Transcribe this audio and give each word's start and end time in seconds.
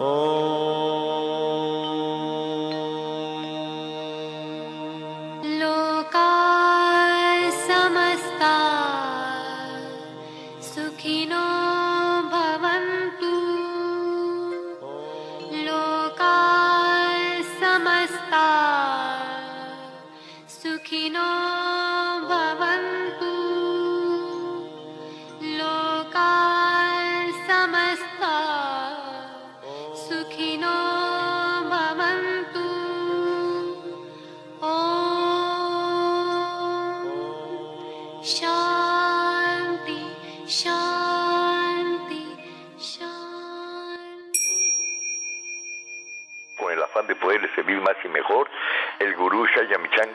Oh. 0.00 0.77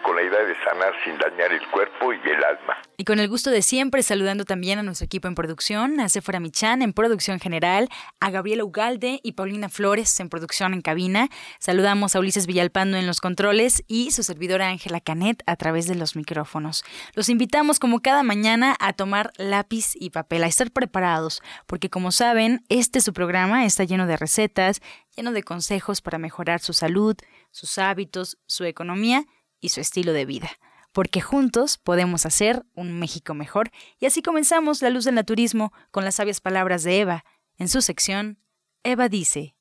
Con 0.01 0.15
la 0.15 0.21
idea 0.21 0.43
de 0.43 0.55
sanar 0.63 0.93
sin 1.03 1.17
dañar 1.17 1.51
el 1.51 1.67
cuerpo 1.67 2.13
y 2.13 2.19
el 2.29 2.43
alma. 2.43 2.77
Y 2.95 3.05
con 3.05 3.19
el 3.19 3.27
gusto 3.27 3.49
de 3.49 3.63
siempre, 3.63 4.03
saludando 4.03 4.45
también 4.45 4.77
a 4.77 4.83
nuestro 4.83 5.05
equipo 5.05 5.27
en 5.27 5.33
producción, 5.33 5.99
a 5.99 6.09
Sephora 6.09 6.39
Michan 6.39 6.83
en 6.83 6.93
producción 6.93 7.39
general, 7.39 7.89
a 8.19 8.29
Gabriela 8.29 8.63
Ugalde 8.63 9.19
y 9.23 9.31
Paulina 9.31 9.67
Flores 9.67 10.19
en 10.19 10.29
producción 10.29 10.75
en 10.75 10.81
cabina. 10.81 11.29
Saludamos 11.59 12.15
a 12.15 12.19
Ulises 12.19 12.45
Villalpando 12.45 12.97
en 12.97 13.07
los 13.07 13.19
controles 13.19 13.83
y 13.87 14.11
su 14.11 14.21
servidora 14.21 14.67
Ángela 14.69 14.99
Canet 14.99 15.41
a 15.47 15.55
través 15.55 15.87
de 15.87 15.95
los 15.95 16.15
micrófonos. 16.15 16.83
Los 17.15 17.29
invitamos 17.29 17.79
como 17.79 18.01
cada 18.01 18.21
mañana 18.21 18.75
a 18.79 18.93
tomar 18.93 19.33
lápiz 19.37 19.93
y 19.95 20.11
papel, 20.11 20.43
a 20.43 20.47
estar 20.47 20.69
preparados, 20.69 21.41
porque 21.65 21.89
como 21.89 22.11
saben, 22.11 22.63
este 22.69 23.01
su 23.01 23.11
programa 23.11 23.65
está 23.65 23.85
lleno 23.85 24.05
de 24.05 24.17
recetas, 24.17 24.81
lleno 25.15 25.31
de 25.31 25.41
consejos 25.41 26.01
para 26.01 26.19
mejorar 26.19 26.59
su 26.59 26.73
salud, 26.73 27.15
sus 27.49 27.79
hábitos, 27.79 28.37
su 28.45 28.65
economía 28.65 29.25
y 29.59 29.69
su 29.69 29.79
estilo 29.79 30.13
de 30.13 30.25
vida, 30.25 30.51
porque 30.93 31.19
juntos 31.19 31.77
podemos 31.77 32.25
hacer 32.25 32.65
un 32.75 32.97
México 32.97 33.33
mejor. 33.33 33.71
Y 33.99 34.05
así 34.05 34.21
comenzamos 34.21 34.81
La 34.81 34.89
Luz 34.89 35.03
del 35.03 35.15
Naturismo 35.15 35.73
con 35.91 36.05
las 36.05 36.15
sabias 36.15 36.39
palabras 36.39 36.83
de 36.83 37.01
Eva. 37.01 37.25
En 37.57 37.67
su 37.67 37.81
sección, 37.81 38.39
Eva 38.83 39.09
dice. 39.09 39.55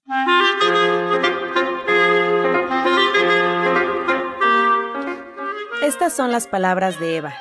Estas 5.82 6.12
son 6.12 6.30
las 6.30 6.46
palabras 6.46 7.00
de 7.00 7.16
Eva. 7.16 7.34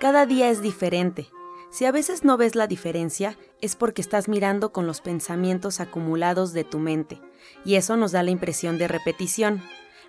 Cada 0.00 0.26
día 0.26 0.50
es 0.50 0.62
diferente. 0.62 1.28
Si 1.70 1.86
a 1.86 1.92
veces 1.92 2.24
no 2.24 2.36
ves 2.36 2.54
la 2.54 2.68
diferencia, 2.68 3.36
es 3.60 3.74
porque 3.74 4.00
estás 4.00 4.28
mirando 4.28 4.72
con 4.72 4.86
los 4.86 5.00
pensamientos 5.00 5.80
acumulados 5.80 6.52
de 6.52 6.62
tu 6.62 6.78
mente, 6.78 7.20
y 7.64 7.74
eso 7.74 7.96
nos 7.96 8.12
da 8.12 8.22
la 8.22 8.30
impresión 8.30 8.78
de 8.78 8.86
repetición. 8.86 9.60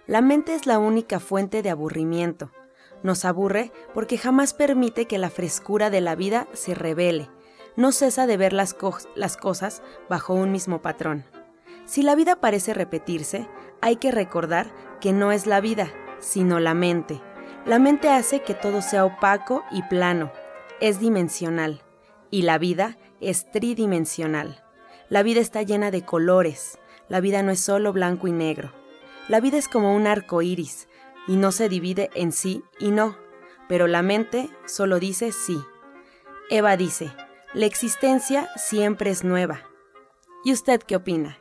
La 0.05 0.21
mente 0.21 0.53
es 0.53 0.67
la 0.67 0.77
única 0.77 1.19
fuente 1.19 1.63
de 1.63 1.71
aburrimiento. 1.71 2.51
Nos 3.05 3.23
aburre 3.23 3.71
porque 3.93 4.17
jamás 4.17 4.55
permite 4.55 5.05
que 5.05 5.19
la 5.19 5.29
frescura 5.29 5.91
de 5.91 6.01
la 6.01 6.15
vida 6.15 6.47
se 6.53 6.73
revele. 6.73 7.29
No 7.75 7.91
cesa 7.91 8.25
de 8.25 8.35
ver 8.35 8.51
las, 8.51 8.75
las 9.13 9.37
cosas 9.37 9.83
bajo 10.09 10.33
un 10.33 10.51
mismo 10.51 10.81
patrón. 10.81 11.23
Si 11.85 12.01
la 12.01 12.15
vida 12.15 12.37
parece 12.37 12.73
repetirse, 12.73 13.47
hay 13.79 13.97
que 13.97 14.09
recordar 14.09 14.73
que 15.01 15.13
no 15.13 15.31
es 15.31 15.45
la 15.45 15.61
vida, 15.61 15.93
sino 16.17 16.59
la 16.59 16.73
mente. 16.73 17.21
La 17.67 17.77
mente 17.77 18.09
hace 18.09 18.41
que 18.41 18.55
todo 18.55 18.81
sea 18.81 19.05
opaco 19.05 19.63
y 19.69 19.83
plano, 19.83 20.31
es 20.81 20.99
dimensional, 20.99 21.83
y 22.31 22.41
la 22.41 22.57
vida 22.57 22.97
es 23.21 23.51
tridimensional. 23.51 24.63
La 25.09 25.21
vida 25.21 25.41
está 25.41 25.61
llena 25.61 25.91
de 25.91 26.03
colores, 26.03 26.79
la 27.07 27.19
vida 27.19 27.43
no 27.43 27.51
es 27.51 27.59
solo 27.59 27.93
blanco 27.93 28.27
y 28.27 28.31
negro. 28.31 28.71
La 29.27 29.41
vida 29.41 29.59
es 29.59 29.67
como 29.67 29.95
un 29.95 30.07
arco 30.07 30.41
iris 30.41 30.87
y 31.27 31.37
no 31.37 31.51
se 31.51 31.69
divide 31.69 32.09
en 32.13 32.31
sí 32.31 32.63
y 32.79 32.91
no, 32.91 33.17
pero 33.67 33.87
la 33.87 34.01
mente 34.01 34.49
solo 34.65 34.99
dice 34.99 35.31
sí. 35.31 35.59
Eva 36.49 36.77
dice, 36.77 37.11
la 37.53 37.65
existencia 37.65 38.49
siempre 38.55 39.09
es 39.09 39.23
nueva. 39.23 39.63
¿Y 40.43 40.53
usted 40.53 40.81
qué 40.81 40.95
opina? 40.95 41.39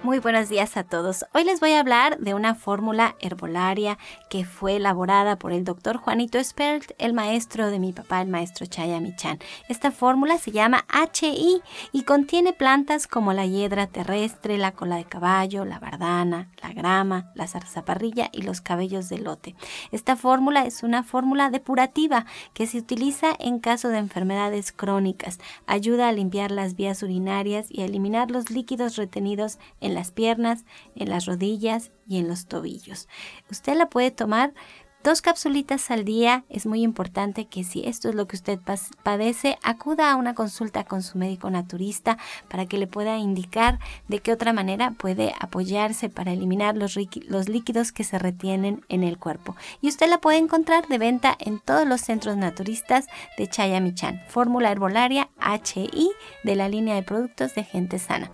Muy 0.02 0.20
buenos 0.20 0.48
días 0.48 0.78
a 0.78 0.86
todos. 0.86 1.26
Hoy 1.34 1.44
les 1.44 1.60
voy 1.60 1.74
a 1.74 1.82
hablar 1.82 2.20
de 2.20 2.34
una 2.34 2.56
fórmula 2.56 3.18
herbolaria 3.20 3.98
que 4.30 4.46
fue 4.46 4.78
elaborada 4.78 5.38
por 5.38 5.52
el 5.52 5.66
doctor 5.66 5.98
Juanito 5.98 6.42
Spert, 6.42 6.94
el 7.00 7.12
maestro 7.12 7.70
de 7.70 7.80
mi 7.80 7.92
papá, 7.92 8.22
el 8.22 8.30
maestro 8.30 8.66
Chaya 8.66 9.02
Michan. 9.02 9.40
Esta 9.68 9.92
fórmula 9.92 10.38
se 10.38 10.52
llama 10.52 10.86
HI 10.90 11.62
y 11.92 12.04
contiene 12.04 12.54
plantas 12.54 13.08
como 13.08 13.34
la 13.34 13.46
hiedra 13.46 13.88
terrestre, 13.88 14.58
la 14.58 14.72
cola 14.72 14.96
de 14.96 15.04
caballo, 15.04 15.66
la 15.66 15.80
bardana, 15.80 16.48
la 16.64 16.72
grama, 16.72 17.34
la 17.36 17.48
zarzaparrilla 17.48 18.30
y 18.32 18.44
los 18.44 18.62
cabellos 18.62 19.10
de 19.10 19.18
lote. 19.18 19.56
Esta 19.92 20.16
fórmula 20.16 20.66
es 20.66 20.82
una 20.82 21.04
fórmula 21.04 21.50
depurativa 21.50 22.26
que 22.54 22.68
se 22.68 22.78
utiliza 22.78 23.36
en 23.38 23.60
caso 23.60 23.90
de 23.90 23.98
enfermedades 23.98 24.72
crónicas. 24.72 25.40
Ayuda 25.68 26.08
a 26.08 26.14
limpiar 26.14 26.52
las 26.52 26.76
vías 26.78 27.04
urinarias 27.04 27.68
y 27.70 27.82
a 27.82 27.86
eliminar 27.86 28.32
los 28.32 28.50
líquidos 28.50 28.96
retenidos 28.96 29.60
en 29.82 29.89
la 29.94 30.00
las 30.00 30.12
piernas, 30.12 30.64
en 30.96 31.10
las 31.10 31.26
rodillas 31.26 31.92
y 32.08 32.20
en 32.20 32.30
los 32.30 32.48
tobillos. 32.48 33.10
Usted 33.52 33.76
la 33.76 33.90
puede 33.90 34.12
tomar 34.12 34.54
Dos 35.02 35.22
capsulitas 35.22 35.92
al 35.92 36.04
día 36.04 36.44
es 36.50 36.66
muy 36.66 36.82
importante 36.82 37.48
que 37.48 37.64
si 37.64 37.86
esto 37.86 38.10
es 38.10 38.16
lo 38.16 38.28
que 38.28 38.36
usted 38.36 38.60
padece, 39.02 39.58
acuda 39.64 40.12
a 40.12 40.18
una 40.18 40.36
consulta 40.36 40.84
con 40.84 41.04
su 41.04 41.18
médico 41.18 41.50
naturista 41.50 42.18
para 42.50 42.66
que 42.66 42.78
le 42.78 42.86
pueda 42.86 43.18
indicar 43.18 43.80
de 44.10 44.20
qué 44.20 44.34
otra 44.34 44.52
manera 44.52 44.92
puede 44.92 45.34
apoyarse 45.40 46.10
para 46.10 46.34
eliminar 46.34 46.76
los, 46.76 46.98
los 47.30 47.48
líquidos 47.48 47.94
que 47.94 48.04
se 48.04 48.20
retienen 48.20 48.84
en 48.90 49.06
el 49.06 49.18
cuerpo. 49.18 49.56
Y 49.80 49.88
usted 49.88 50.10
la 50.10 50.20
puede 50.20 50.38
encontrar 50.38 50.90
de 50.90 50.98
venta 50.98 51.34
en 51.40 51.62
todos 51.62 51.88
los 51.88 52.02
centros 52.02 52.36
naturistas 52.36 53.08
de 53.38 53.48
Chayamichan, 53.48 54.22
fórmula 54.28 54.70
herbolaria 54.70 55.30
HI 55.40 56.12
de 56.44 56.56
la 56.58 56.68
línea 56.68 56.96
de 56.96 57.04
productos 57.04 57.56
de 57.56 57.64
gente 57.64 58.00
sana. 58.00 58.34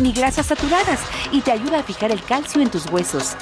ni 0.00 0.12
grasas 0.12 0.46
saturadas 0.46 1.00
y 1.30 1.40
te 1.40 1.52
ayuda 1.52 1.80
a 1.80 1.82
fijar 1.82 2.10
el 2.10 2.22
calcio 2.22 2.60
en 2.60 2.70
tus 2.70 2.86
huesos. 2.90 3.36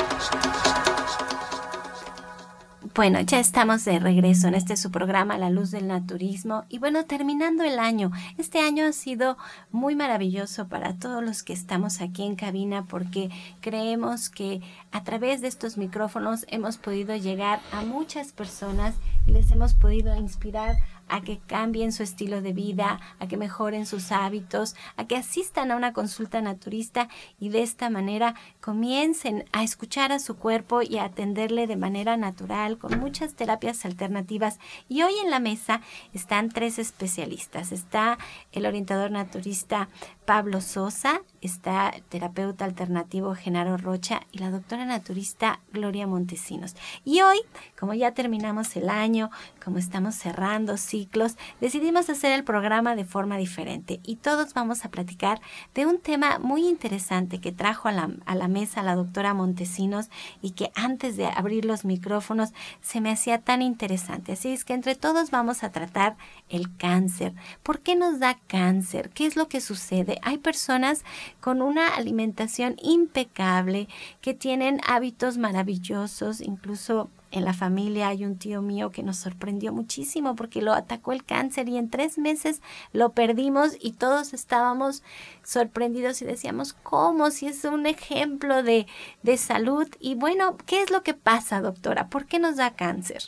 Bueno, 2.95 3.21
ya 3.23 3.41
estamos 3.41 3.87
de 3.87 3.99
regreso 3.99 4.49
en 4.49 4.55
este 4.55 4.77
su 4.77 4.91
programa 4.91 5.39
La 5.39 5.49
Luz 5.49 5.71
del 5.71 5.89
Naturismo 5.89 6.65
y 6.69 6.79
bueno, 6.79 7.07
terminando 7.07 7.65
el 7.65 7.79
año. 7.79 8.11
Este 8.37 8.61
año 8.61 8.85
ha 8.85 8.93
sido 8.93 9.39
muy 9.71 9.97
maravilloso 9.97 10.69
para 10.69 10.99
todos 10.99 11.25
los 11.25 11.43
que 11.43 11.55
estamos 11.55 12.03
aquí 12.03 12.23
en 12.23 12.37
cabina 12.37 12.85
porque 12.85 13.31
creemos 13.63 14.29
que 14.29 14.61
a 14.91 15.05
través 15.05 15.41
de 15.41 15.49
estos 15.49 15.79
micrófonos 15.79 16.45
hemos 16.49 16.77
podido 16.77 17.17
llegar 17.17 17.61
a 17.73 17.81
muchas 17.81 18.33
personas 18.33 18.95
y 19.27 19.33
les 19.33 19.51
hemos 19.51 19.73
podido 19.73 20.15
inspirar 20.15 20.77
a 21.09 21.21
que 21.21 21.39
cambien 21.47 21.93
su 21.93 22.03
estilo 22.03 22.41
de 22.41 22.53
vida, 22.53 23.01
a 23.19 23.27
que 23.29 23.37
mejoren 23.37 23.87
sus 23.87 24.13
hábitos, 24.13 24.75
a 24.97 25.07
que 25.07 25.17
asistan 25.17 25.71
a 25.71 25.77
una 25.77 25.93
consulta 25.93 26.41
naturista 26.41 27.09
y 27.39 27.51
de 27.51 27.63
esta 27.63 27.91
manera 27.91 28.35
comiencen 28.63 29.45
a 29.51 29.65
escuchar 29.65 30.13
a 30.13 30.21
su 30.21 30.37
cuerpo 30.37 30.83
y 30.83 30.99
a 30.99 31.05
atenderle 31.05 31.67
de 31.67 31.77
manera 31.77 32.17
natural 32.17 32.79
con 32.79 33.01
muchas 33.01 33.35
terapias 33.35 33.85
alternativas. 33.85 34.61
Y 34.89 35.03
hoy 35.03 35.13
en 35.23 35.31
la 35.31 35.41
mesa 35.41 35.81
están 36.15 36.49
tres 36.49 36.79
especialistas. 36.79 37.73
Está 37.73 38.19
el 38.53 38.65
orientador 38.65 39.11
naturista 39.11 39.89
Pablo 40.25 40.61
Sosa, 40.61 41.23
está 41.41 41.89
el 41.89 42.03
terapeuta 42.05 42.65
alternativo 42.65 43.35
Genaro 43.35 43.77
Rocha 43.77 44.23
y 44.31 44.39
la 44.39 44.53
doctora 44.53 44.85
naturista 44.85 45.59
Gloria 45.73 46.07
Montesinos. 46.07 46.77
Y 47.05 47.23
hoy, 47.23 47.39
como 47.79 47.95
ya 47.95 48.13
terminamos 48.13 48.77
el 48.77 48.89
año, 48.89 49.31
como 49.63 49.79
estamos 49.79 50.15
cerrando 50.15 50.77
ciclos, 50.77 51.37
decidimos 51.61 52.09
hacer 52.09 52.31
el 52.31 52.45
programa 52.45 52.95
de 52.95 53.05
forma 53.05 53.37
diferente 53.37 53.99
y 54.05 54.17
todos 54.17 54.55
vamos 54.55 54.85
a 54.85 54.91
platicar 54.91 55.41
de 55.75 55.85
un 55.87 55.99
tema 55.99 56.39
muy 56.39 56.69
interesante 56.69 57.41
que 57.41 57.51
trajo 57.51 57.89
a 57.89 57.93
la, 57.93 58.09
a 58.25 58.37
la 58.37 58.52
mesa 58.53 58.83
la 58.83 58.95
doctora 58.95 59.35
Montesinos 59.35 60.09
y 60.41 60.53
que 60.53 60.71
antes 60.75 61.17
de 61.17 61.27
abrir 61.27 61.65
los 61.65 61.85
micrófonos 61.85 62.51
se 62.81 63.01
me 63.01 63.11
hacía 63.11 63.39
tan 63.39 63.63
interesante. 63.63 64.33
Así 64.33 64.53
es 64.53 64.65
que 64.65 64.75
entre 64.75 64.95
todos 64.95 65.31
vamos 65.31 65.65
a 65.65 65.73
tratar 65.73 66.17
el 66.49 66.77
cáncer. 66.77 67.35
¿Por 67.63 67.81
qué 67.81 67.97
nos 67.97 68.21
da 68.21 68.39
cáncer? 68.47 69.11
¿Qué 69.11 69.27
es 69.27 69.37
lo 69.37 69.49
que 69.49 69.61
sucede? 69.61 70.13
hay 70.23 70.39
personas 70.39 71.05
con 71.41 71.63
una 71.63 71.89
alimentación 71.89 72.77
impecable, 72.83 73.89
que 74.21 74.35
tienen 74.35 74.81
hábitos 74.87 75.39
maravillosos, 75.39 76.41
incluso 76.41 77.11
en 77.33 77.45
la 77.45 77.55
familia 77.55 78.09
hay 78.09 78.25
un 78.25 78.37
tío 78.37 78.63
mío 78.63 78.91
que 78.91 79.03
nos 79.03 79.17
sorprendió 79.17 79.73
muchísimo 79.73 80.37
porque 80.37 80.63
lo 80.63 80.73
atacó 80.73 81.13
el 81.13 81.25
cáncer 81.25 81.69
y 81.69 81.79
en 81.79 81.91
tres 81.91 82.19
meses 82.19 82.61
lo 82.93 83.13
perdimos 83.13 83.73
y 83.81 83.93
todos 83.93 84.35
estábamos 84.35 85.03
sorprendidos 85.43 86.23
y 86.23 86.27
decíamos, 86.27 86.75
¿cómo? 86.75 87.31
Si 87.31 87.47
es 87.47 87.65
un 87.65 87.87
ejemplo 87.87 88.63
de, 88.63 88.87
de 89.23 89.37
salud. 89.37 89.89
Y 89.99 90.15
bueno, 90.15 90.57
¿qué 90.67 90.83
es 90.83 90.91
lo 90.91 91.03
que 91.03 91.15
pasa, 91.15 91.61
doctora? 91.61 92.09
¿Por 92.09 92.27
qué 92.27 92.39
nos 92.39 92.57
da 92.57 92.75
cáncer? 92.75 93.23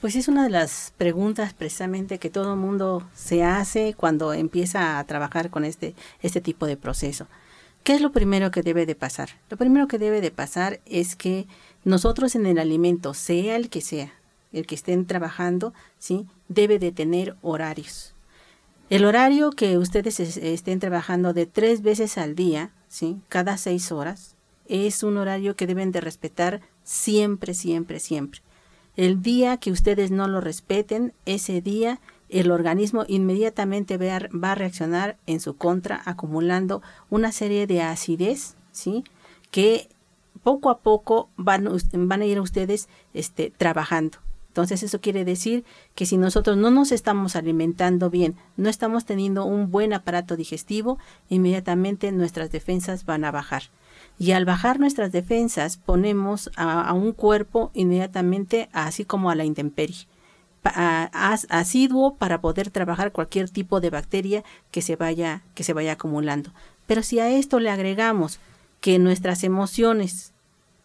Pues 0.00 0.14
es 0.14 0.28
una 0.28 0.44
de 0.44 0.50
las 0.50 0.92
preguntas 0.98 1.54
precisamente 1.54 2.18
que 2.18 2.30
todo 2.30 2.54
mundo 2.54 3.08
se 3.14 3.42
hace 3.42 3.94
cuando 3.94 4.34
empieza 4.34 4.98
a 4.98 5.04
trabajar 5.04 5.50
con 5.50 5.64
este, 5.64 5.94
este 6.20 6.40
tipo 6.40 6.66
de 6.66 6.76
proceso. 6.76 7.26
¿Qué 7.86 7.94
es 7.94 8.00
lo 8.00 8.10
primero 8.10 8.50
que 8.50 8.62
debe 8.62 8.84
de 8.84 8.96
pasar? 8.96 9.30
Lo 9.48 9.56
primero 9.56 9.86
que 9.86 9.98
debe 9.98 10.20
de 10.20 10.32
pasar 10.32 10.80
es 10.86 11.14
que 11.14 11.46
nosotros 11.86 12.34
en 12.34 12.46
el 12.46 12.58
alimento, 12.58 13.14
sea 13.14 13.54
el 13.54 13.70
que 13.70 13.80
sea, 13.80 14.12
el 14.52 14.66
que 14.66 14.74
estén 14.74 15.06
trabajando, 15.06 15.72
¿sí? 16.00 16.26
debe 16.48 16.80
de 16.80 16.90
tener 16.90 17.36
horarios. 17.42 18.12
El 18.90 19.04
horario 19.04 19.52
que 19.52 19.78
ustedes 19.78 20.18
estén 20.18 20.80
trabajando 20.80 21.32
de 21.32 21.46
tres 21.46 21.82
veces 21.82 22.18
al 22.18 22.34
día, 22.34 22.72
¿sí? 22.88 23.20
cada 23.28 23.56
seis 23.56 23.92
horas, 23.92 24.34
es 24.66 25.04
un 25.04 25.16
horario 25.16 25.54
que 25.54 25.68
deben 25.68 25.92
de 25.92 26.00
respetar 26.00 26.60
siempre, 26.82 27.54
siempre, 27.54 28.00
siempre. 28.00 28.40
El 28.96 29.22
día 29.22 29.56
que 29.58 29.70
ustedes 29.70 30.10
no 30.10 30.26
lo 30.26 30.40
respeten, 30.40 31.12
ese 31.24 31.60
día 31.60 32.00
el 32.28 32.50
organismo 32.50 33.04
inmediatamente 33.06 33.96
va 33.96 34.50
a 34.50 34.54
reaccionar 34.56 35.18
en 35.26 35.38
su 35.38 35.56
contra, 35.56 36.02
acumulando 36.04 36.82
una 37.10 37.30
serie 37.30 37.68
de 37.68 37.82
acidez, 37.82 38.56
¿sí? 38.72 39.04
Que 39.52 39.88
poco 40.46 40.70
a 40.70 40.78
poco 40.78 41.28
van, 41.36 41.68
van 41.92 42.22
a 42.22 42.24
ir 42.24 42.38
ustedes 42.38 42.88
este, 43.14 43.50
trabajando. 43.50 44.18
Entonces 44.46 44.84
eso 44.84 45.00
quiere 45.00 45.24
decir 45.24 45.64
que 45.96 46.06
si 46.06 46.18
nosotros 46.18 46.56
no 46.56 46.70
nos 46.70 46.92
estamos 46.92 47.34
alimentando 47.34 48.10
bien, 48.10 48.36
no 48.56 48.68
estamos 48.68 49.04
teniendo 49.06 49.44
un 49.44 49.72
buen 49.72 49.92
aparato 49.92 50.36
digestivo, 50.36 51.00
inmediatamente 51.28 52.12
nuestras 52.12 52.52
defensas 52.52 53.04
van 53.04 53.24
a 53.24 53.32
bajar. 53.32 53.64
Y 54.20 54.30
al 54.30 54.44
bajar 54.44 54.78
nuestras 54.78 55.10
defensas, 55.10 55.78
ponemos 55.78 56.48
a, 56.54 56.92
un 56.92 57.10
cuerpo 57.10 57.72
inmediatamente 57.74 58.68
así 58.72 59.04
como 59.04 59.30
a 59.30 59.34
la 59.34 59.44
intemperie 59.44 60.06
asiduo 60.62 62.14
para 62.14 62.40
poder 62.40 62.70
trabajar 62.70 63.10
cualquier 63.10 63.50
tipo 63.50 63.80
de 63.80 63.90
bacteria 63.90 64.44
que 64.70 64.80
se 64.80 64.94
vaya 64.94 65.42
que 65.54 65.64
se 65.64 65.72
vaya 65.72 65.92
acumulando. 65.92 66.52
Pero 66.86 67.02
si 67.02 67.18
a 67.18 67.30
esto 67.30 67.58
le 67.58 67.70
agregamos 67.70 68.38
que 68.80 68.98
nuestras 68.98 69.42
emociones, 69.42 70.32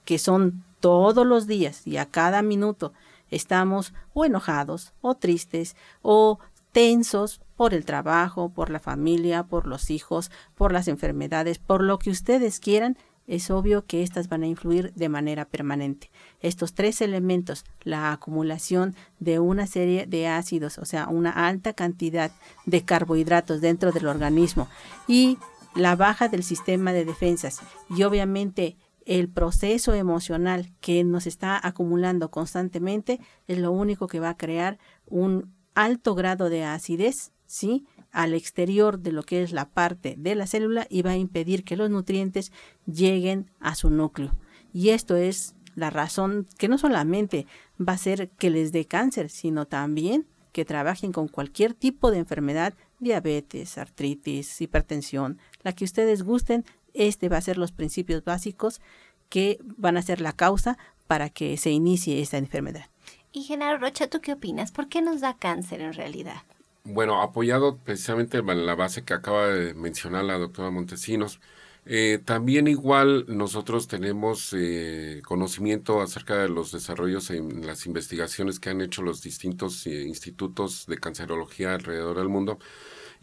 que 0.06 0.18
son 0.18 0.64
todos 0.80 1.26
los 1.26 1.48
días 1.48 1.86
y 1.86 1.98
a 1.98 2.06
cada 2.06 2.42
minuto, 2.42 2.94
estamos 3.30 3.94
o 4.14 4.26
enojados 4.26 4.94
o 5.02 5.16
tristes 5.16 5.76
o 6.02 6.40
tensos 6.72 7.42
por 7.56 7.74
el 7.74 7.86
trabajo, 7.86 8.50
por 8.50 8.70
la 8.70 8.80
familia, 8.80 9.44
por 9.44 9.68
los 9.68 9.90
hijos, 9.90 10.32
por 10.56 10.72
las 10.74 10.88
enfermedades, 10.88 11.60
por 11.60 11.84
lo 11.84 12.00
que 12.00 12.10
ustedes 12.10 12.60
quieran, 12.60 12.98
es 13.28 13.52
obvio 13.52 13.86
que 13.86 14.04
estas 14.04 14.28
van 14.28 14.44
a 14.44 14.48
influir 14.48 14.94
de 14.94 15.08
manera 15.08 15.46
permanente. 15.46 16.12
Estos 16.42 16.74
tres 16.74 17.02
elementos, 17.02 17.64
la 17.84 18.12
acumulación 18.12 18.96
de 19.20 19.40
una 19.40 19.68
serie 19.68 20.06
de 20.08 20.28
ácidos, 20.28 20.78
o 20.80 20.86
sea, 20.86 21.08
una 21.08 21.30
alta 21.30 21.74
cantidad 21.74 22.32
de 22.66 22.84
carbohidratos 22.84 23.62
dentro 23.62 23.92
del 23.92 24.08
organismo 24.08 24.68
y 25.08 25.38
la 25.76 25.96
baja 25.96 26.28
del 26.28 26.44
sistema 26.44 26.92
de 26.92 27.06
defensas 27.06 27.62
y 27.90 28.04
obviamente 28.04 28.76
el 29.06 29.30
proceso 29.30 29.94
emocional 29.94 30.72
que 30.80 31.04
nos 31.04 31.28
está 31.28 31.60
acumulando 31.66 32.30
constantemente 32.32 33.20
es 33.48 33.58
lo 33.58 33.72
único 33.72 34.08
que 34.08 34.20
va 34.20 34.30
a 34.30 34.38
crear 34.38 34.78
un 35.08 35.54
alto 35.74 36.16
grado 36.16 36.50
de 36.50 36.64
acidez, 36.64 37.32
¿sí? 37.46 37.86
al 38.12 38.34
exterior 38.34 39.00
de 39.00 39.12
lo 39.12 39.24
que 39.24 39.42
es 39.42 39.54
la 39.54 39.70
parte 39.70 40.16
de 40.18 40.36
la 40.36 40.48
célula 40.48 40.86
y 40.90 41.02
va 41.02 41.12
a 41.12 41.18
impedir 41.18 41.64
que 41.64 41.78
los 41.78 41.90
nutrientes 41.90 42.52
lleguen 42.86 43.50
a 43.60 43.76
su 43.76 43.90
núcleo. 43.90 44.36
Y 44.74 44.90
esto 44.90 45.16
es 45.16 45.56
la 45.76 45.90
razón 45.90 46.48
que 46.58 46.68
no 46.68 46.78
solamente 46.78 47.48
va 47.80 47.94
a 47.94 47.98
ser 47.98 48.30
que 48.30 48.50
les 48.50 48.72
dé 48.72 48.86
cáncer, 48.86 49.30
sino 49.30 49.66
también 49.66 50.28
que 50.52 50.66
trabajen 50.66 51.12
con 51.12 51.30
cualquier 51.30 51.74
tipo 51.74 52.12
de 52.12 52.18
enfermedad, 52.18 52.74
diabetes, 53.00 53.78
artritis, 53.78 54.60
hipertensión, 54.60 55.40
la 55.64 55.74
que 55.74 55.86
ustedes 55.86 56.24
gusten, 56.24 56.66
este 56.94 57.30
va 57.30 57.38
a 57.38 57.42
ser 57.42 57.58
los 57.58 57.72
principios 57.72 58.24
básicos 58.24 58.82
que 59.30 59.60
van 59.78 59.98
a 59.98 60.02
ser 60.02 60.22
la 60.22 60.34
causa 60.34 60.78
para 61.08 61.30
que 61.30 61.58
se 61.58 61.72
inicie 61.72 62.22
esta 62.22 62.38
enfermedad. 62.38 62.86
Y 63.32 63.44
Genaro 63.44 63.78
Rocha, 63.78 64.10
¿tú 64.10 64.20
qué 64.22 64.34
opinas? 64.34 64.72
¿Por 64.72 64.90
qué 64.90 65.02
nos 65.02 65.22
da 65.22 65.38
cáncer 65.38 65.82
en 65.82 65.94
realidad? 65.94 66.44
Bueno, 66.84 67.22
apoyado 67.22 67.78
precisamente 67.78 68.40
en 68.40 68.66
la 68.66 68.76
base 68.76 69.04
que 69.04 69.14
acaba 69.14 69.48
de 69.48 69.74
mencionar 69.74 70.26
la 70.26 70.38
doctora 70.38 70.72
Montesinos, 70.72 71.40
eh, 71.86 72.20
también 72.24 72.68
igual 72.68 73.26
nosotros 73.28 73.88
tenemos 73.88 74.54
eh, 74.54 75.22
conocimiento 75.26 76.02
acerca 76.02 76.38
de 76.38 76.50
los 76.50 76.72
desarrollos 76.72 77.32
en 77.32 77.66
las 77.66 77.86
investigaciones 77.88 78.60
que 78.60 78.70
han 78.70 78.82
hecho 78.82 79.02
los 79.02 79.22
distintos 79.22 79.88
eh, 79.88 80.04
institutos 80.04 80.86
de 80.86 80.98
cancerología 80.98 81.74
alrededor 81.74 82.18
del 82.18 82.30
mundo 82.30 82.60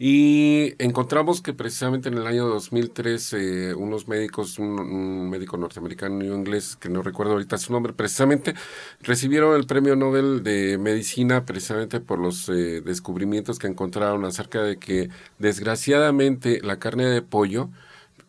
Y 0.01 0.75
encontramos 0.81 1.41
que 1.41 1.53
precisamente 1.53 2.07
en 2.07 2.17
el 2.17 2.25
año 2.25 2.47
2003 2.47 3.33
eh, 3.33 3.73
unos 3.75 4.07
médicos, 4.07 4.57
un, 4.57 5.29
médico 5.29 5.57
norteamericano 5.57 6.23
y 6.23 6.29
un 6.29 6.39
inglés, 6.39 6.77
que 6.77 6.87
no 6.87 7.01
recuerdo 7.01 7.33
ahorita 7.33 7.57
su 7.57 7.73
nombre, 7.73 7.91
precisamente 7.91 8.55
recibieron 9.01 9.57
el 9.57 9.65
premio 9.67 9.97
Nobel 9.97 10.41
de 10.41 10.77
Medicina 10.77 11.45
precisamente 11.45 11.99
por 11.99 12.17
los 12.17 12.47
eh, 12.47 12.79
descubrimientos 12.79 13.59
que 13.59 13.67
encontraron 13.67 14.23
acerca 14.23 14.63
de 14.63 14.77
que 14.77 15.09
desgraciadamente 15.37 16.61
la 16.63 16.79
carne 16.79 17.03
de 17.05 17.21
pollo 17.21 17.69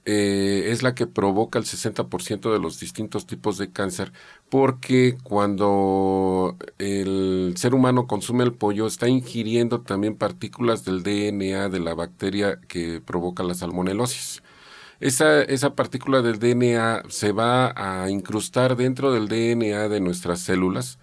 eh, 0.05 0.69
es 0.71 0.83
la 0.83 0.95
que 0.95 1.07
provoca 1.07 1.59
el 1.59 1.65
60% 1.67 2.53
de 2.53 2.59
los 2.59 2.81
distintos 2.81 3.27
tipos 3.27 3.59
de 3.59 3.71
cáncer, 3.71 4.13
porque 4.49 5.17
cuando 5.23 6.57
el 6.79 7.55
ser 7.57 7.75
humano 7.75 8.07
consume 8.07 8.45
el 8.45 8.53
pollo 8.55 8.87
está 8.87 9.09
ingiriendo 9.09 9.83
también 9.83 10.17
partículas 10.17 10.85
del 10.85 11.03
DNA 11.03 11.69
de 11.69 11.81
la 11.81 11.95
bacteria 11.95 12.61
que 12.69 13.01
provoca 13.01 13.43
la 13.43 13.55
salmonelosis. 13.55 14.43
Esa, 15.01 15.43
esa 15.43 15.75
partícula 15.75 16.23
del 16.23 16.39
DNA 16.39 17.05
se 17.09 17.33
va 17.33 17.73
a 17.77 18.11
incrustar 18.11 18.77
dentro 18.77 19.13
del 19.13 19.29
DNA 19.29 19.89
de 19.89 20.01
nuestras 20.01 20.41
células 20.41 20.99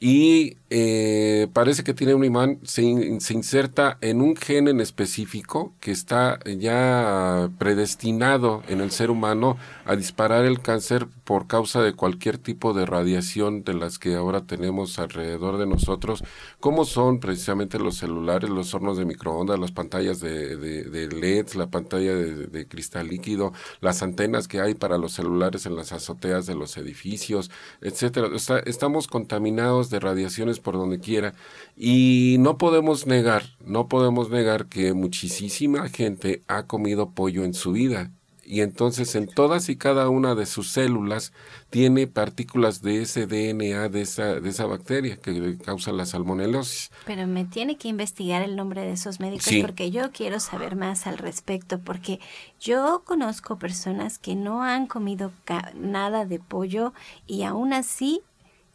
y 0.00 0.58
eh, 0.70 1.48
parece 1.54 1.82
que 1.82 1.94
tiene 1.94 2.14
un 2.14 2.24
imán, 2.24 2.58
se, 2.62 2.82
inserta 2.82 3.96
en 4.02 4.20
un 4.20 4.36
gen 4.36 4.68
en 4.68 4.80
específico 4.80 5.72
que 5.80 5.90
está 5.90 6.38
ya 6.44 7.48
predestinado 7.58 8.62
en 8.68 8.82
el 8.82 8.90
ser 8.90 9.10
humano 9.10 9.56
a 9.86 9.96
disparar 9.96 10.44
el 10.44 10.60
cáncer 10.60 11.06
por 11.24 11.46
causa 11.46 11.82
de 11.82 11.94
cualquier 11.94 12.36
tipo 12.36 12.74
de 12.74 12.84
radiación 12.84 13.64
de 13.64 13.72
las 13.72 13.98
que 13.98 14.14
ahora 14.14 14.42
tenemos 14.42 14.98
alrededor 14.98 15.56
de 15.56 15.66
nosotros, 15.66 16.22
como 16.60 16.84
son 16.84 17.20
precisamente 17.20 17.78
los 17.78 17.96
celulares, 17.96 18.50
los 18.50 18.74
hornos 18.74 18.98
de 18.98 19.06
microondas, 19.06 19.58
las 19.58 19.72
pantallas 19.72 20.20
de, 20.20 20.56
de, 20.56 21.08
LEDs, 21.08 21.54
la 21.54 21.68
pantalla 21.68 22.14
de, 22.14 22.68
cristal 22.68 23.08
líquido, 23.08 23.52
las 23.80 24.02
antenas 24.02 24.48
que 24.48 24.60
hay 24.60 24.74
para 24.74 24.98
los 24.98 25.12
celulares 25.12 25.64
en 25.64 25.76
las 25.76 25.92
azoteas 25.92 26.46
de 26.46 26.54
los 26.54 26.76
edificios, 26.76 27.50
etcétera. 27.80 28.28
estamos 28.66 29.06
contaminados 29.06 29.88
de 29.88 30.00
radiaciones 30.00 30.57
por 30.58 30.74
donde 30.74 31.00
quiera. 31.00 31.34
Y 31.76 32.36
no 32.40 32.58
podemos 32.58 33.06
negar, 33.06 33.44
no 33.64 33.88
podemos 33.88 34.30
negar 34.30 34.66
que 34.66 34.92
muchísima 34.92 35.88
gente 35.88 36.42
ha 36.48 36.64
comido 36.64 37.10
pollo 37.10 37.44
en 37.44 37.54
su 37.54 37.72
vida. 37.72 38.10
Y 38.48 38.62
entonces 38.62 39.14
en 39.14 39.26
todas 39.26 39.68
y 39.68 39.76
cada 39.76 40.08
una 40.08 40.34
de 40.34 40.46
sus 40.46 40.70
células 40.70 41.34
tiene 41.68 42.06
partículas 42.06 42.80
de 42.80 43.02
ese 43.02 43.26
DNA 43.26 43.90
de 43.90 44.00
esa, 44.00 44.40
de 44.40 44.48
esa 44.48 44.64
bacteria 44.64 45.18
que 45.18 45.58
causa 45.58 45.92
la 45.92 46.06
salmonelosis. 46.06 46.90
Pero 47.04 47.26
me 47.26 47.44
tiene 47.44 47.76
que 47.76 47.88
investigar 47.88 48.40
el 48.40 48.56
nombre 48.56 48.80
de 48.80 48.92
esos 48.92 49.20
médicos 49.20 49.52
porque 49.60 49.90
yo 49.90 50.12
quiero 50.12 50.40
saber 50.40 50.76
más 50.76 51.06
al 51.06 51.18
respecto, 51.18 51.78
porque 51.78 52.20
yo 52.58 53.02
conozco 53.04 53.58
personas 53.58 54.18
que 54.18 54.34
no 54.34 54.62
han 54.62 54.86
comido 54.86 55.30
nada 55.74 56.24
de 56.24 56.38
pollo 56.38 56.94
y 57.26 57.42
aún 57.42 57.74
así 57.74 58.22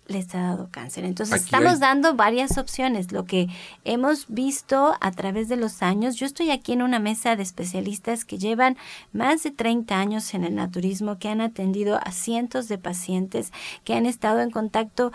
les 0.08 0.34
ha 0.36 0.42
dado 0.42 0.70
cáncer. 0.70 1.06
Entonces 1.06 1.44
estamos 1.44 1.80
dando 1.80 2.16
varias 2.16 2.58
opciones. 2.58 3.12
Lo 3.12 3.26
que 3.26 3.48
hemos 3.86 4.26
visto 4.28 4.96
a 5.00 5.12
través 5.12 5.50
de 5.50 5.56
los 5.56 5.82
años, 5.82 6.16
yo 6.16 6.26
estoy 6.26 6.52
aquí 6.52 6.74
en 6.74 6.82
una 6.82 7.00
mesa 7.00 7.36
de 7.36 7.44
especialistas 7.44 8.26
que 8.26 8.38
llevan 8.38 8.78
más 9.12 9.44
de 9.44 9.52
30 9.52 9.98
años 9.98 10.34
en 10.34 10.44
el 10.44 10.56
naturismo, 10.56 11.18
que 11.20 11.30
han 11.30 11.42
atendido 11.42 12.00
a 12.04 12.12
cientos 12.12 12.68
de 12.68 12.78
pacientes, 12.78 13.52
que 13.84 13.94
han 13.94 14.06
estado 14.06 14.42
en 14.42 14.52
contacto 14.52 15.12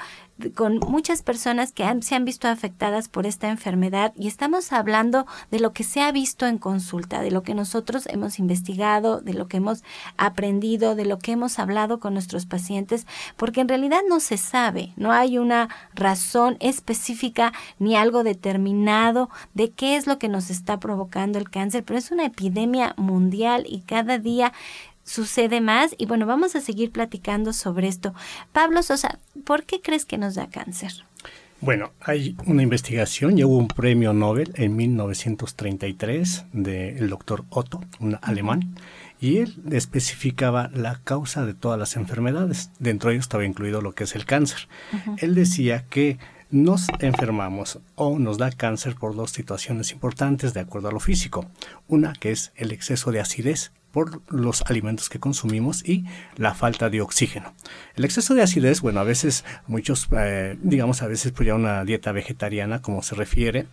con 0.55 0.79
muchas 0.79 1.23
personas 1.23 1.73
que 1.73 1.85
se 2.03 2.15
han 2.15 2.25
visto 2.25 2.49
afectadas 2.49 3.09
por 3.09 3.27
esta 3.27 3.49
enfermedad 3.49 4.13
y 4.17 4.29
estamos 4.29 4.73
hablando 4.73 5.27
de 5.51 5.61
lo 5.61 5.73
que 5.73 5.85
se 5.85 6.01
ha 6.01 6.13
visto 6.13 6.47
en 6.47 6.59
consulta, 6.59 7.23
de 7.23 7.31
lo 7.31 7.43
que 7.43 7.55
nosotros 7.55 8.07
hemos 8.07 8.39
investigado, 8.39 9.21
de 9.21 9.35
lo 9.35 9.49
que 9.49 9.57
hemos 9.57 9.83
aprendido, 10.17 10.95
de 10.95 11.05
lo 11.05 11.19
que 11.19 11.33
hemos 11.33 11.59
hablado 11.59 11.99
con 11.99 12.15
nuestros 12.15 12.47
pacientes, 12.47 13.07
porque 13.37 13.61
en 13.61 13.69
realidad 13.69 14.01
no 14.09 14.21
se 14.21 14.37
sabe, 14.37 14.93
no 14.97 15.13
hay 15.13 15.39
una 15.39 15.69
razón 15.95 16.57
específica 16.61 17.53
ni 17.79 17.97
algo 17.97 18.23
determinado 18.23 19.31
de 19.55 19.71
qué 19.71 19.97
es 19.97 20.07
lo 20.07 20.19
que 20.19 20.29
nos 20.29 20.51
está 20.51 20.79
provocando 20.79 21.39
el 21.39 21.51
cáncer, 21.51 21.85
pero 21.85 21.99
es 21.99 22.11
una 22.11 22.27
epidemia 22.27 22.95
mundial 22.97 23.65
y 23.69 23.81
cada 23.81 24.19
día 24.19 24.53
sucede 25.09 25.61
más 25.61 25.95
y 25.99 26.07
bueno, 26.07 26.27
vamos 26.27 26.55
a 26.55 26.61
seguir 26.61 26.93
platicando 26.93 27.53
sobre 27.53 27.89
esto. 27.89 28.15
Pablo 28.53 28.83
Sosa, 28.83 29.19
¿por 29.45 29.65
qué 29.65 29.81
crees 29.81 30.05
que 30.05 30.19
nos 30.19 30.35
da 30.35 30.49
cáncer? 30.49 30.93
Bueno, 31.61 31.91
hay 32.01 32.37
una 32.47 32.63
investigación, 32.63 33.37
ya 33.37 33.47
hubo 33.47 33.59
un 33.59 33.67
premio 33.67 34.13
Nobel 34.13 34.53
en 34.55 34.77
1933 34.77 36.45
del 36.53 37.09
doctor 37.09 37.45
Otto, 37.49 37.81
un 37.99 38.17
alemán, 38.23 38.77
y 39.21 39.39
él 39.39 39.57
especificaba 39.73 40.71
la 40.73 41.01
causa 41.03 41.45
de 41.45 41.55
todas 41.55 41.77
las 41.77 41.97
enfermedades. 41.97 42.71
Dentro 42.79 43.09
de 43.09 43.17
ello 43.17 43.23
estaba 43.23 43.45
incluido 43.45 43.81
lo 43.81 43.93
que 43.93 44.05
es 44.05 44.15
el 44.15 44.25
cáncer. 44.25 44.69
Él 45.17 45.35
decía 45.35 45.85
que 45.91 46.19
nos 46.51 46.87
enfermamos 47.01 47.81
o 47.97 48.21
nos 48.21 48.39
da 48.39 48.53
cáncer 48.53 48.95
por 48.95 49.17
dos 49.17 49.33
situaciones 49.33 49.91
importantes 49.91 50.55
de 50.55 50.61
acuerdo 50.61 50.89
a 50.89 50.93
lo 50.93 51.01
físico. 51.01 51.47
Una 51.89 52.13
que 52.13 52.31
es 52.31 52.53
el 52.55 52.71
exceso 52.71 53.11
de 53.11 53.21
acidez 53.21 53.73
por 53.99 54.23
los 54.33 54.63
alimentos 54.63 55.09
que 55.09 55.19
consumimos 55.19 55.85
y 55.85 56.05
la 56.37 56.55
falta 56.55 56.89
de 56.89 57.01
oxígeno. 57.01 57.53
El 57.97 58.05
exceso 58.05 58.33
de 58.33 58.43
acidez, 58.43 58.81
bueno, 58.81 59.01
a 59.01 59.03
veces 59.03 59.45
muchos, 59.67 60.07
eh, 60.17 60.57
digamos, 60.63 61.03
a 61.03 61.09
veces 61.09 61.33
pues 61.33 61.49
ya 61.49 61.57
una 61.57 61.85
dieta 61.85 62.13
vegetariana, 62.13 62.81
como 62.81 63.03
se 63.03 63.17
refiere, 63.17 63.67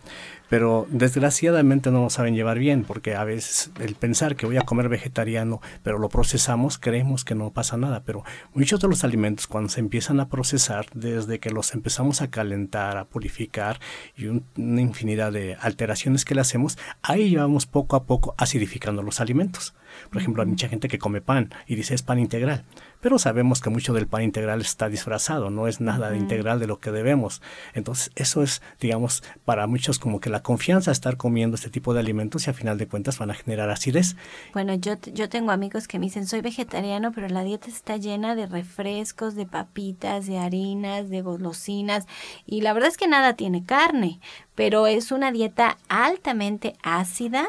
pero 0.48 0.86
desgraciadamente 0.90 1.90
no 1.90 2.02
lo 2.02 2.10
saben 2.10 2.34
llevar 2.34 2.58
bien, 2.58 2.84
porque 2.84 3.14
a 3.14 3.24
veces 3.24 3.70
el 3.80 3.94
pensar 3.94 4.36
que 4.36 4.46
voy 4.46 4.56
a 4.56 4.62
comer 4.62 4.88
vegetariano, 4.88 5.60
pero 5.82 5.98
lo 5.98 6.08
procesamos, 6.08 6.78
creemos 6.78 7.24
que 7.24 7.34
no 7.34 7.50
pasa 7.50 7.76
nada, 7.76 8.02
pero 8.04 8.24
muchos 8.54 8.80
de 8.80 8.88
los 8.88 9.04
alimentos 9.04 9.46
cuando 9.46 9.70
se 9.70 9.80
empiezan 9.80 10.20
a 10.20 10.28
procesar, 10.28 10.86
desde 10.94 11.38
que 11.38 11.50
los 11.50 11.74
empezamos 11.74 12.22
a 12.22 12.30
calentar, 12.30 12.96
a 12.96 13.04
purificar 13.04 13.80
y 14.16 14.26
una 14.26 14.80
infinidad 14.80 15.32
de 15.32 15.56
alteraciones 15.60 16.24
que 16.24 16.34
le 16.34 16.40
hacemos, 16.40 16.78
ahí 17.02 17.30
llevamos 17.30 17.66
poco 17.66 17.96
a 17.96 18.04
poco 18.04 18.34
acidificando 18.38 19.02
los 19.02 19.20
alimentos. 19.20 19.74
Por 20.10 20.20
ejemplo, 20.20 20.42
hay 20.42 20.48
mucha 20.48 20.68
gente 20.68 20.88
que 20.88 20.98
come 20.98 21.20
pan 21.20 21.54
y 21.66 21.74
dice 21.74 21.94
es 21.94 22.02
pan 22.02 22.18
integral, 22.18 22.64
pero 23.06 23.20
sabemos 23.20 23.60
que 23.60 23.70
mucho 23.70 23.92
del 23.92 24.08
pan 24.08 24.22
integral 24.22 24.60
está 24.62 24.88
disfrazado, 24.88 25.48
no 25.48 25.68
es 25.68 25.80
nada 25.80 26.10
de 26.10 26.16
integral 26.16 26.58
de 26.58 26.66
lo 26.66 26.80
que 26.80 26.90
debemos. 26.90 27.40
Entonces, 27.72 28.10
eso 28.16 28.42
es, 28.42 28.62
digamos, 28.80 29.22
para 29.44 29.68
muchos 29.68 30.00
como 30.00 30.18
que 30.18 30.28
la 30.28 30.42
confianza 30.42 30.90
de 30.90 30.94
estar 30.94 31.16
comiendo 31.16 31.54
este 31.54 31.70
tipo 31.70 31.94
de 31.94 32.00
alimentos 32.00 32.44
y 32.44 32.50
a 32.50 32.52
final 32.52 32.78
de 32.78 32.88
cuentas 32.88 33.16
van 33.20 33.30
a 33.30 33.34
generar 33.34 33.70
acidez. 33.70 34.16
Bueno, 34.54 34.74
yo, 34.74 34.96
yo 35.14 35.28
tengo 35.28 35.52
amigos 35.52 35.86
que 35.86 36.00
me 36.00 36.06
dicen, 36.06 36.26
soy 36.26 36.40
vegetariano, 36.40 37.12
pero 37.12 37.28
la 37.28 37.44
dieta 37.44 37.68
está 37.68 37.96
llena 37.96 38.34
de 38.34 38.46
refrescos, 38.46 39.36
de 39.36 39.46
papitas, 39.46 40.26
de 40.26 40.38
harinas, 40.38 41.08
de 41.08 41.22
golosinas, 41.22 42.06
y 42.44 42.62
la 42.62 42.72
verdad 42.72 42.88
es 42.88 42.96
que 42.96 43.06
nada 43.06 43.34
tiene 43.34 43.64
carne, 43.64 44.18
pero 44.56 44.88
es 44.88 45.12
una 45.12 45.30
dieta 45.30 45.78
altamente 45.88 46.74
ácida, 46.82 47.46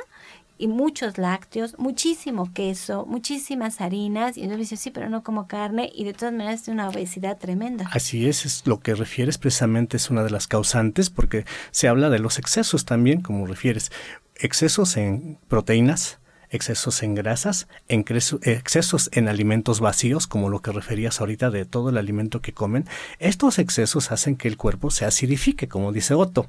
y 0.58 0.68
muchos 0.68 1.18
lácteos, 1.18 1.78
muchísimo 1.78 2.54
queso, 2.54 3.06
muchísimas 3.06 3.82
harinas. 3.82 4.38
Y 4.38 4.42
entonces 4.42 4.70
dice, 4.70 4.82
sí, 4.82 4.92
pero 4.92 5.10
no 5.10 5.24
como 5.24 5.48
carne 5.48 5.92
y 5.94 6.04
de 6.04 6.14
todas 6.14 6.34
maneras 6.34 6.64
es 6.64 6.68
una 6.68 6.90
obesidad 6.90 7.38
tremenda. 7.38 7.90
Así 7.92 8.28
es, 8.28 8.46
es 8.46 8.66
lo 8.66 8.80
que 8.80 8.96
refieres 8.96 9.38
precisamente 9.38 9.98
es 9.98 10.10
una 10.10 10.24
de 10.24 10.30
las 10.30 10.48
causantes 10.48 11.10
porque 11.10 11.46
se 11.72 11.88
habla 11.88 12.10
de 12.10 12.20
los 12.20 12.40
excesos 12.40 12.86
también, 12.86 13.22
como 13.22 13.46
refieres. 13.46 13.92
Excesos 14.36 14.98
en 14.98 15.40
proteínas, 15.48 16.20
excesos 16.50 17.04
en 17.04 17.16
grasas, 17.16 17.68
excesos 17.88 19.10
en 19.14 19.28
alimentos 19.28 19.80
vacíos, 19.80 20.28
como 20.28 20.50
lo 20.50 20.62
que 20.62 20.72
referías 20.72 21.20
ahorita 21.20 21.50
de 21.50 21.66
todo 21.66 21.90
el 21.90 21.98
alimento 21.98 22.42
que 22.42 22.54
comen. 22.54 22.86
Estos 23.20 23.60
excesos 23.60 24.12
hacen 24.12 24.36
que 24.36 24.48
el 24.48 24.58
cuerpo 24.58 24.92
se 24.92 25.06
acidifique, 25.06 25.68
como 25.68 25.92
dice 25.92 26.14
Otto. 26.14 26.48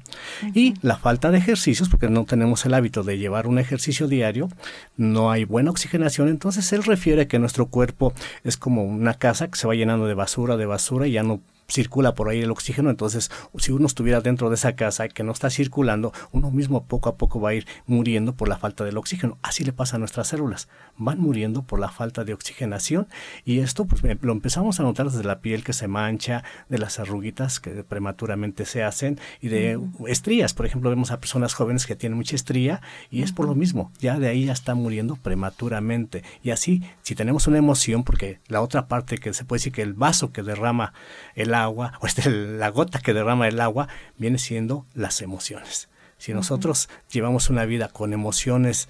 Y 0.53 0.73
la 0.81 0.97
falta 0.97 1.31
de 1.31 1.37
ejercicios, 1.37 1.89
porque 1.89 2.09
no 2.09 2.25
tenemos 2.25 2.65
el 2.65 2.73
hábito 2.73 3.03
de 3.03 3.17
llevar 3.17 3.47
un 3.47 3.59
ejercicio 3.59 4.07
diario, 4.07 4.49
no 4.97 5.31
hay 5.31 5.45
buena 5.45 5.71
oxigenación, 5.71 6.29
entonces 6.29 6.71
él 6.73 6.83
refiere 6.83 7.27
que 7.27 7.39
nuestro 7.39 7.67
cuerpo 7.67 8.13
es 8.43 8.57
como 8.57 8.83
una 8.83 9.13
casa 9.13 9.49
que 9.49 9.57
se 9.57 9.67
va 9.67 9.75
llenando 9.75 10.05
de 10.05 10.13
basura, 10.13 10.57
de 10.57 10.65
basura 10.65 11.07
y 11.07 11.11
ya 11.13 11.23
no 11.23 11.41
circula 11.69 12.15
por 12.15 12.29
ahí 12.29 12.41
el 12.41 12.51
oxígeno, 12.51 12.89
entonces 12.89 13.31
si 13.57 13.71
uno 13.71 13.85
estuviera 13.85 14.21
dentro 14.21 14.49
de 14.49 14.55
esa 14.55 14.75
casa 14.75 15.07
que 15.07 15.23
no 15.23 15.31
está 15.31 15.49
circulando, 15.49 16.11
uno 16.31 16.51
mismo 16.51 16.85
poco 16.85 17.09
a 17.09 17.15
poco 17.17 17.39
va 17.39 17.49
a 17.49 17.53
ir 17.53 17.67
muriendo 17.85 18.33
por 18.33 18.49
la 18.49 18.57
falta 18.57 18.83
del 18.83 18.97
oxígeno. 18.97 19.37
Así 19.41 19.63
le 19.63 19.73
pasa 19.73 19.95
a 19.95 19.99
nuestras 19.99 20.27
células, 20.27 20.67
van 20.97 21.19
muriendo 21.19 21.63
por 21.63 21.79
la 21.79 21.89
falta 21.89 22.23
de 22.23 22.33
oxigenación 22.33 23.07
y 23.45 23.59
esto 23.59 23.85
pues 23.85 24.01
lo 24.21 24.31
empezamos 24.31 24.79
a 24.79 24.83
notar 24.83 25.09
desde 25.09 25.23
la 25.23 25.41
piel 25.41 25.63
que 25.63 25.73
se 25.73 25.87
mancha, 25.87 26.43
de 26.69 26.77
las 26.77 26.99
arruguitas 26.99 27.59
que 27.59 27.83
prematuramente 27.83 28.65
se 28.65 28.83
hacen 28.83 29.19
y 29.41 29.49
de 29.49 29.79
estrías. 30.07 30.53
Por 30.53 30.65
ejemplo, 30.65 30.89
vemos 30.89 31.11
a 31.11 31.19
personas 31.19 31.53
jóvenes 31.53 31.85
que 31.85 31.95
tienen 31.95 32.17
mucha 32.17 32.35
estría 32.35 32.81
y 33.09 33.21
es 33.21 33.31
por 33.31 33.45
lo 33.45 33.55
mismo, 33.55 33.91
ya 33.99 34.19
de 34.19 34.27
ahí 34.27 34.45
ya 34.45 34.53
está 34.53 34.75
muriendo 34.75 35.15
prematuramente. 35.15 36.23
Y 36.43 36.51
así, 36.51 36.83
si 37.01 37.15
tenemos 37.15 37.47
una 37.47 37.57
emoción, 37.57 38.03
porque 38.03 38.39
la 38.47 38.61
otra 38.61 38.87
parte 38.87 39.17
que 39.17 39.33
se 39.33 39.45
puede 39.45 39.59
decir 39.59 39.73
que 39.73 39.81
el 39.81 39.93
vaso 39.93 40.31
que 40.31 40.43
derrama 40.43 40.93
el 41.35 41.53
agua, 41.53 41.58
o 41.67 42.05
este, 42.05 42.29
la 42.29 42.69
gota 42.69 42.99
que 42.99 43.13
derrama 43.13 43.47
el 43.47 43.59
agua, 43.59 43.87
viene 44.17 44.37
siendo 44.37 44.85
las 44.93 45.21
emociones. 45.21 45.89
Si 46.17 46.33
nosotros 46.33 46.89
llevamos 47.09 47.49
una 47.49 47.65
vida 47.65 47.87
con 47.87 48.11
emociones, 48.11 48.89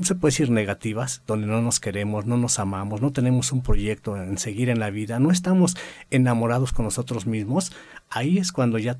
se 0.00 0.14
puede 0.14 0.30
decir 0.30 0.50
negativas, 0.50 1.22
donde 1.26 1.48
no 1.48 1.60
nos 1.60 1.80
queremos, 1.80 2.24
no 2.24 2.36
nos 2.36 2.60
amamos, 2.60 3.02
no 3.02 3.12
tenemos 3.12 3.50
un 3.50 3.62
proyecto 3.62 4.16
en 4.16 4.38
seguir 4.38 4.70
en 4.70 4.78
la 4.78 4.90
vida, 4.90 5.18
no 5.18 5.32
estamos 5.32 5.76
enamorados 6.10 6.72
con 6.72 6.84
nosotros 6.84 7.26
mismos, 7.26 7.72
ahí 8.10 8.38
es 8.38 8.52
cuando 8.52 8.78
ya 8.78 8.98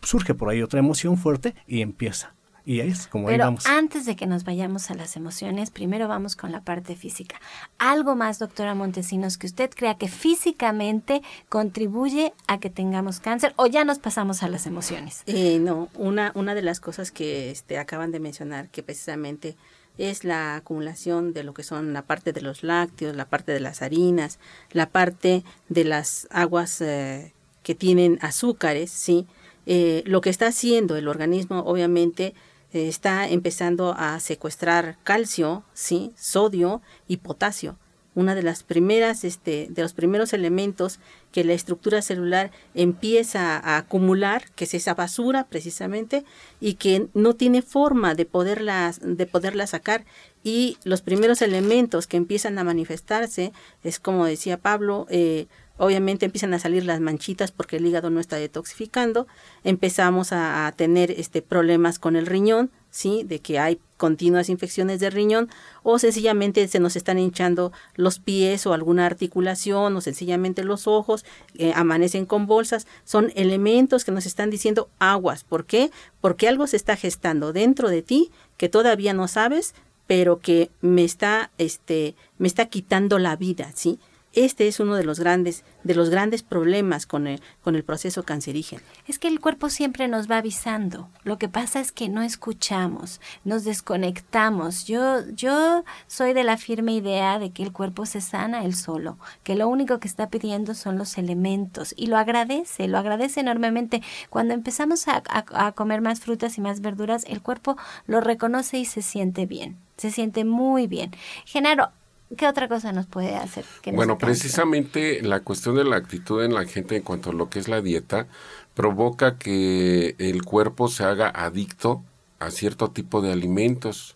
surge 0.00 0.34
por 0.34 0.48
ahí 0.48 0.62
otra 0.62 0.78
emoción 0.78 1.18
fuerte 1.18 1.54
y 1.66 1.82
empieza. 1.82 2.34
Y 2.68 2.80
es 2.80 3.06
como 3.06 3.28
Pero 3.28 3.44
vamos. 3.44 3.64
antes 3.64 4.04
de 4.04 4.14
que 4.14 4.26
nos 4.26 4.44
vayamos 4.44 4.90
a 4.90 4.94
las 4.94 5.16
emociones, 5.16 5.70
primero 5.70 6.06
vamos 6.06 6.36
con 6.36 6.52
la 6.52 6.60
parte 6.60 6.96
física. 6.96 7.40
¿Algo 7.78 8.14
más, 8.14 8.38
doctora 8.38 8.74
Montesinos, 8.74 9.38
que 9.38 9.46
usted 9.46 9.70
crea 9.74 9.94
que 9.94 10.06
físicamente 10.06 11.22
contribuye 11.48 12.34
a 12.46 12.60
que 12.60 12.68
tengamos 12.68 13.20
cáncer 13.20 13.54
o 13.56 13.68
ya 13.68 13.86
nos 13.86 13.98
pasamos 13.98 14.42
a 14.42 14.50
las 14.50 14.66
emociones? 14.66 15.22
Eh, 15.24 15.58
no, 15.58 15.88
una, 15.94 16.30
una 16.34 16.54
de 16.54 16.60
las 16.60 16.78
cosas 16.78 17.10
que 17.10 17.50
este, 17.50 17.78
acaban 17.78 18.12
de 18.12 18.20
mencionar, 18.20 18.68
que 18.68 18.82
precisamente 18.82 19.56
es 19.96 20.24
la 20.24 20.56
acumulación 20.56 21.32
de 21.32 21.44
lo 21.44 21.54
que 21.54 21.62
son 21.62 21.94
la 21.94 22.02
parte 22.02 22.34
de 22.34 22.42
los 22.42 22.62
lácteos, 22.64 23.16
la 23.16 23.24
parte 23.24 23.52
de 23.52 23.60
las 23.60 23.80
harinas, 23.80 24.38
la 24.72 24.90
parte 24.90 25.42
de 25.70 25.84
las 25.84 26.28
aguas 26.30 26.82
eh, 26.82 27.32
que 27.62 27.74
tienen 27.74 28.18
azúcares, 28.20 28.90
¿sí? 28.90 29.26
Eh, 29.70 30.02
lo 30.06 30.20
que 30.22 30.30
está 30.30 30.46
haciendo 30.46 30.96
el 30.96 31.08
organismo, 31.08 31.60
obviamente, 31.60 32.34
eh, 32.72 32.88
está 32.88 33.28
empezando 33.28 33.94
a 33.96 34.20
secuestrar 34.20 34.98
calcio, 35.04 35.64
sí, 35.72 36.12
sodio 36.16 36.82
y 37.06 37.18
potasio. 37.18 37.78
Una 38.14 38.34
de 38.34 38.42
las 38.42 38.64
primeras, 38.64 39.22
este, 39.22 39.68
de 39.70 39.82
los 39.82 39.92
primeros 39.92 40.32
elementos 40.32 40.98
que 41.30 41.44
la 41.44 41.52
estructura 41.52 42.02
celular 42.02 42.50
empieza 42.74 43.56
a 43.58 43.76
acumular, 43.76 44.50
que 44.56 44.64
es 44.64 44.74
esa 44.74 44.94
basura 44.94 45.46
precisamente, 45.48 46.24
y 46.60 46.74
que 46.74 47.06
no 47.14 47.34
tiene 47.34 47.62
forma 47.62 48.16
de 48.16 48.26
poderla, 48.26 48.92
de 49.00 49.26
poderla 49.26 49.68
sacar. 49.68 50.04
Y 50.42 50.78
los 50.82 51.00
primeros 51.00 51.42
elementos 51.42 52.08
que 52.08 52.16
empiezan 52.16 52.58
a 52.58 52.64
manifestarse 52.64 53.52
es 53.84 54.00
como 54.00 54.26
decía 54.26 54.58
Pablo, 54.58 55.06
eh, 55.10 55.46
obviamente 55.78 56.26
empiezan 56.26 56.52
a 56.52 56.58
salir 56.58 56.84
las 56.84 57.00
manchitas 57.00 57.52
porque 57.52 57.76
el 57.76 57.86
hígado 57.86 58.10
no 58.10 58.20
está 58.20 58.36
detoxificando, 58.36 59.26
empezamos 59.64 60.32
a, 60.32 60.72
tener 60.76 61.10
este 61.12 61.40
problemas 61.40 61.98
con 61.98 62.14
el 62.16 62.26
riñón, 62.26 62.70
sí, 62.90 63.22
de 63.24 63.40
que 63.40 63.58
hay 63.58 63.80
continuas 63.96 64.48
infecciones 64.48 65.00
de 65.00 65.10
riñón 65.10 65.48
o 65.82 65.98
sencillamente 65.98 66.66
se 66.68 66.78
nos 66.78 66.96
están 66.96 67.18
hinchando 67.18 67.72
los 67.94 68.18
pies 68.18 68.66
o 68.66 68.74
alguna 68.74 69.06
articulación 69.06 69.96
o 69.96 70.00
sencillamente 70.00 70.64
los 70.64 70.86
ojos, 70.86 71.24
eh, 71.56 71.72
amanecen 71.74 72.26
con 72.26 72.46
bolsas, 72.46 72.86
son 73.04 73.32
elementos 73.34 74.04
que 74.04 74.12
nos 74.12 74.26
están 74.26 74.50
diciendo 74.50 74.88
aguas, 74.98 75.44
¿por 75.44 75.64
qué? 75.64 75.90
Porque 76.20 76.48
algo 76.48 76.66
se 76.66 76.76
está 76.76 76.96
gestando 76.96 77.52
dentro 77.52 77.88
de 77.88 78.02
ti 78.02 78.30
que 78.56 78.68
todavía 78.68 79.14
no 79.14 79.28
sabes, 79.28 79.74
pero 80.06 80.40
que 80.40 80.70
me 80.80 81.04
está 81.04 81.50
este 81.58 82.14
me 82.38 82.48
está 82.48 82.66
quitando 82.66 83.18
la 83.18 83.36
vida, 83.36 83.72
¿sí? 83.74 83.98
Este 84.40 84.68
es 84.68 84.78
uno 84.78 84.94
de 84.94 85.02
los 85.02 85.18
grandes, 85.18 85.64
de 85.82 85.96
los 85.96 86.10
grandes 86.10 86.44
problemas 86.44 87.06
con 87.06 87.26
el, 87.26 87.42
con 87.60 87.74
el 87.74 87.82
proceso 87.82 88.22
cancerígeno. 88.22 88.82
Es 89.08 89.18
que 89.18 89.26
el 89.26 89.40
cuerpo 89.40 89.68
siempre 89.68 90.06
nos 90.06 90.30
va 90.30 90.36
avisando. 90.36 91.08
Lo 91.24 91.38
que 91.38 91.48
pasa 91.48 91.80
es 91.80 91.90
que 91.90 92.08
no 92.08 92.22
escuchamos, 92.22 93.20
nos 93.42 93.64
desconectamos. 93.64 94.86
Yo, 94.86 95.28
yo 95.30 95.82
soy 96.06 96.34
de 96.34 96.44
la 96.44 96.56
firme 96.56 96.92
idea 96.92 97.40
de 97.40 97.50
que 97.50 97.64
el 97.64 97.72
cuerpo 97.72 98.06
se 98.06 98.20
sana 98.20 98.64
él 98.64 98.76
solo, 98.76 99.18
que 99.42 99.56
lo 99.56 99.66
único 99.66 99.98
que 99.98 100.06
está 100.06 100.30
pidiendo 100.30 100.74
son 100.74 100.98
los 100.98 101.18
elementos 101.18 101.92
y 101.96 102.06
lo 102.06 102.16
agradece, 102.16 102.86
lo 102.86 102.98
agradece 102.98 103.40
enormemente. 103.40 104.02
Cuando 104.30 104.54
empezamos 104.54 105.08
a, 105.08 105.20
a, 105.28 105.66
a 105.66 105.72
comer 105.72 106.00
más 106.00 106.20
frutas 106.20 106.58
y 106.58 106.60
más 106.60 106.80
verduras, 106.80 107.24
el 107.26 107.42
cuerpo 107.42 107.76
lo 108.06 108.20
reconoce 108.20 108.78
y 108.78 108.84
se 108.84 109.02
siente 109.02 109.46
bien 109.46 109.78
se 109.98 110.12
siente 110.12 110.44
muy 110.44 110.86
bien. 110.86 111.10
Genaro, 111.44 111.90
¿Qué 112.36 112.46
otra 112.46 112.68
cosa 112.68 112.92
nos 112.92 113.06
puede 113.06 113.36
hacer? 113.36 113.64
Que 113.80 113.90
bueno, 113.92 114.18
precisamente 114.18 115.22
la 115.22 115.40
cuestión 115.40 115.76
de 115.76 115.84
la 115.84 115.96
actitud 115.96 116.42
en 116.42 116.52
la 116.52 116.66
gente 116.66 116.96
en 116.96 117.02
cuanto 117.02 117.30
a 117.30 117.32
lo 117.32 117.48
que 117.48 117.58
es 117.58 117.68
la 117.68 117.80
dieta 117.80 118.26
provoca 118.74 119.38
que 119.38 120.14
el 120.18 120.44
cuerpo 120.44 120.88
se 120.88 121.04
haga 121.04 121.28
adicto 121.28 122.02
a 122.38 122.50
cierto 122.50 122.90
tipo 122.90 123.22
de 123.22 123.32
alimentos. 123.32 124.14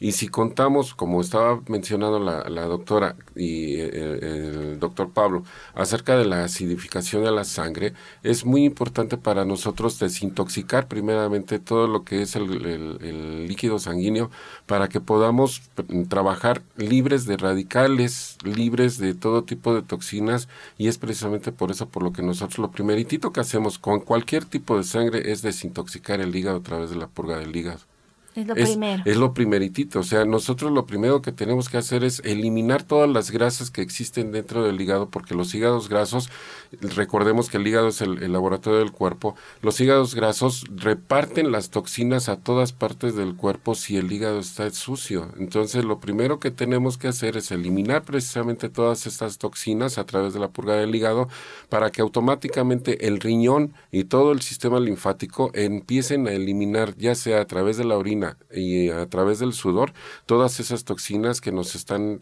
Y 0.00 0.12
si 0.12 0.28
contamos, 0.28 0.94
como 0.94 1.20
estaba 1.20 1.60
mencionando 1.68 2.20
la, 2.20 2.62
doctora 2.66 3.16
y 3.34 3.80
el, 3.80 4.24
el, 4.24 4.78
doctor 4.78 5.10
Pablo, 5.10 5.42
acerca 5.74 6.16
de 6.16 6.24
la 6.24 6.44
acidificación 6.44 7.24
de 7.24 7.32
la 7.32 7.44
sangre, 7.44 7.94
es 8.22 8.44
muy 8.44 8.64
importante 8.64 9.16
para 9.16 9.44
nosotros 9.44 9.98
desintoxicar 9.98 10.86
primeramente 10.86 11.58
todo 11.58 11.88
lo 11.88 12.04
que 12.04 12.22
es 12.22 12.36
el, 12.36 12.64
el 12.64 13.48
líquido 13.48 13.78
sanguíneo 13.78 14.30
para 14.66 14.88
que 14.88 15.00
podamos 15.00 15.62
trabajar 16.08 16.62
libres 16.76 17.26
de 17.26 17.36
radicales, 17.36 18.38
libres 18.44 18.98
de 18.98 19.14
todo 19.14 19.44
tipo 19.44 19.74
de 19.74 19.82
toxinas 19.82 20.48
y 20.76 20.88
es 20.88 20.98
precisamente 20.98 21.50
por 21.52 21.70
eso 21.70 21.88
por 21.88 22.02
lo 22.02 22.12
que 22.12 22.22
nosotros 22.22 22.58
lo 22.58 22.70
primeritito 22.70 23.32
que 23.32 23.40
hacemos 23.40 23.78
con 23.78 24.00
cualquier 24.00 24.44
tipo 24.44 24.76
de 24.76 24.84
sangre 24.84 25.32
es 25.32 25.42
desintoxicar 25.42 26.20
el 26.20 26.34
hígado 26.34 26.58
a 26.58 26.62
través 26.62 26.90
de 26.90 26.96
la 26.96 27.08
purga 27.08 27.38
del 27.38 27.54
hígado. 27.54 27.80
Es 28.38 28.46
lo 28.46 28.54
es, 28.54 28.70
primero. 28.70 29.02
Es 29.04 29.16
lo 29.16 29.34
primeritito. 29.34 30.00
O 30.00 30.04
sea, 30.04 30.24
nosotros 30.24 30.70
lo 30.70 30.86
primero 30.86 31.22
que 31.22 31.32
tenemos 31.32 31.68
que 31.68 31.76
hacer 31.76 32.04
es 32.04 32.20
eliminar 32.24 32.84
todas 32.84 33.10
las 33.10 33.32
grasas 33.32 33.70
que 33.70 33.82
existen 33.82 34.30
dentro 34.30 34.62
del 34.62 34.80
hígado, 34.80 35.10
porque 35.10 35.34
los 35.34 35.54
hígados 35.54 35.88
grasos, 35.88 36.30
recordemos 36.80 37.50
que 37.50 37.56
el 37.56 37.66
hígado 37.66 37.88
es 37.88 38.00
el, 38.00 38.22
el 38.22 38.32
laboratorio 38.32 38.78
del 38.78 38.92
cuerpo, 38.92 39.34
los 39.60 39.80
hígados 39.80 40.14
grasos 40.14 40.66
reparten 40.70 41.50
las 41.50 41.70
toxinas 41.70 42.28
a 42.28 42.36
todas 42.36 42.72
partes 42.72 43.16
del 43.16 43.34
cuerpo 43.34 43.74
si 43.74 43.96
el 43.96 44.12
hígado 44.12 44.38
está 44.38 44.68
sucio. 44.70 45.32
Entonces, 45.38 45.84
lo 45.84 45.98
primero 45.98 46.38
que 46.38 46.50
tenemos 46.50 46.98
que 46.98 47.08
hacer 47.08 47.36
es 47.36 47.50
eliminar 47.50 48.02
precisamente 48.02 48.68
todas 48.68 49.06
estas 49.06 49.38
toxinas 49.38 49.98
a 49.98 50.04
través 50.04 50.32
de 50.34 50.40
la 50.40 50.48
purga 50.48 50.74
del 50.74 50.94
hígado 50.94 51.28
para 51.68 51.90
que 51.90 52.02
automáticamente 52.02 53.06
el 53.06 53.20
riñón 53.20 53.72
y 53.90 54.04
todo 54.04 54.32
el 54.32 54.42
sistema 54.42 54.80
linfático 54.80 55.50
empiecen 55.54 56.26
a 56.28 56.32
eliminar, 56.32 56.94
ya 56.96 57.14
sea 57.14 57.40
a 57.40 57.46
través 57.46 57.76
de 57.76 57.84
la 57.84 57.96
orina, 57.96 58.27
y 58.52 58.90
a 58.90 59.06
través 59.06 59.38
del 59.38 59.52
sudor 59.52 59.92
todas 60.26 60.60
esas 60.60 60.84
toxinas 60.84 61.40
que 61.40 61.52
nos 61.52 61.74
están 61.74 62.20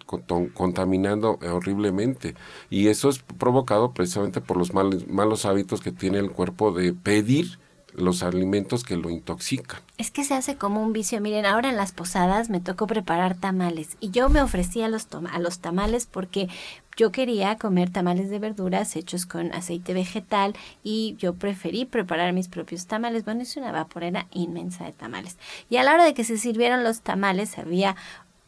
contaminando 0.54 1.38
horriblemente. 1.42 2.34
Y 2.70 2.88
eso 2.88 3.08
es 3.08 3.20
provocado 3.38 3.92
precisamente 3.92 4.40
por 4.40 4.56
los 4.56 4.74
mal, 4.74 5.06
malos 5.08 5.44
hábitos 5.44 5.80
que 5.80 5.92
tiene 5.92 6.18
el 6.18 6.30
cuerpo 6.30 6.72
de 6.72 6.92
pedir 6.92 7.58
los 7.96 8.22
alimentos 8.22 8.84
que 8.84 8.96
lo 8.96 9.10
intoxican. 9.10 9.80
Es 9.98 10.10
que 10.10 10.24
se 10.24 10.34
hace 10.34 10.56
como 10.56 10.82
un 10.82 10.92
vicio. 10.92 11.20
Miren, 11.20 11.46
ahora 11.46 11.68
en 11.68 11.76
las 11.76 11.92
posadas 11.92 12.50
me 12.50 12.60
tocó 12.60 12.86
preparar 12.86 13.36
tamales 13.36 13.96
y 14.00 14.10
yo 14.10 14.28
me 14.28 14.42
ofrecí 14.42 14.82
a 14.82 14.88
los, 14.88 15.08
a 15.30 15.38
los 15.38 15.58
tamales 15.58 16.06
porque 16.06 16.48
yo 16.96 17.12
quería 17.12 17.56
comer 17.56 17.90
tamales 17.90 18.30
de 18.30 18.38
verduras 18.38 18.96
hechos 18.96 19.26
con 19.26 19.52
aceite 19.52 19.92
vegetal 19.92 20.54
y 20.82 21.14
yo 21.18 21.34
preferí 21.34 21.84
preparar 21.84 22.32
mis 22.32 22.48
propios 22.48 22.86
tamales. 22.86 23.24
Bueno, 23.24 23.42
hice 23.42 23.60
una 23.60 23.70
vaporera 23.70 24.26
inmensa 24.32 24.84
de 24.84 24.92
tamales. 24.92 25.36
Y 25.68 25.76
a 25.76 25.82
la 25.82 25.92
hora 25.92 26.04
de 26.04 26.14
que 26.14 26.24
se 26.24 26.38
sirvieron 26.38 26.84
los 26.84 27.02
tamales 27.02 27.58
había 27.58 27.96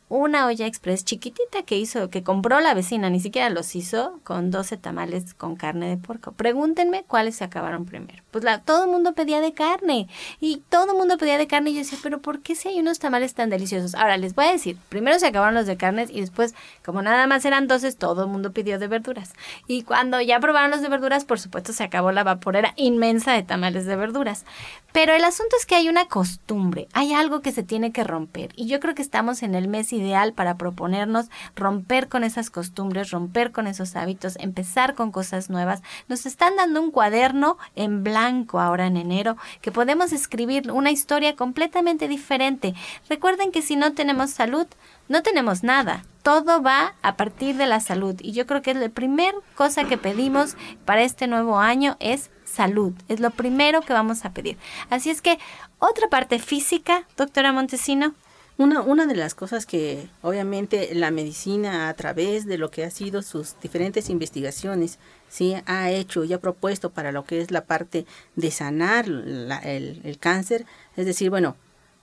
una 0.08 0.46
olla 0.46 0.66
express 0.66 1.04
chiquitita 1.04 1.62
que 1.62 1.76
hizo, 1.76 2.10
que 2.10 2.22
compró 2.22 2.60
la 2.60 2.74
vecina, 2.74 3.10
ni 3.10 3.20
siquiera 3.20 3.50
los 3.50 3.74
hizo, 3.76 4.20
con 4.24 4.50
12 4.50 4.76
tamales 4.76 5.34
con 5.34 5.56
carne 5.56 5.88
de 5.88 5.96
puerco. 5.96 6.32
Pregúntenme 6.32 7.04
cuáles 7.06 7.36
se 7.36 7.44
acabaron 7.44 7.84
primero. 7.84 8.22
Pues 8.30 8.44
la, 8.44 8.60
todo 8.60 8.84
el 8.84 8.90
mundo 8.90 9.14
pedía 9.14 9.40
de 9.40 9.52
carne 9.52 10.08
y 10.40 10.62
todo 10.68 10.92
el 10.92 10.98
mundo 10.98 11.18
pedía 11.18 11.38
de 11.38 11.46
carne 11.46 11.70
y 11.70 11.74
yo 11.74 11.80
decía, 11.80 11.98
pero 12.02 12.20
¿por 12.20 12.40
qué 12.40 12.54
si 12.54 12.68
hay 12.68 12.80
unos 12.80 12.98
tamales 12.98 13.34
tan 13.34 13.50
deliciosos? 13.50 13.94
Ahora 13.94 14.16
les 14.16 14.34
voy 14.34 14.46
a 14.46 14.52
decir, 14.52 14.76
primero 14.88 15.18
se 15.18 15.26
acabaron 15.26 15.54
los 15.54 15.66
de 15.66 15.76
carnes 15.76 16.10
y 16.10 16.20
después, 16.20 16.54
como 16.84 17.02
nada 17.02 17.26
más 17.26 17.44
eran 17.44 17.68
12, 17.68 17.92
todo 17.92 18.24
el 18.24 18.30
mundo 18.30 18.52
pidió 18.52 18.78
de 18.78 18.88
verduras. 18.88 19.32
Y 19.66 19.82
cuando 19.82 20.20
ya 20.20 20.40
probaron 20.40 20.70
los 20.70 20.82
de 20.82 20.88
verduras, 20.88 21.24
por 21.24 21.38
supuesto 21.40 21.72
se 21.72 21.84
acabó 21.84 22.12
la 22.12 22.24
vaporera 22.24 22.72
inmensa 22.76 23.32
de 23.32 23.42
tamales 23.42 23.86
de 23.86 23.96
verduras. 23.96 24.44
Pero 24.92 25.12
el 25.12 25.24
asunto 25.24 25.54
es 25.58 25.66
que 25.66 25.74
hay 25.74 25.88
una 25.88 26.06
costumbre, 26.06 26.88
hay 26.92 27.12
algo 27.12 27.40
que 27.40 27.52
se 27.52 27.62
tiene 27.62 27.92
que 27.92 28.04
romper 28.04 28.52
y 28.56 28.66
yo 28.66 28.80
creo 28.80 28.94
que 28.94 29.02
estamos 29.02 29.42
en 29.42 29.54
el 29.54 29.68
mes 29.68 29.92
ideal 29.98 30.32
para 30.32 30.56
proponernos 30.56 31.26
romper 31.54 32.08
con 32.08 32.24
esas 32.24 32.50
costumbres, 32.50 33.10
romper 33.10 33.52
con 33.52 33.66
esos 33.66 33.96
hábitos, 33.96 34.36
empezar 34.40 34.94
con 34.94 35.12
cosas 35.12 35.50
nuevas. 35.50 35.82
Nos 36.08 36.26
están 36.26 36.56
dando 36.56 36.80
un 36.80 36.90
cuaderno 36.90 37.58
en 37.76 38.04
blanco 38.04 38.60
ahora 38.60 38.86
en 38.86 38.96
enero 38.96 39.36
que 39.60 39.72
podemos 39.72 40.12
escribir 40.12 40.70
una 40.70 40.90
historia 40.90 41.36
completamente 41.36 42.08
diferente. 42.08 42.74
Recuerden 43.08 43.52
que 43.52 43.62
si 43.62 43.76
no 43.76 43.92
tenemos 43.92 44.30
salud, 44.30 44.66
no 45.08 45.22
tenemos 45.22 45.62
nada. 45.62 46.04
Todo 46.22 46.62
va 46.62 46.94
a 47.02 47.16
partir 47.16 47.56
de 47.56 47.66
la 47.66 47.80
salud 47.80 48.16
y 48.20 48.32
yo 48.32 48.46
creo 48.46 48.60
que 48.60 48.74
la 48.74 48.88
primera 48.88 49.38
cosa 49.54 49.84
que 49.84 49.96
pedimos 49.96 50.56
para 50.84 51.02
este 51.02 51.26
nuevo 51.26 51.58
año 51.58 51.96
es 52.00 52.30
salud. 52.44 52.92
Es 53.08 53.20
lo 53.20 53.30
primero 53.30 53.80
que 53.80 53.92
vamos 53.92 54.24
a 54.24 54.32
pedir. 54.32 54.58
Así 54.90 55.10
es 55.10 55.22
que 55.22 55.38
otra 55.78 56.08
parte 56.08 56.38
física, 56.38 57.04
doctora 57.16 57.52
Montesino. 57.52 58.14
Una, 58.58 58.80
una 58.80 59.06
de 59.06 59.14
las 59.14 59.36
cosas 59.36 59.66
que 59.66 60.08
obviamente 60.20 60.92
la 60.92 61.12
medicina 61.12 61.88
a 61.88 61.94
través 61.94 62.44
de 62.44 62.58
lo 62.58 62.72
que 62.72 62.82
ha 62.82 62.90
sido 62.90 63.22
sus 63.22 63.54
diferentes 63.62 64.10
investigaciones, 64.10 64.98
sí 65.28 65.54
ha 65.66 65.92
hecho 65.92 66.24
y 66.24 66.32
ha 66.32 66.40
propuesto 66.40 66.90
para 66.90 67.12
lo 67.12 67.24
que 67.24 67.40
es 67.40 67.52
la 67.52 67.66
parte 67.66 68.04
de 68.34 68.50
sanar 68.50 69.06
el, 69.06 70.00
el 70.02 70.18
cáncer, 70.18 70.66
es 70.96 71.06
decir, 71.06 71.30
bueno, 71.30 71.54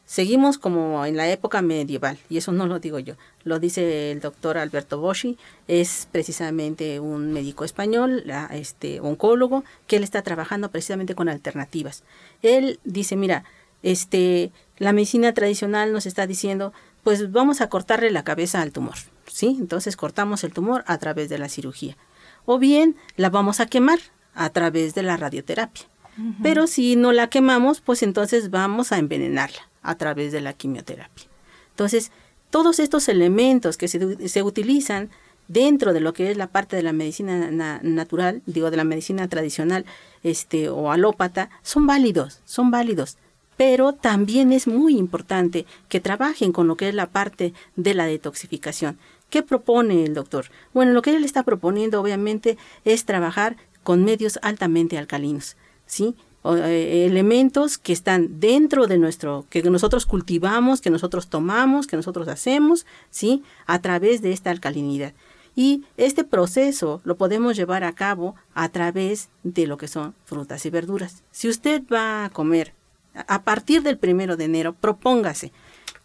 seguimos 0.06 0.58
como 0.58 1.06
en 1.06 1.18
la 1.18 1.30
época 1.30 1.62
medieval, 1.62 2.18
y 2.30 2.38
eso 2.38 2.54
no 2.54 2.68
lo 2.68 2.80
digo 2.80 3.00
yo, 3.00 3.16
lo 3.44 3.60
dice 3.60 4.12
el 4.12 4.22
doctor 4.22 4.58
Alberto 4.58 4.98
Boschi, 4.98 5.38
es 5.68 6.08
precisamente 6.10 7.02
un 7.02 7.34
médico 7.34 7.66
español, 7.66 8.24
este 8.52 9.02
oncólogo, 9.02 9.66
que 9.88 9.98
él 9.98 10.06
está 10.06 10.22
trabajando 10.22 10.72
precisamente 10.72 11.16
con 11.16 11.28
alternativas. 11.28 12.04
Él 12.42 12.80
dice, 12.86 13.18
mira, 13.18 13.44
este, 13.86 14.52
la 14.80 14.94
medicina 14.94 15.32
tradicional 15.34 15.94
nos 15.94 16.08
está 16.08 16.26
diciendo, 16.26 16.74
pues 17.04 17.32
vamos 17.32 17.62
a 17.62 17.70
cortarle 17.70 18.10
la 18.10 18.24
cabeza 18.24 18.64
al 18.64 18.72
tumor, 18.72 18.96
¿sí? 19.28 19.56
Entonces 19.60 19.96
cortamos 19.96 20.44
el 20.44 20.54
tumor 20.54 20.84
a 20.88 20.98
través 20.98 21.30
de 21.30 21.38
la 21.38 21.50
cirugía. 21.50 21.96
O 22.46 22.58
bien 22.58 22.96
la 23.16 23.30
vamos 23.30 23.60
a 23.60 23.68
quemar 23.68 24.00
a 24.34 24.50
través 24.50 24.96
de 24.96 25.04
la 25.04 25.18
radioterapia. 25.18 25.86
Pero 26.42 26.66
si 26.66 26.96
no 26.96 27.12
la 27.12 27.30
quemamos, 27.30 27.82
pues 27.82 28.02
entonces 28.02 28.50
vamos 28.50 28.94
a 28.94 28.98
envenenarla 28.98 29.70
a 29.82 29.96
través 29.96 30.32
de 30.32 30.40
la 30.40 30.54
quimioterapia. 30.54 31.28
Entonces, 31.72 32.10
todos 32.50 32.80
estos 32.80 33.10
elementos 33.10 33.76
que 33.76 33.90
se, 33.90 34.44
utilizan 34.44 35.10
dentro 35.50 35.92
de 35.92 36.00
lo 36.00 36.14
que 36.14 36.32
es 36.32 36.38
la 36.38 36.48
parte 36.48 36.78
de 36.78 36.84
la 36.84 36.94
medicina 36.94 37.52
natural, 37.84 38.42
digo, 38.46 38.72
de 38.72 38.78
la 38.78 38.86
medicina 38.86 39.28
tradicional 39.28 39.86
este, 40.24 40.70
o 40.70 40.90
alópata, 40.90 41.50
son 41.64 41.86
válidos, 41.86 42.42
son 42.46 42.72
válidos. 42.72 43.18
Pero 43.58 43.94
también 43.94 44.52
es 44.52 44.68
muy 44.68 44.98
importante 44.98 45.66
que 45.90 46.00
trabajen 46.00 46.52
con 46.52 46.68
lo 46.68 46.76
que 46.76 46.90
es 46.90 46.96
la 46.96 47.08
parte 47.08 47.54
de 47.76 47.94
la 47.94 48.06
detoxificación. 48.06 48.98
¿Qué 49.30 49.44
propone 49.44 50.04
el 50.04 50.14
doctor? 50.14 50.46
Bueno, 50.74 50.92
lo 50.94 51.02
que 51.02 51.16
él 51.16 51.24
está 51.24 51.44
proponiendo 51.44 52.02
obviamente 52.02 52.58
es 52.84 53.06
trabajar 53.06 53.58
con 53.84 54.04
medios 54.04 54.40
altamente 54.42 54.98
alcalinos, 54.98 55.58
¿sí? 55.86 56.16
Eh, 56.44 57.06
elementos 57.08 57.80
que 57.80 57.92
están 57.92 58.40
dentro 58.40 58.86
de 58.86 59.00
nuestro, 59.00 59.46
que 59.50 59.64
nosotros 59.64 60.06
cultivamos, 60.06 60.80
que 60.80 60.92
nosotros 60.92 61.28
tomamos, 61.28 61.88
que 61.88 61.96
nosotros 61.96 62.28
hacemos, 62.28 62.86
¿sí? 63.10 63.42
A 63.66 63.82
través 63.82 64.22
de 64.22 64.32
esta 64.32 64.52
alcalinidad. 64.52 65.14
Y 65.56 65.86
este 65.98 66.24
proceso 66.24 67.02
lo 67.04 67.16
podemos 67.16 67.56
llevar 67.56 67.84
a 67.84 67.94
cabo 67.94 68.36
a 68.54 68.70
través 68.70 69.30
de 69.44 69.66
lo 69.66 69.78
que 69.78 69.88
son 69.88 70.14
frutas 70.26 70.66
y 70.66 70.70
verduras. 70.70 71.24
Si 71.32 71.48
usted 71.48 71.82
va 71.92 72.26
a 72.26 72.30
comer 72.30 72.74
a 73.28 73.44
partir 73.44 73.82
del 73.84 73.98
primero 73.98 74.38
de 74.38 74.46
enero, 74.46 74.74
propóngase 74.74 75.52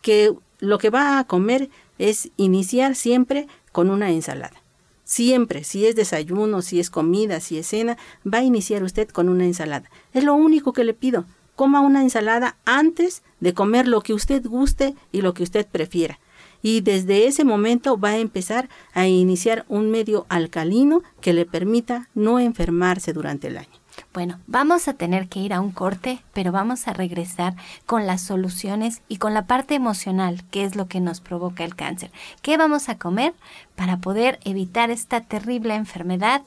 que 0.03 0.33
lo 0.59 0.79
que 0.79 0.91
va 0.91 1.19
a 1.19 1.25
comer 1.25 1.71
es 1.99 2.31
iniciar 2.37 2.95
siempre 2.95 3.47
con 3.73 3.91
una 3.91 4.11
ensalada. 4.11 4.63
Siempre, 5.05 5.65
si 5.65 5.87
es 5.87 5.97
desayuno, 5.97 6.63
si 6.63 6.79
es 6.79 6.89
comida, 6.89 7.41
si 7.41 7.59
es 7.59 7.67
cena, 7.67 7.99
va 8.25 8.39
a 8.39 8.45
iniciar 8.45 8.85
usted 8.85 9.09
con 9.09 9.29
una 9.29 9.45
ensalada. 9.45 9.91
Es 10.13 10.23
lo 10.23 10.35
único 10.35 10.73
que 10.73 10.85
le 10.85 10.95
pido. 10.95 11.25
Coma 11.57 11.81
una 11.81 12.03
ensalada 12.03 12.57
antes 12.65 13.23
de 13.41 13.53
comer 13.53 13.89
lo 13.89 14.03
que 14.03 14.15
usted 14.15 14.47
guste 14.47 14.95
y 15.11 15.23
lo 15.23 15.35
que 15.35 15.43
usted 15.43 15.67
prefiera. 15.67 16.21
Y 16.63 16.83
desde 16.83 17.27
ese 17.27 17.45
momento 17.45 17.99
va 17.99 18.11
a 18.11 18.19
empezar 18.19 18.69
a 18.93 19.09
iniciar 19.09 19.65
un 19.69 19.91
medio 19.91 20.27
alcalino 20.29 21.03
que 21.21 21.33
le 21.33 21.45
permita 21.45 22.09
no 22.15 22.39
enfermarse 22.39 23.13
durante 23.13 23.49
el 23.49 23.59
año. 23.59 23.80
Bueno, 24.13 24.41
vamos 24.49 24.89
a 24.89 24.95
tener 24.95 25.29
que 25.29 25.39
ir 25.39 25.53
a 25.53 25.61
un 25.61 25.71
corte, 25.71 26.21
pero 26.33 26.51
vamos 26.51 26.89
a 26.89 26.93
regresar 26.93 27.55
con 27.87 28.09
las 28.09 28.21
soluciones 28.21 29.03
y 29.07 29.19
con 29.19 29.35
la 29.35 29.47
parte 29.47 29.77
emocional, 29.77 30.43
que 30.51 30.65
es 30.65 30.75
lo 30.75 30.89
que 30.89 30.99
nos 30.99 31.21
provoca 31.21 31.63
el 31.63 31.77
cáncer. 31.77 32.11
¿Qué 32.43 32.57
vamos 32.57 32.89
a 32.89 32.99
comer 32.99 33.35
para 33.77 33.99
poder 33.99 34.41
evitar 34.45 34.91
esta 34.91 35.21
terrible 35.21 35.77
enfermedad 35.77 36.43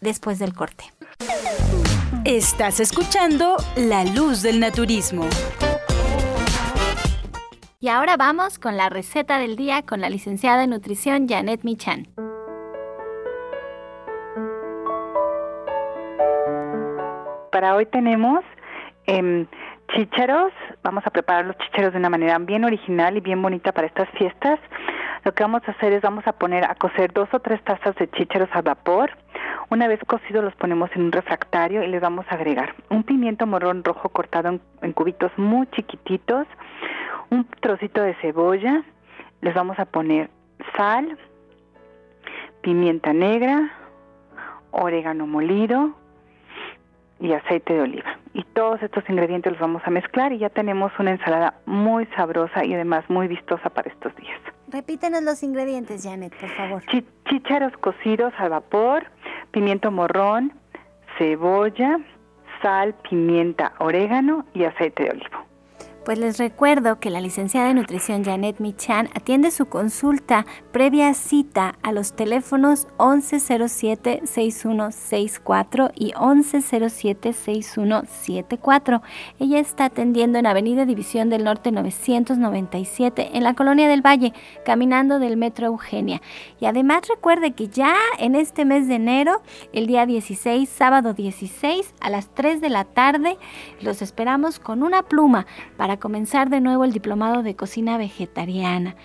después 0.00 0.40
del 0.40 0.52
corte? 0.52 0.92
Estás 2.24 2.80
escuchando 2.80 3.56
La 3.76 4.04
Luz 4.04 4.42
del 4.42 4.58
Naturismo. 4.58 5.26
Y 7.78 7.88
ahora 7.88 8.16
vamos 8.16 8.58
con 8.58 8.76
la 8.76 8.88
receta 8.88 9.38
del 9.38 9.54
día 9.54 9.82
con 9.82 10.00
la 10.00 10.10
licenciada 10.10 10.64
en 10.64 10.70
nutrición 10.70 11.28
Janet 11.28 11.62
Michan. 11.62 12.08
Para 17.50 17.74
hoy 17.74 17.86
tenemos 17.86 18.44
eh. 19.06 19.46
Vamos 20.82 21.06
a 21.06 21.10
preparar 21.10 21.46
los 21.46 21.58
chícharos 21.58 21.92
de 21.92 21.98
una 21.98 22.08
manera 22.08 22.38
bien 22.38 22.64
original 22.64 23.16
y 23.16 23.20
bien 23.20 23.42
bonita 23.42 23.72
para 23.72 23.86
estas 23.86 24.08
fiestas. 24.10 24.58
Lo 25.24 25.32
que 25.32 25.42
vamos 25.42 25.62
a 25.66 25.72
hacer 25.72 25.92
es 25.92 26.02
vamos 26.02 26.26
a 26.26 26.32
poner 26.32 26.64
a 26.64 26.74
cocer 26.74 27.12
dos 27.12 27.28
o 27.32 27.40
tres 27.40 27.62
tazas 27.64 27.94
de 27.96 28.08
chícharos 28.10 28.48
al 28.52 28.62
vapor. 28.62 29.10
Una 29.68 29.88
vez 29.88 30.00
cocidos 30.06 30.44
los 30.44 30.54
ponemos 30.54 30.90
en 30.94 31.02
un 31.02 31.12
refractario 31.12 31.82
y 31.82 31.88
les 31.88 32.00
vamos 32.00 32.24
a 32.28 32.34
agregar 32.34 32.74
un 32.88 33.02
pimiento 33.02 33.46
morrón 33.46 33.84
rojo 33.84 34.08
cortado 34.08 34.58
en 34.82 34.92
cubitos 34.92 35.30
muy 35.36 35.66
chiquititos, 35.68 36.46
un 37.30 37.44
trocito 37.60 38.00
de 38.02 38.14
cebolla, 38.14 38.82
les 39.42 39.54
vamos 39.54 39.78
a 39.78 39.84
poner 39.84 40.30
sal, 40.76 41.18
pimienta 42.62 43.12
negra, 43.12 43.70
orégano 44.70 45.26
molido, 45.26 45.94
y 47.20 47.32
aceite 47.32 47.74
de 47.74 47.80
oliva. 47.80 48.18
Y 48.32 48.44
todos 48.44 48.82
estos 48.82 49.08
ingredientes 49.08 49.52
los 49.52 49.60
vamos 49.60 49.82
a 49.84 49.90
mezclar 49.90 50.32
y 50.32 50.38
ya 50.38 50.48
tenemos 50.48 50.92
una 50.98 51.12
ensalada 51.12 51.54
muy 51.66 52.06
sabrosa 52.16 52.64
y 52.64 52.74
además 52.74 53.04
muy 53.08 53.28
vistosa 53.28 53.70
para 53.70 53.90
estos 53.90 54.14
días. 54.16 54.40
Repítenos 54.68 55.22
los 55.22 55.42
ingredientes, 55.42 56.04
Janet, 56.04 56.34
por 56.36 56.48
favor. 56.50 56.82
Chícharos 57.28 57.76
cocidos 57.78 58.32
al 58.38 58.50
vapor, 58.50 59.04
pimiento 59.50 59.90
morrón, 59.90 60.52
cebolla, 61.18 61.98
sal, 62.62 62.94
pimienta, 63.08 63.72
orégano 63.78 64.46
y 64.54 64.64
aceite 64.64 65.04
de 65.04 65.10
oliva. 65.10 65.44
Pues 66.10 66.18
les 66.18 66.38
recuerdo 66.38 66.98
que 66.98 67.08
la 67.08 67.20
licenciada 67.20 67.68
de 67.68 67.74
nutrición 67.74 68.24
Janet 68.24 68.58
Michan 68.58 69.08
atiende 69.14 69.52
su 69.52 69.66
consulta 69.66 70.44
previa 70.72 71.14
cita 71.14 71.76
a 71.82 71.92
los 71.92 72.16
teléfonos 72.16 72.88
1107-6164 72.98 75.92
y 75.94 76.10
1107-6174. 76.14 79.02
Ella 79.38 79.60
está 79.60 79.84
atendiendo 79.84 80.40
en 80.40 80.46
Avenida 80.46 80.84
División 80.84 81.30
del 81.30 81.44
Norte 81.44 81.70
997 81.70 83.30
en 83.34 83.44
la 83.44 83.54
Colonia 83.54 83.86
del 83.86 84.04
Valle, 84.04 84.32
caminando 84.64 85.20
del 85.20 85.36
Metro 85.36 85.66
Eugenia. 85.66 86.20
Y 86.58 86.66
además 86.66 87.02
recuerde 87.08 87.52
que 87.52 87.68
ya 87.68 87.94
en 88.18 88.34
este 88.34 88.64
mes 88.64 88.88
de 88.88 88.96
enero, 88.96 89.42
el 89.72 89.86
día 89.86 90.06
16, 90.06 90.68
sábado 90.68 91.14
16, 91.14 91.94
a 92.00 92.10
las 92.10 92.34
3 92.34 92.60
de 92.60 92.68
la 92.68 92.84
tarde, 92.84 93.38
los 93.80 94.02
esperamos 94.02 94.58
con 94.58 94.82
una 94.82 95.04
pluma 95.04 95.46
para 95.76 95.99
comenzar 96.00 96.50
de 96.50 96.60
nuevo 96.60 96.84
el 96.84 96.92
diplomado 96.92 97.42
de 97.42 97.54
cocina 97.54 97.98
vegetariana. 97.98 98.96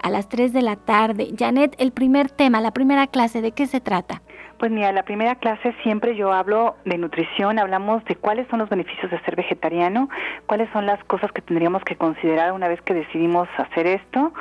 A 0.00 0.10
las 0.10 0.28
3 0.28 0.52
de 0.52 0.62
la 0.62 0.76
tarde. 0.76 1.34
Janet, 1.38 1.74
el 1.78 1.92
primer 1.92 2.30
tema, 2.30 2.60
la 2.60 2.72
primera 2.72 3.06
clase, 3.06 3.40
¿de 3.40 3.52
qué 3.52 3.66
se 3.66 3.80
trata? 3.80 4.22
Pues 4.62 4.70
mira, 4.70 4.92
la 4.92 5.02
primera 5.02 5.34
clase 5.34 5.74
siempre 5.82 6.14
yo 6.14 6.32
hablo 6.32 6.76
de 6.84 6.96
nutrición, 6.96 7.58
hablamos 7.58 8.04
de 8.04 8.14
cuáles 8.14 8.46
son 8.46 8.60
los 8.60 8.68
beneficios 8.68 9.10
de 9.10 9.18
ser 9.22 9.34
vegetariano, 9.34 10.08
cuáles 10.46 10.70
son 10.70 10.86
las 10.86 11.02
cosas 11.02 11.32
que 11.32 11.42
tendríamos 11.42 11.82
que 11.82 11.96
considerar 11.96 12.52
una 12.52 12.68
vez 12.68 12.80
que 12.82 12.94
decidimos 12.94 13.48
hacer 13.56 13.88
esto 13.88 14.32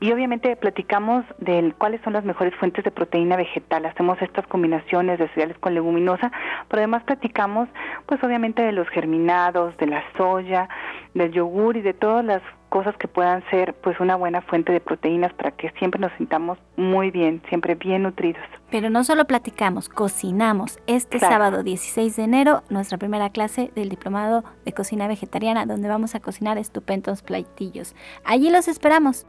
y 0.00 0.12
obviamente 0.12 0.56
platicamos 0.56 1.26
de 1.40 1.74
cuáles 1.76 2.00
son 2.00 2.14
las 2.14 2.24
mejores 2.24 2.54
fuentes 2.54 2.86
de 2.86 2.90
proteína 2.90 3.36
vegetal. 3.36 3.84
Hacemos 3.84 4.16
estas 4.22 4.46
combinaciones 4.46 5.18
de 5.18 5.28
cereales 5.28 5.58
con 5.58 5.74
leguminosa, 5.74 6.32
pero 6.68 6.80
además 6.80 7.02
platicamos 7.02 7.68
pues 8.06 8.24
obviamente 8.24 8.62
de 8.62 8.72
los 8.72 8.88
germinados, 8.88 9.76
de 9.76 9.88
la 9.88 10.02
soya, 10.16 10.70
del 11.12 11.32
yogur 11.32 11.76
y 11.76 11.82
de 11.82 11.92
todas 11.92 12.24
las 12.24 12.40
cosas 12.68 12.96
que 12.96 13.08
puedan 13.08 13.42
ser 13.50 13.74
pues 13.74 14.00
una 14.00 14.16
buena 14.16 14.42
fuente 14.42 14.72
de 14.72 14.80
proteínas 14.80 15.32
para 15.34 15.50
que 15.50 15.70
siempre 15.78 16.00
nos 16.00 16.12
sintamos 16.18 16.58
muy 16.76 17.10
bien, 17.10 17.42
siempre 17.48 17.74
bien 17.74 18.02
nutridos. 18.02 18.42
Pero 18.70 18.90
no 18.90 19.04
solo 19.04 19.24
platicamos, 19.26 19.88
cocinamos. 19.88 20.78
Este 20.86 21.18
sábado 21.18 21.62
16 21.62 22.16
de 22.16 22.22
enero, 22.24 22.62
nuestra 22.68 22.98
primera 22.98 23.30
clase 23.30 23.70
del 23.74 23.88
diplomado 23.88 24.44
de 24.64 24.72
cocina 24.72 25.08
vegetariana, 25.08 25.66
donde 25.66 25.88
vamos 25.88 26.14
a 26.14 26.20
cocinar 26.20 26.58
estupendos 26.58 27.22
platillos. 27.22 27.94
Allí 28.24 28.50
los 28.50 28.68
esperamos. 28.68 29.26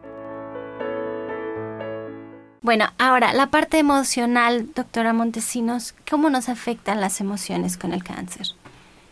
Bueno, 2.61 2.85
ahora 2.97 3.33
la 3.33 3.47
parte 3.47 3.79
emocional, 3.79 4.73
doctora 4.73 5.13
Montesinos, 5.13 5.95
¿cómo 6.09 6.29
nos 6.29 6.49
afectan 6.49 6.99
las 6.99 7.21
emociones 7.21 7.77
con 7.77 7.93
el 7.93 8.03
cáncer? 8.03 8.47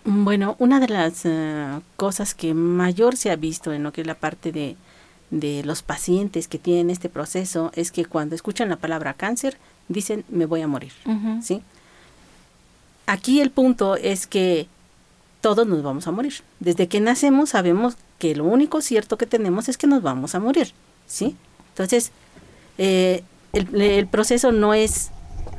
Bueno, 0.08 0.56
una 0.60 0.80
de 0.80 0.88
las 0.88 1.26
eh, 1.26 1.82
cosas 1.96 2.36
que 2.36 2.54
mayor 2.54 3.18
se 3.18 3.32
ha 3.32 3.36
visto 3.36 3.74
en 3.74 3.82
lo 3.82 3.92
que 3.92 4.02
es 4.02 4.08
la 4.08 4.14
parte 4.14 4.52
de, 4.52 4.78
de 5.32 5.64
los 5.64 5.82
pacientes 5.82 6.48
que 6.48 6.60
tienen 6.60 6.92
este 6.92 7.10
proceso 7.10 7.72
es 7.74 7.92
que 7.92 8.06
cuando 8.06 8.36
escuchan 8.36 8.70
la 8.70 8.76
palabra 8.76 9.16
cáncer 9.16 9.58
dicen 9.88 10.24
me 10.30 10.46
voy 10.46 10.62
a 10.62 10.68
morir, 10.68 10.94
¿sí? 11.42 11.64
Aquí 13.08 13.42
el 13.42 13.50
punto 13.50 13.96
es 13.96 14.28
que 14.28 14.68
todos 15.42 15.66
nos 15.66 15.82
vamos 15.82 16.08
a 16.08 16.12
morir. 16.12 16.34
Desde 16.60 16.88
que 16.88 17.00
nacemos 17.00 17.50
sabemos 17.50 17.98
que 18.20 18.36
lo 18.36 18.46
único 18.46 18.82
cierto 18.82 19.18
que 19.18 19.26
tenemos 19.26 19.70
es 19.70 19.78
que 19.78 19.88
nos 19.88 20.04
vamos 20.04 20.36
a 20.36 20.40
morir, 20.40 20.72
¿sí? 21.08 21.36
Entonces, 21.70 22.12
eh, 22.78 23.24
el, 23.54 23.82
el 23.82 24.08
proceso 24.08 24.52
no 24.52 24.76
es 24.76 25.10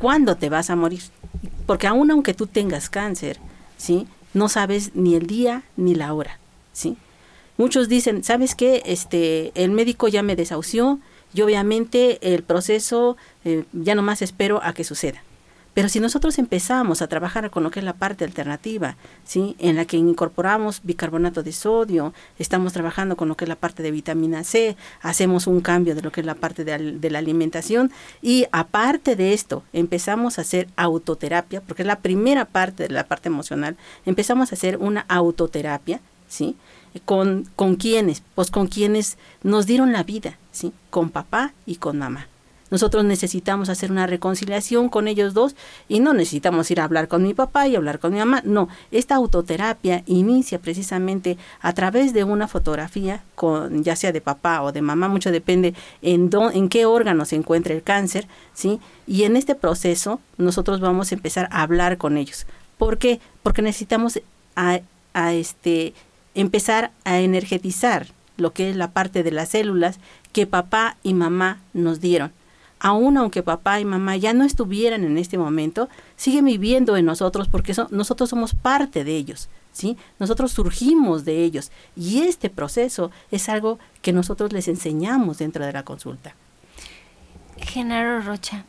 cuándo 0.00 0.36
te 0.36 0.50
vas 0.50 0.70
a 0.70 0.76
morir, 0.76 1.02
porque 1.66 1.88
aún 1.88 2.12
aunque 2.12 2.32
tú 2.32 2.46
tengas 2.46 2.88
cáncer, 2.88 3.38
¿sí? 3.76 4.06
No 4.36 4.50
sabes 4.50 4.94
ni 4.94 5.14
el 5.14 5.26
día 5.26 5.62
ni 5.76 5.94
la 5.94 6.12
hora, 6.12 6.38
¿sí? 6.72 6.98
Muchos 7.56 7.88
dicen, 7.88 8.22
¿sabes 8.22 8.54
qué? 8.54 8.82
Este, 8.84 9.50
el 9.54 9.70
médico 9.70 10.08
ya 10.08 10.22
me 10.22 10.36
desahució 10.36 11.00
y 11.32 11.40
obviamente 11.40 12.18
el 12.34 12.42
proceso 12.42 13.16
eh, 13.46 13.64
ya 13.72 13.94
nomás 13.94 14.20
espero 14.20 14.62
a 14.62 14.74
que 14.74 14.84
suceda. 14.84 15.22
Pero 15.76 15.90
si 15.90 16.00
nosotros 16.00 16.38
empezamos 16.38 17.02
a 17.02 17.06
trabajar 17.06 17.50
con 17.50 17.62
lo 17.62 17.70
que 17.70 17.80
es 17.80 17.84
la 17.84 17.92
parte 17.92 18.24
alternativa, 18.24 18.96
¿sí? 19.24 19.56
en 19.58 19.76
la 19.76 19.84
que 19.84 19.98
incorporamos 19.98 20.80
bicarbonato 20.82 21.42
de 21.42 21.52
sodio, 21.52 22.14
estamos 22.38 22.72
trabajando 22.72 23.14
con 23.14 23.28
lo 23.28 23.36
que 23.36 23.44
es 23.44 23.50
la 23.50 23.56
parte 23.56 23.82
de 23.82 23.90
vitamina 23.90 24.42
C, 24.42 24.74
hacemos 25.02 25.46
un 25.46 25.60
cambio 25.60 25.94
de 25.94 26.00
lo 26.00 26.10
que 26.10 26.22
es 26.22 26.26
la 26.26 26.34
parte 26.34 26.64
de, 26.64 26.92
de 26.92 27.10
la 27.10 27.18
alimentación 27.18 27.92
y 28.22 28.46
aparte 28.52 29.16
de 29.16 29.34
esto, 29.34 29.64
empezamos 29.74 30.38
a 30.38 30.40
hacer 30.40 30.66
autoterapia, 30.76 31.60
porque 31.60 31.82
es 31.82 31.86
la 31.86 32.00
primera 32.00 32.46
parte 32.46 32.84
de 32.84 32.94
la 32.94 33.04
parte 33.04 33.28
emocional, 33.28 33.76
empezamos 34.06 34.52
a 34.52 34.54
hacer 34.54 34.78
una 34.78 35.04
autoterapia, 35.08 36.00
¿sí? 36.26 36.56
¿Con, 37.04 37.50
con 37.54 37.76
quienes? 37.76 38.22
Pues 38.34 38.50
con 38.50 38.68
quienes 38.68 39.18
nos 39.42 39.66
dieron 39.66 39.92
la 39.92 40.04
vida, 40.04 40.38
¿sí? 40.52 40.72
Con 40.88 41.10
papá 41.10 41.52
y 41.66 41.76
con 41.76 41.98
mamá. 41.98 42.28
Nosotros 42.70 43.04
necesitamos 43.04 43.68
hacer 43.68 43.92
una 43.92 44.06
reconciliación 44.06 44.88
con 44.88 45.06
ellos 45.06 45.34
dos 45.34 45.54
y 45.88 46.00
no 46.00 46.14
necesitamos 46.14 46.70
ir 46.70 46.80
a 46.80 46.84
hablar 46.84 47.06
con 47.06 47.22
mi 47.22 47.32
papá 47.32 47.68
y 47.68 47.76
hablar 47.76 48.00
con 48.00 48.12
mi 48.12 48.18
mamá. 48.18 48.42
No, 48.44 48.68
esta 48.90 49.14
autoterapia 49.14 50.02
inicia 50.06 50.58
precisamente 50.58 51.38
a 51.60 51.72
través 51.74 52.12
de 52.12 52.24
una 52.24 52.48
fotografía, 52.48 53.22
con, 53.36 53.84
ya 53.84 53.94
sea 53.94 54.10
de 54.10 54.20
papá 54.20 54.62
o 54.62 54.72
de 54.72 54.82
mamá, 54.82 55.08
mucho 55.08 55.30
depende 55.30 55.74
en, 56.02 56.28
en 56.52 56.68
qué 56.68 56.86
órgano 56.86 57.24
se 57.24 57.36
encuentra 57.36 57.72
el 57.72 57.82
cáncer, 57.82 58.26
¿sí? 58.52 58.80
Y 59.06 59.22
en 59.22 59.36
este 59.36 59.54
proceso 59.54 60.20
nosotros 60.36 60.80
vamos 60.80 61.12
a 61.12 61.14
empezar 61.14 61.48
a 61.52 61.62
hablar 61.62 61.98
con 61.98 62.16
ellos. 62.16 62.46
¿Por 62.78 62.98
qué? 62.98 63.20
Porque 63.44 63.62
necesitamos 63.62 64.20
a, 64.56 64.80
a 65.14 65.34
este, 65.34 65.94
empezar 66.34 66.90
a 67.04 67.20
energetizar 67.20 68.08
lo 68.36 68.52
que 68.52 68.70
es 68.70 68.76
la 68.76 68.90
parte 68.90 69.22
de 69.22 69.30
las 69.30 69.50
células 69.50 69.98
que 70.32 70.46
papá 70.46 70.96
y 71.02 71.14
mamá 71.14 71.60
nos 71.72 72.00
dieron 72.00 72.32
aún 72.78 73.16
aunque 73.16 73.42
papá 73.42 73.80
y 73.80 73.84
mamá 73.84 74.16
ya 74.16 74.32
no 74.32 74.44
estuvieran 74.44 75.04
en 75.04 75.18
este 75.18 75.38
momento, 75.38 75.88
siguen 76.16 76.44
viviendo 76.44 76.96
en 76.96 77.06
nosotros 77.06 77.48
porque 77.48 77.74
nosotros 77.90 78.30
somos 78.30 78.54
parte 78.54 79.04
de 79.04 79.16
ellos, 79.16 79.48
¿sí? 79.72 79.96
Nosotros 80.18 80.52
surgimos 80.52 81.24
de 81.24 81.44
ellos 81.44 81.70
y 81.96 82.22
este 82.22 82.50
proceso 82.50 83.10
es 83.30 83.48
algo 83.48 83.78
que 84.02 84.12
nosotros 84.12 84.52
les 84.52 84.68
enseñamos 84.68 85.38
dentro 85.38 85.64
de 85.64 85.72
la 85.72 85.84
consulta. 85.84 86.34
Genaro 87.58 88.20
Rocha, 88.20 88.64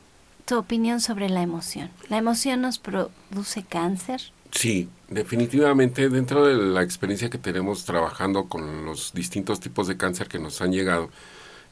tu 0.45 0.57
opinión 0.57 1.01
sobre 1.01 1.29
la 1.29 1.41
emoción. 1.41 1.89
¿La 2.09 2.17
emoción 2.17 2.61
nos 2.61 2.79
produce 2.79 3.63
cáncer? 3.63 4.21
Sí, 4.51 4.89
definitivamente 5.09 6.09
dentro 6.09 6.45
de 6.45 6.55
la 6.55 6.81
experiencia 6.81 7.29
que 7.29 7.37
tenemos 7.37 7.83
trabajando 7.83 8.45
con 8.45 8.85
los 8.85 9.13
distintos 9.13 9.59
tipos 9.59 9.87
de 9.87 9.97
cáncer 9.97 10.27
que 10.29 10.39
nos 10.39 10.61
han 10.61 10.71
llegado, 10.71 11.09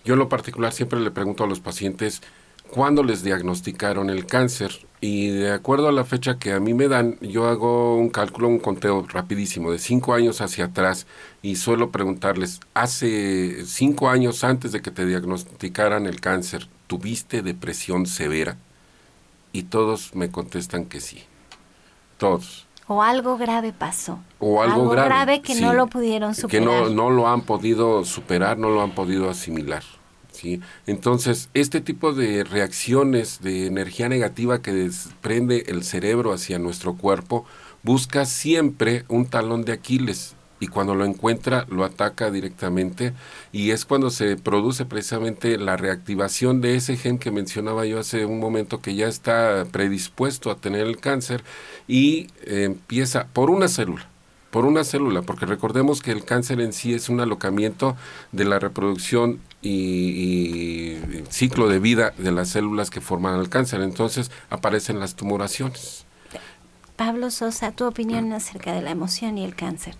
yo 0.05 0.13
en 0.13 0.19
lo 0.19 0.29
particular 0.29 0.71
siempre 0.71 0.99
le 0.99 1.11
pregunto 1.11 1.43
a 1.43 1.47
los 1.47 1.59
pacientes 1.59 2.21
cuándo 2.69 3.03
les 3.03 3.23
diagnosticaron 3.23 4.09
el 4.09 4.25
cáncer 4.25 4.85
y 5.01 5.29
de 5.29 5.51
acuerdo 5.51 5.87
a 5.87 5.91
la 5.91 6.05
fecha 6.05 6.39
que 6.39 6.51
a 6.53 6.59
mí 6.59 6.73
me 6.73 6.87
dan, 6.87 7.17
yo 7.19 7.47
hago 7.47 7.95
un 7.97 8.09
cálculo, 8.09 8.47
un 8.47 8.59
conteo 8.59 9.05
rapidísimo 9.07 9.71
de 9.71 9.79
cinco 9.79 10.13
años 10.13 10.41
hacia 10.41 10.65
atrás 10.65 11.05
y 11.41 11.57
suelo 11.57 11.91
preguntarles, 11.91 12.59
hace 12.73 13.65
cinco 13.65 14.09
años 14.09 14.43
antes 14.43 14.71
de 14.71 14.81
que 14.81 14.91
te 14.91 15.05
diagnosticaran 15.05 16.05
el 16.05 16.21
cáncer, 16.21 16.67
¿tuviste 16.87 17.41
depresión 17.41 18.05
severa? 18.05 18.57
Y 19.51 19.63
todos 19.63 20.15
me 20.15 20.31
contestan 20.31 20.85
que 20.85 21.01
sí, 21.01 21.23
todos. 22.17 22.64
O 22.87 23.01
algo 23.01 23.37
grave 23.37 23.73
pasó. 23.73 24.19
O 24.39 24.61
algo, 24.61 24.89
grave, 24.89 25.41
que 25.41 25.55
no 25.55 25.73
lo 25.73 25.87
pudieron 25.87 26.35
superar. 26.35 26.49
Que 26.51 26.65
no, 26.65 26.89
no 26.89 27.09
lo 27.09 27.27
han 27.27 27.41
podido 27.41 28.05
superar, 28.05 28.57
no 28.57 28.69
lo 28.69 28.81
han 28.81 28.91
podido 28.91 29.29
asimilar. 29.29 29.83
¿sí? 30.31 30.61
Entonces, 30.85 31.49
este 31.55 31.81
tipo 31.81 32.13
de 32.13 32.43
reacciones 32.43 33.41
de 33.41 33.65
energía 33.65 34.07
negativa 34.07 34.61
que 34.61 34.71
desprende 34.71 35.65
el 35.67 35.83
cerebro 35.83 36.31
hacia 36.31 36.59
nuestro 36.59 36.95
cuerpo 36.95 37.45
busca 37.81 38.25
siempre 38.25 39.05
un 39.07 39.25
talón 39.25 39.65
de 39.65 39.73
Aquiles 39.73 40.34
y 40.59 40.67
cuando 40.67 40.95
lo 40.95 41.05
encuentra 41.05 41.65
lo 41.69 41.83
ataca 41.83 42.31
directamente 42.31 43.13
y 43.51 43.71
es 43.71 43.85
cuando 43.85 44.09
se 44.09 44.37
produce 44.37 44.85
precisamente 44.85 45.57
la 45.57 45.77
reactivación 45.77 46.61
de 46.61 46.75
ese 46.75 46.97
gen 46.97 47.17
que 47.17 47.31
mencionaba 47.31 47.85
yo 47.85 47.99
hace 47.99 48.25
un 48.25 48.39
momento 48.39 48.81
que 48.81 48.95
ya 48.95 49.07
está 49.07 49.65
predispuesto 49.71 50.51
a 50.51 50.55
tener 50.55 50.87
el 50.87 50.97
cáncer 50.97 51.43
y 51.87 52.27
eh, 52.43 52.63
empieza 52.63 53.27
por 53.27 53.49
una 53.49 53.67
célula 53.67 54.07
por 54.55 54.63
una 54.63 54.85
célula, 54.85 55.21
porque 55.21 55.45
recordemos 55.45 56.01
que 56.01 56.11
el 56.11 56.23
cáncer 56.23 56.61
en 56.61 56.71
sí 56.71 56.93
es 56.93 57.09
un 57.09 57.19
alocamiento 57.19 57.97
de 58.31 58.45
la 58.45 58.57
reproducción 58.57 59.41
y, 59.61 60.95
ciclo 61.27 61.67
de 61.67 61.79
vida 61.79 62.13
de 62.17 62.31
las 62.31 62.51
células 62.51 62.89
que 62.89 63.01
forman 63.01 63.37
el 63.37 63.49
cáncer. 63.49 63.81
Entonces 63.81 64.31
aparecen 64.49 65.01
las 65.01 65.15
tumoraciones. 65.15 66.05
Pablo 66.95 67.31
Sosa, 67.31 67.73
tu 67.73 67.85
opinión 67.85 68.31
acerca 68.31 68.71
de 68.71 68.81
la 68.81 68.91
emoción 68.91 69.37
y 69.37 69.43
el 69.43 69.57
cáncer. 69.57 69.97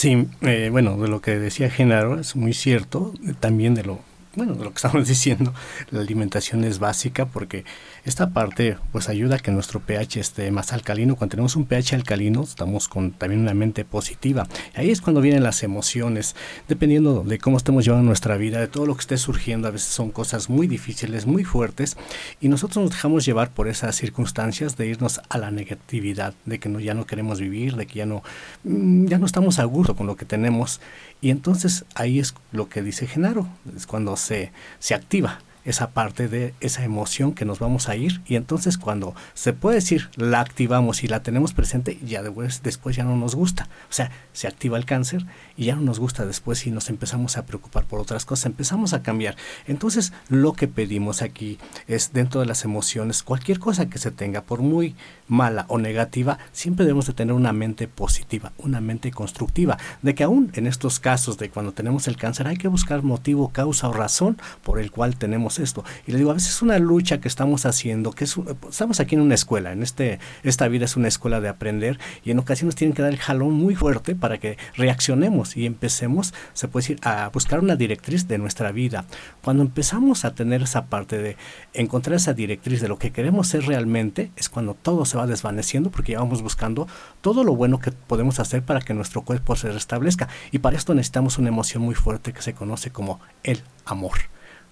Sí, 0.00 0.28
eh, 0.42 0.68
bueno, 0.70 0.96
de 0.96 1.08
lo 1.08 1.20
que 1.20 1.40
decía 1.40 1.70
Genaro 1.70 2.20
es 2.20 2.36
muy 2.36 2.52
cierto, 2.52 3.12
también 3.40 3.74
de 3.74 3.82
lo 3.82 3.98
bueno, 4.38 4.54
lo 4.54 4.70
que 4.70 4.76
estamos 4.76 5.06
diciendo, 5.06 5.52
la 5.90 6.00
alimentación 6.00 6.64
es 6.64 6.78
básica 6.78 7.26
porque 7.26 7.64
esta 8.04 8.30
parte 8.30 8.78
pues 8.92 9.08
ayuda 9.08 9.36
a 9.36 9.38
que 9.38 9.50
nuestro 9.50 9.80
pH 9.80 10.20
esté 10.20 10.50
más 10.50 10.72
alcalino. 10.72 11.16
Cuando 11.16 11.32
tenemos 11.32 11.56
un 11.56 11.66
pH 11.66 11.96
alcalino 11.96 12.42
estamos 12.42 12.88
con 12.88 13.10
también 13.10 13.42
una 13.42 13.52
mente 13.52 13.84
positiva. 13.84 14.46
ahí 14.74 14.90
es 14.90 15.00
cuando 15.00 15.20
vienen 15.20 15.42
las 15.42 15.62
emociones, 15.62 16.36
dependiendo 16.68 17.24
de 17.24 17.38
cómo 17.38 17.56
estemos 17.56 17.84
llevando 17.84 18.06
nuestra 18.06 18.36
vida, 18.36 18.60
de 18.60 18.68
todo 18.68 18.86
lo 18.86 18.94
que 18.94 19.00
esté 19.00 19.18
surgiendo. 19.18 19.68
A 19.68 19.72
veces 19.72 19.88
son 19.88 20.10
cosas 20.10 20.48
muy 20.48 20.66
difíciles, 20.66 21.26
muy 21.26 21.44
fuertes 21.44 21.96
y 22.40 22.48
nosotros 22.48 22.84
nos 22.84 22.90
dejamos 22.92 23.26
llevar 23.26 23.50
por 23.50 23.68
esas 23.68 23.96
circunstancias 23.96 24.76
de 24.76 24.86
irnos 24.86 25.20
a 25.28 25.38
la 25.38 25.50
negatividad, 25.50 26.32
de 26.44 26.60
que 26.60 26.68
no, 26.68 26.78
ya 26.78 26.94
no 26.94 27.06
queremos 27.06 27.40
vivir, 27.40 27.74
de 27.74 27.86
que 27.86 27.98
ya 27.98 28.06
no, 28.06 28.22
mm, 28.64 29.06
ya 29.06 29.18
no 29.18 29.26
estamos 29.26 29.58
a 29.58 29.64
gusto 29.64 29.96
con 29.96 30.06
lo 30.06 30.16
que 30.16 30.24
tenemos. 30.24 30.80
Y 31.20 31.30
entonces 31.30 31.84
ahí 31.94 32.18
es 32.18 32.34
lo 32.52 32.68
que 32.68 32.82
dice 32.82 33.06
Genaro, 33.06 33.48
es 33.76 33.86
cuando 33.86 34.16
se, 34.16 34.52
se 34.78 34.94
activa 34.94 35.40
esa 35.68 35.90
parte 35.90 36.28
de 36.28 36.54
esa 36.60 36.84
emoción 36.84 37.32
que 37.32 37.44
nos 37.44 37.58
vamos 37.58 37.88
a 37.88 37.96
ir. 37.96 38.20
Y 38.26 38.36
entonces 38.36 38.78
cuando 38.78 39.14
se 39.34 39.52
puede 39.52 39.76
decir 39.76 40.10
la 40.16 40.40
activamos 40.40 41.04
y 41.04 41.08
la 41.08 41.22
tenemos 41.22 41.52
presente 41.52 41.98
ya 42.04 42.22
después, 42.22 42.96
ya 42.96 43.04
no 43.04 43.16
nos 43.16 43.34
gusta. 43.34 43.68
O 43.88 43.92
sea 43.92 44.10
se 44.32 44.46
activa 44.46 44.78
el 44.78 44.84
cáncer 44.84 45.26
y 45.56 45.66
ya 45.66 45.76
no 45.76 45.82
nos 45.82 45.98
gusta 45.98 46.24
después 46.24 46.66
y 46.66 46.70
nos 46.70 46.90
empezamos 46.90 47.36
a 47.36 47.46
preocupar 47.46 47.84
por 47.84 48.00
otras 48.00 48.24
cosas. 48.24 48.46
Empezamos 48.46 48.92
a 48.92 49.02
cambiar. 49.02 49.36
Entonces 49.66 50.12
lo 50.28 50.52
que 50.52 50.68
pedimos 50.68 51.22
aquí 51.22 51.58
es 51.86 52.12
dentro 52.12 52.40
de 52.40 52.46
las 52.46 52.64
emociones 52.64 53.22
cualquier 53.22 53.58
cosa 53.58 53.88
que 53.88 53.98
se 53.98 54.10
tenga 54.10 54.42
por 54.42 54.60
muy 54.60 54.94
mala 55.26 55.66
o 55.68 55.78
negativa 55.78 56.38
siempre 56.52 56.84
debemos 56.84 57.06
de 57.06 57.12
tener 57.12 57.34
una 57.34 57.52
mente 57.52 57.88
positiva 57.88 58.52
una 58.58 58.80
mente 58.80 59.10
constructiva. 59.10 59.78
De 60.02 60.14
que 60.14 60.24
aún 60.24 60.50
en 60.54 60.66
estos 60.66 61.00
casos 61.00 61.38
de 61.38 61.50
cuando 61.50 61.72
tenemos 61.72 62.08
el 62.08 62.16
cáncer 62.16 62.46
hay 62.46 62.56
que 62.56 62.68
buscar 62.68 63.02
motivo 63.02 63.48
causa 63.48 63.88
o 63.88 63.92
razón 63.92 64.38
por 64.62 64.78
el 64.78 64.90
cual 64.90 65.16
tenemos 65.16 65.57
esto. 65.58 65.84
Y 66.06 66.12
le 66.12 66.18
digo, 66.18 66.30
a 66.30 66.34
veces 66.34 66.50
es 66.50 66.62
una 66.62 66.78
lucha 66.78 67.20
que 67.20 67.28
estamos 67.28 67.66
haciendo, 67.66 68.12
que 68.12 68.24
estamos 68.24 69.00
aquí 69.00 69.14
en 69.14 69.20
una 69.20 69.34
escuela, 69.34 69.72
en 69.72 69.82
este, 69.82 70.18
esta 70.42 70.68
vida 70.68 70.84
es 70.84 70.96
una 70.96 71.08
escuela 71.08 71.40
de 71.40 71.48
aprender 71.48 71.98
y 72.24 72.30
en 72.30 72.38
ocasiones 72.38 72.74
tienen 72.74 72.94
que 72.94 73.02
dar 73.02 73.12
el 73.12 73.18
jalón 73.18 73.54
muy 73.54 73.74
fuerte 73.74 74.14
para 74.14 74.38
que 74.38 74.58
reaccionemos 74.76 75.56
y 75.56 75.66
empecemos, 75.66 76.34
se 76.52 76.68
puede 76.68 76.84
decir, 76.84 76.98
a 77.02 77.28
buscar 77.28 77.60
una 77.60 77.76
directriz 77.76 78.28
de 78.28 78.38
nuestra 78.38 78.72
vida. 78.72 79.04
Cuando 79.42 79.62
empezamos 79.62 80.24
a 80.24 80.34
tener 80.34 80.62
esa 80.62 80.86
parte 80.86 81.18
de 81.18 81.36
encontrar 81.74 82.16
esa 82.16 82.34
directriz 82.34 82.80
de 82.80 82.88
lo 82.88 82.98
que 82.98 83.10
queremos 83.10 83.48
ser 83.48 83.64
realmente, 83.64 84.30
es 84.36 84.48
cuando 84.48 84.74
todo 84.74 85.04
se 85.04 85.16
va 85.16 85.26
desvaneciendo 85.26 85.90
porque 85.90 86.12
ya 86.12 86.20
vamos 86.20 86.42
buscando 86.42 86.86
todo 87.20 87.44
lo 87.44 87.54
bueno 87.54 87.78
que 87.78 87.92
podemos 87.92 88.40
hacer 88.40 88.62
para 88.62 88.80
que 88.80 88.94
nuestro 88.94 89.22
cuerpo 89.22 89.56
se 89.56 89.70
restablezca. 89.70 90.28
Y 90.50 90.58
para 90.58 90.76
esto 90.76 90.94
necesitamos 90.94 91.38
una 91.38 91.48
emoción 91.48 91.82
muy 91.82 91.94
fuerte 91.94 92.32
que 92.32 92.42
se 92.42 92.54
conoce 92.54 92.90
como 92.90 93.20
el 93.42 93.62
amor. 93.84 94.18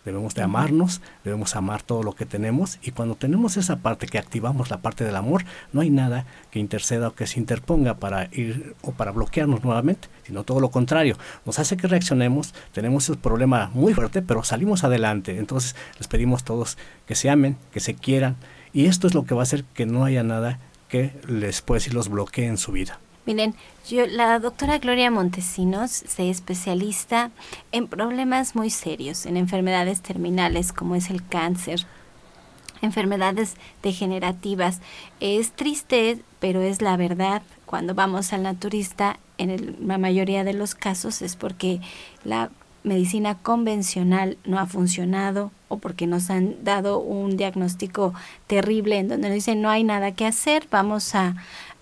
Debemos 0.06 0.34
de 0.34 0.42
amarnos, 0.42 1.02
debemos 1.24 1.56
amar 1.56 1.82
todo 1.82 2.02
lo 2.04 2.14
que 2.14 2.24
tenemos 2.24 2.78
y 2.80 2.92
cuando 2.92 3.16
tenemos 3.16 3.56
esa 3.56 3.76
parte 3.76 4.06
que 4.06 4.18
activamos 4.18 4.70
la 4.70 4.80
parte 4.80 5.04
del 5.04 5.16
amor, 5.16 5.44
no 5.72 5.82
hay 5.82 5.90
nada 5.90 6.24
que 6.50 6.60
interceda 6.60 7.08
o 7.08 7.14
que 7.14 7.26
se 7.26 7.40
interponga 7.40 7.94
para 7.94 8.30
ir 8.32 8.76
o 8.82 8.92
para 8.92 9.10
bloquearnos 9.10 9.64
nuevamente, 9.64 10.08
sino 10.22 10.44
todo 10.44 10.60
lo 10.60 10.70
contrario, 10.70 11.18
nos 11.44 11.58
hace 11.58 11.76
que 11.76 11.88
reaccionemos, 11.88 12.54
tenemos 12.72 13.08
ese 13.10 13.18
problema 13.18 13.70
muy 13.74 13.92
fuerte, 13.92 14.22
pero 14.22 14.44
salimos 14.44 14.84
adelante. 14.84 15.38
Entonces 15.38 15.74
les 15.98 16.08
pedimos 16.08 16.44
todos 16.44 16.78
que 17.06 17.14
se 17.14 17.28
amen, 17.28 17.58
que 17.72 17.80
se 17.80 17.94
quieran 17.94 18.36
y 18.72 18.86
esto 18.86 19.08
es 19.08 19.14
lo 19.14 19.24
que 19.24 19.34
va 19.34 19.42
a 19.42 19.42
hacer 19.42 19.64
que 19.64 19.86
no 19.86 20.04
haya 20.04 20.22
nada 20.22 20.60
que 20.88 21.18
les 21.26 21.62
puede 21.62 21.80
decir 21.80 21.94
los 21.94 22.08
bloquee 22.08 22.46
en 22.46 22.58
su 22.58 22.72
vida. 22.72 23.00
Miren, 23.26 23.56
yo, 23.88 24.06
la 24.06 24.38
doctora 24.38 24.78
Gloria 24.78 25.10
Montesinos 25.10 25.90
se 25.90 26.30
especialista 26.30 27.32
en 27.72 27.88
problemas 27.88 28.54
muy 28.54 28.70
serios, 28.70 29.26
en 29.26 29.36
enfermedades 29.36 30.00
terminales 30.00 30.72
como 30.72 30.94
es 30.94 31.10
el 31.10 31.26
cáncer, 31.26 31.86
enfermedades 32.82 33.56
degenerativas. 33.82 34.80
Es 35.18 35.50
triste, 35.50 36.20
pero 36.38 36.62
es 36.62 36.82
la 36.82 36.96
verdad. 36.96 37.42
Cuando 37.64 37.94
vamos 37.94 38.32
al 38.32 38.44
naturista, 38.44 39.18
en 39.38 39.76
la 39.88 39.98
mayoría 39.98 40.44
de 40.44 40.52
los 40.52 40.76
casos 40.76 41.20
es 41.20 41.34
porque 41.34 41.80
la 42.22 42.50
medicina 42.84 43.36
convencional 43.36 44.38
no 44.44 44.60
ha 44.60 44.66
funcionado 44.66 45.50
o 45.68 45.78
porque 45.78 46.06
nos 46.06 46.30
han 46.30 46.62
dado 46.62 47.00
un 47.00 47.36
diagnóstico 47.36 48.14
terrible 48.46 48.98
en 48.98 49.08
donde 49.08 49.28
nos 49.28 49.34
dicen 49.34 49.60
no 49.60 49.68
hay 49.68 49.82
nada 49.82 50.12
que 50.12 50.24
hacer, 50.24 50.68
vamos 50.70 51.16
a, 51.16 51.34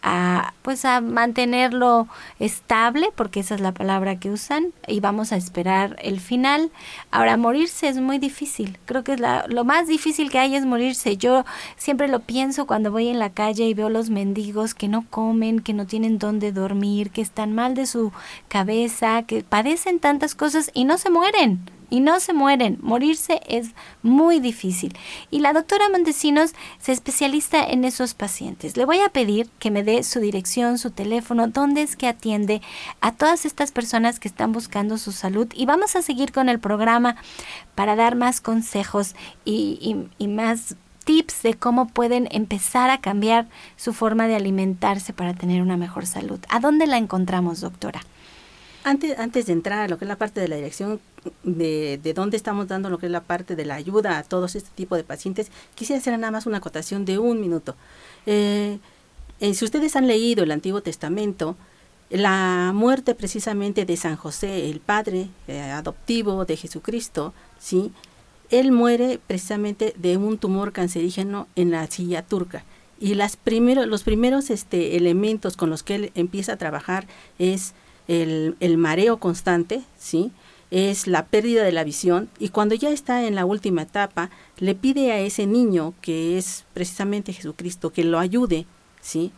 a, 0.04 0.52
pues 0.60 0.84
a 0.84 1.00
mantenerlo 1.00 2.06
estable, 2.38 3.08
porque 3.16 3.40
esa 3.40 3.54
es 3.54 3.62
la 3.62 3.72
palabra 3.72 4.16
que 4.16 4.30
usan, 4.30 4.72
y 4.86 5.00
vamos 5.00 5.32
a 5.32 5.36
esperar 5.36 5.96
el 6.02 6.20
final. 6.20 6.70
Ahora, 7.10 7.38
morirse 7.38 7.88
es 7.88 7.96
muy 7.96 8.18
difícil, 8.18 8.78
creo 8.84 9.02
que 9.02 9.14
es 9.14 9.20
la, 9.20 9.46
lo 9.48 9.64
más 9.64 9.88
difícil 9.88 10.30
que 10.30 10.38
hay 10.38 10.54
es 10.54 10.66
morirse. 10.66 11.16
Yo 11.16 11.44
siempre 11.76 12.06
lo 12.08 12.20
pienso 12.20 12.66
cuando 12.66 12.92
voy 12.92 13.08
en 13.08 13.18
la 13.18 13.30
calle 13.30 13.64
y 13.64 13.72
veo 13.72 13.88
los 13.88 14.10
mendigos 14.10 14.74
que 14.74 14.88
no 14.88 15.06
comen, 15.08 15.60
que 15.60 15.72
no 15.72 15.86
tienen 15.86 16.18
dónde 16.18 16.52
dormir, 16.52 17.10
que 17.10 17.22
están 17.22 17.54
mal 17.54 17.74
de 17.74 17.86
su 17.86 18.12
cabeza, 18.48 19.22
que 19.22 19.42
padecen 19.42 20.00
tantas 20.00 20.34
cosas 20.34 20.70
y 20.74 20.84
no 20.84 20.98
se 20.98 21.08
mueren 21.08 21.60
y 21.90 22.00
no 22.00 22.20
se 22.20 22.32
mueren. 22.32 22.78
Morirse 22.80 23.40
es 23.46 23.70
muy 24.02 24.40
difícil. 24.40 24.96
Y 25.30 25.40
la 25.40 25.52
doctora 25.52 25.88
Montesinos 25.88 26.54
se 26.78 26.92
especializa 26.92 27.64
en 27.64 27.84
esos 27.84 28.14
pacientes. 28.14 28.76
Le 28.76 28.84
voy 28.84 29.00
a 29.00 29.08
pedir 29.08 29.48
que 29.58 29.70
me 29.70 29.84
dé 29.84 30.02
su 30.02 30.20
dirección, 30.20 30.78
su 30.78 30.90
teléfono, 30.90 31.48
dónde 31.48 31.82
es 31.82 31.96
que 31.96 32.08
atiende 32.08 32.62
a 33.00 33.12
todas 33.12 33.44
estas 33.44 33.72
personas 33.72 34.20
que 34.20 34.28
están 34.28 34.52
buscando 34.52 34.98
su 34.98 35.12
salud. 35.12 35.48
Y 35.54 35.66
vamos 35.66 35.96
a 35.96 36.02
seguir 36.02 36.32
con 36.32 36.48
el 36.48 36.60
programa 36.60 37.16
para 37.74 37.96
dar 37.96 38.16
más 38.16 38.40
consejos 38.40 39.14
y, 39.44 40.06
y 40.18 40.28
más 40.28 40.76
tips 41.04 41.42
de 41.42 41.54
cómo 41.54 41.86
pueden 41.88 42.28
empezar 42.30 42.90
a 42.90 43.00
cambiar 43.00 43.46
su 43.76 43.92
forma 43.92 44.26
de 44.26 44.36
alimentarse 44.36 45.12
para 45.12 45.34
tener 45.34 45.62
una 45.62 45.76
mejor 45.76 46.06
salud. 46.06 46.40
¿A 46.48 46.60
dónde 46.60 46.86
la 46.86 46.96
encontramos, 46.96 47.60
doctora? 47.60 48.00
Antes, 48.84 49.18
antes 49.18 49.46
de 49.46 49.52
entrar 49.52 49.80
a 49.80 49.88
lo 49.88 49.98
que 49.98 50.04
es 50.04 50.08
la 50.08 50.16
parte 50.16 50.40
de 50.40 50.48
la 50.48 50.56
dirección 50.56 51.00
de, 51.42 51.98
de 52.02 52.14
dónde 52.14 52.36
estamos 52.36 52.68
dando 52.68 52.90
lo 52.90 52.98
que 52.98 53.06
es 53.06 53.12
la 53.12 53.22
parte 53.22 53.56
de 53.56 53.64
la 53.64 53.74
ayuda 53.74 54.18
a 54.18 54.22
todos 54.22 54.54
este 54.54 54.70
tipo 54.74 54.96
de 54.96 55.04
pacientes, 55.04 55.50
quisiera 55.74 56.00
hacer 56.00 56.18
nada 56.18 56.30
más 56.30 56.46
una 56.46 56.58
acotación 56.58 57.04
de 57.04 57.18
un 57.18 57.40
minuto. 57.40 57.76
Eh, 58.26 58.78
eh, 59.40 59.54
si 59.54 59.64
ustedes 59.64 59.96
han 59.96 60.06
leído 60.06 60.44
el 60.44 60.50
Antiguo 60.50 60.80
Testamento, 60.80 61.56
la 62.10 62.72
muerte 62.74 63.14
precisamente 63.14 63.84
de 63.84 63.96
San 63.96 64.16
José, 64.16 64.70
el 64.70 64.80
padre 64.80 65.28
eh, 65.48 65.60
adoptivo 65.60 66.44
de 66.44 66.56
Jesucristo, 66.56 67.34
¿sí? 67.58 67.92
él 68.50 68.72
muere 68.72 69.18
precisamente 69.26 69.94
de 69.96 70.16
un 70.16 70.38
tumor 70.38 70.72
cancerígeno 70.72 71.48
en 71.56 71.70
la 71.70 71.86
silla 71.88 72.22
turca. 72.22 72.64
Y 73.00 73.14
las 73.14 73.36
primero, 73.36 73.84
los 73.86 74.04
primeros 74.04 74.50
este, 74.50 74.96
elementos 74.96 75.56
con 75.56 75.70
los 75.70 75.82
que 75.82 75.94
él 75.96 76.12
empieza 76.14 76.52
a 76.52 76.56
trabajar 76.56 77.06
es 77.38 77.74
el, 78.06 78.56
el 78.60 78.78
mareo 78.78 79.18
constante, 79.18 79.82
¿sí? 79.98 80.30
Es 80.74 81.06
la 81.06 81.26
pérdida 81.26 81.62
de 81.62 81.70
la 81.70 81.84
visión 81.84 82.28
y 82.40 82.48
cuando 82.48 82.74
ya 82.74 82.90
está 82.90 83.24
en 83.28 83.36
la 83.36 83.44
última 83.44 83.82
etapa, 83.82 84.30
le 84.58 84.74
pide 84.74 85.12
a 85.12 85.20
ese 85.20 85.46
niño, 85.46 85.94
que 86.00 86.36
es 86.36 86.64
precisamente 86.74 87.32
Jesucristo, 87.32 87.90
que 87.90 88.02
lo 88.02 88.18
ayude, 88.18 88.66
¿sí? 89.00 89.30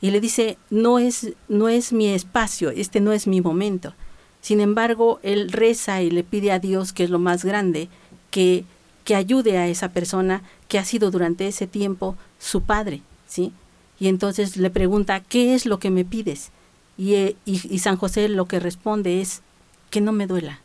Y 0.00 0.12
le 0.12 0.20
dice, 0.20 0.56
no 0.70 1.00
es, 1.00 1.32
no 1.48 1.68
es 1.68 1.92
mi 1.92 2.10
espacio, 2.10 2.70
este 2.70 3.00
no 3.00 3.12
es 3.12 3.26
mi 3.26 3.40
momento. 3.40 3.92
Sin 4.40 4.60
embargo, 4.60 5.18
él 5.24 5.50
reza 5.50 6.00
y 6.00 6.12
le 6.12 6.22
pide 6.22 6.52
a 6.52 6.60
Dios, 6.60 6.92
que 6.92 7.02
es 7.02 7.10
lo 7.10 7.18
más 7.18 7.44
grande, 7.44 7.88
que, 8.30 8.64
que 9.02 9.16
ayude 9.16 9.58
a 9.58 9.66
esa 9.66 9.88
persona 9.88 10.44
que 10.68 10.78
ha 10.78 10.84
sido 10.84 11.10
durante 11.10 11.48
ese 11.48 11.66
tiempo 11.66 12.16
su 12.38 12.62
padre, 12.62 13.02
¿sí? 13.26 13.52
Y 13.98 14.06
entonces 14.06 14.56
le 14.56 14.70
pregunta, 14.70 15.18
¿qué 15.18 15.56
es 15.56 15.66
lo 15.66 15.80
que 15.80 15.90
me 15.90 16.04
pides? 16.04 16.52
y, 16.96 17.14
eh, 17.14 17.36
y 17.44 17.80
San 17.80 17.96
José 17.96 18.28
lo 18.28 18.46
que 18.46 18.60
responde 18.60 19.20
es, 19.20 19.42
que 19.90 20.00
no 20.00 20.12
me 20.12 20.28
duela, 20.28 20.60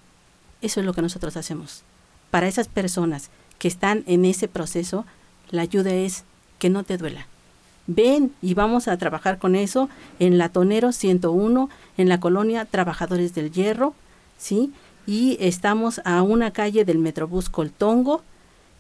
eso 0.62 0.80
es 0.80 0.86
lo 0.86 0.94
que 0.94 1.02
nosotros 1.02 1.38
hacemos. 1.38 1.84
Para 2.32 2.48
esas 2.48 2.68
personas 2.68 3.30
que 3.58 3.68
están 3.68 4.04
en 4.08 4.26
ese 4.26 4.48
proceso, 4.48 5.06
la 5.50 5.62
ayuda 5.62 5.94
es 5.94 6.24
que 6.60 6.70
no 6.70 6.84
te 6.84 6.98
duela. 6.98 7.28
Ven 7.88 8.32
y 8.42 8.54
vamos 8.54 8.88
a 8.88 8.98
trabajar 8.98 9.40
con 9.40 9.56
eso 9.56 9.90
en 10.20 10.38
la 10.38 10.50
Tonero 10.50 10.92
101, 10.92 11.70
en 11.98 12.10
la 12.10 12.20
colonia 12.20 12.66
Trabajadores 12.66 13.34
del 13.34 13.52
Hierro, 13.52 13.96
¿sí? 14.38 14.72
Y 15.08 15.38
estamos 15.40 16.02
a 16.06 16.22
una 16.22 16.52
calle 16.52 16.86
del 16.86 17.00
Metrobús 17.00 17.50
Coltongo, 17.50 18.22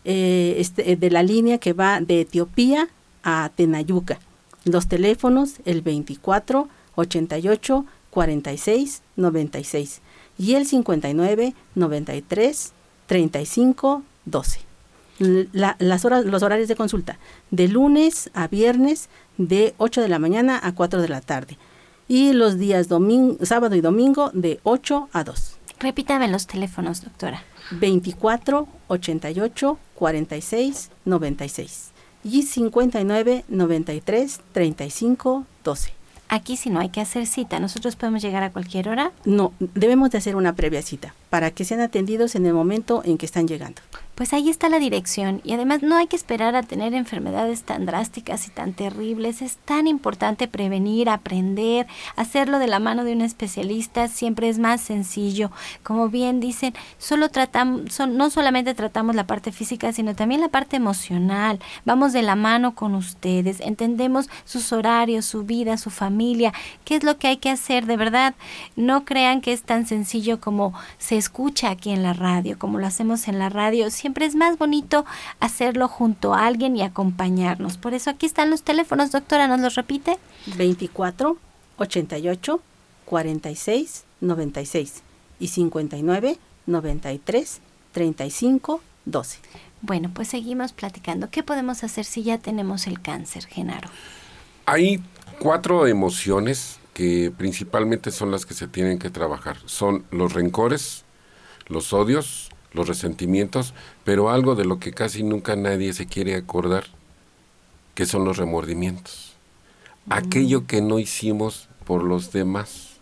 eh, 0.05 0.55
este, 0.59 0.95
de 0.95 1.09
la 1.09 1.23
línea 1.23 1.57
que 1.57 1.73
va 1.73 1.99
de 2.01 2.21
Etiopía 2.21 2.87
a 3.23 3.49
Tenayuca. 3.55 4.19
Los 4.63 4.87
teléfonos, 4.87 5.55
el 5.65 5.81
24 5.81 6.69
88 6.95 7.85
46 8.11 9.01
96 9.15 10.01
y 10.39 10.55
el 10.55 10.65
59 10.65 11.53
93 11.75 12.73
35 13.05 14.03
12. 14.25 14.59
las 15.19 16.05
horas, 16.05 16.25
los 16.25 16.41
horarios 16.41 16.69
de 16.69 16.75
consulta, 16.75 17.19
de 17.51 17.67
lunes 17.67 18.31
a 18.33 18.47
viernes 18.47 19.09
de 19.37 19.75
8 19.77 20.01
de 20.01 20.07
la 20.07 20.17
mañana 20.17 20.59
a 20.63 20.73
4 20.73 21.01
de 21.01 21.09
la 21.09 21.21
tarde 21.21 21.57
y 22.07 22.33
los 22.33 22.57
días 22.57 22.87
domingo, 22.87 23.45
sábado 23.45 23.75
y 23.75 23.81
domingo 23.81 24.31
de 24.33 24.59
8 24.63 25.09
a 25.13 25.23
2. 25.23 25.57
Repítame 25.79 26.27
los 26.27 26.47
teléfonos, 26.47 27.03
doctora. 27.03 27.43
24 27.71 28.67
88 28.87 29.79
46 29.95 30.89
96 31.05 31.91
y 32.23 32.43
59 32.43 33.45
93 33.47 34.39
35 34.51 35.45
12. 35.63 35.98
Aquí 36.31 36.57
si 36.57 36.69
no 36.69 36.79
hay 36.79 36.89
que 36.89 37.01
hacer 37.01 37.25
cita, 37.25 37.59
¿nosotros 37.59 37.95
podemos 37.95 38.21
llegar 38.21 38.43
a 38.43 38.51
cualquier 38.51 38.87
hora? 38.87 39.11
No, 39.25 39.51
debemos 39.59 40.11
de 40.11 40.19
hacer 40.19 40.35
una 40.35 40.53
previa 40.53 40.83
cita 40.83 41.15
para 41.31 41.49
que 41.49 41.65
sean 41.65 41.81
atendidos 41.81 42.35
en 42.35 42.45
el 42.45 42.53
momento 42.53 43.01
en 43.03 43.17
que 43.17 43.25
están 43.25 43.47
llegando 43.47 43.81
pues 44.19 44.33
ahí 44.33 44.49
está 44.49 44.67
la 44.67 44.79
dirección 44.79 45.39
y 45.45 45.53
además 45.53 45.81
no 45.81 45.95
hay 45.95 46.07
que 46.07 46.17
esperar 46.17 46.53
a 46.57 46.63
tener 46.63 46.93
enfermedades 46.93 47.63
tan 47.63 47.85
drásticas 47.85 48.47
y 48.47 48.49
tan 48.49 48.73
terribles. 48.73 49.41
Es 49.41 49.55
tan 49.55 49.87
importante 49.87 50.49
prevenir, 50.49 51.09
aprender, 51.09 51.87
hacerlo 52.17 52.59
de 52.59 52.67
la 52.67 52.79
mano 52.79 53.05
de 53.05 53.13
un 53.13 53.21
especialista 53.21 54.09
siempre 54.09 54.49
es 54.49 54.59
más 54.59 54.81
sencillo. 54.81 55.51
Como 55.83 56.09
bien 56.09 56.41
dicen, 56.41 56.73
solo 56.97 57.29
tratamos, 57.29 57.97
no 58.09 58.29
solamente 58.29 58.73
tratamos 58.73 59.15
la 59.15 59.25
parte 59.25 59.53
física, 59.53 59.93
sino 59.93 60.13
también 60.13 60.41
la 60.41 60.49
parte 60.49 60.75
emocional. 60.75 61.59
Vamos 61.85 62.11
de 62.11 62.21
la 62.21 62.35
mano 62.35 62.75
con 62.75 62.95
ustedes, 62.95 63.61
entendemos 63.61 64.29
sus 64.43 64.73
horarios, 64.73 65.23
su 65.23 65.43
vida, 65.43 65.77
su 65.77 65.91
familia, 65.91 66.51
qué 66.83 66.97
es 66.97 67.05
lo 67.05 67.17
que 67.17 67.27
hay 67.29 67.37
que 67.37 67.51
hacer 67.51 67.85
de 67.85 67.95
verdad. 67.95 68.35
No 68.75 69.05
crean 69.05 69.39
que 69.39 69.53
es 69.53 69.63
tan 69.63 69.85
sencillo 69.85 70.41
como 70.41 70.73
se 70.97 71.15
escucha 71.15 71.69
aquí 71.69 71.91
en 71.91 72.03
la 72.03 72.11
radio, 72.11 72.59
como 72.59 72.79
lo 72.79 72.85
hacemos 72.85 73.29
en 73.29 73.39
la 73.39 73.47
radio 73.47 73.89
es 74.17 74.35
más 74.35 74.57
bonito 74.57 75.05
hacerlo 75.39 75.87
junto 75.87 76.33
a 76.33 76.45
alguien 76.45 76.75
y 76.75 76.81
acompañarnos. 76.81 77.77
Por 77.77 77.93
eso 77.93 78.09
aquí 78.09 78.25
están 78.25 78.49
los 78.49 78.63
teléfonos, 78.63 79.11
doctora, 79.11 79.47
¿nos 79.47 79.59
los 79.59 79.75
repite? 79.75 80.17
24 80.55 81.37
88 81.77 82.61
46 83.05 84.03
96 84.21 85.03
y 85.39 85.47
59 85.47 86.37
93 86.65 87.61
35 87.91 88.81
12. 89.05 89.39
Bueno, 89.81 90.11
pues 90.13 90.27
seguimos 90.27 90.73
platicando. 90.73 91.29
¿Qué 91.29 91.41
podemos 91.41 91.83
hacer 91.83 92.05
si 92.05 92.23
ya 92.23 92.37
tenemos 92.37 92.85
el 92.87 93.01
cáncer, 93.01 93.45
Genaro? 93.45 93.89
Hay 94.65 95.01
cuatro 95.39 95.87
emociones 95.87 96.79
que 96.93 97.31
principalmente 97.35 98.11
son 98.11 98.29
las 98.29 98.45
que 98.45 98.53
se 98.53 98.67
tienen 98.67 98.99
que 98.99 99.09
trabajar. 99.09 99.57
Son 99.65 100.05
los 100.11 100.33
rencores, 100.33 101.05
los 101.67 101.93
odios, 101.93 102.49
los 102.73 102.87
resentimientos, 102.87 103.73
pero 104.03 104.29
algo 104.29 104.55
de 104.55 104.65
lo 104.65 104.79
que 104.79 104.91
casi 104.91 105.23
nunca 105.23 105.55
nadie 105.55 105.93
se 105.93 106.05
quiere 106.05 106.35
acordar, 106.35 106.85
que 107.95 108.05
son 108.05 108.25
los 108.25 108.37
remordimientos. 108.37 109.33
Mm. 110.05 110.13
Aquello 110.13 110.67
que 110.67 110.81
no 110.81 110.99
hicimos 110.99 111.69
por 111.85 112.03
los 112.03 112.31
demás. 112.31 112.99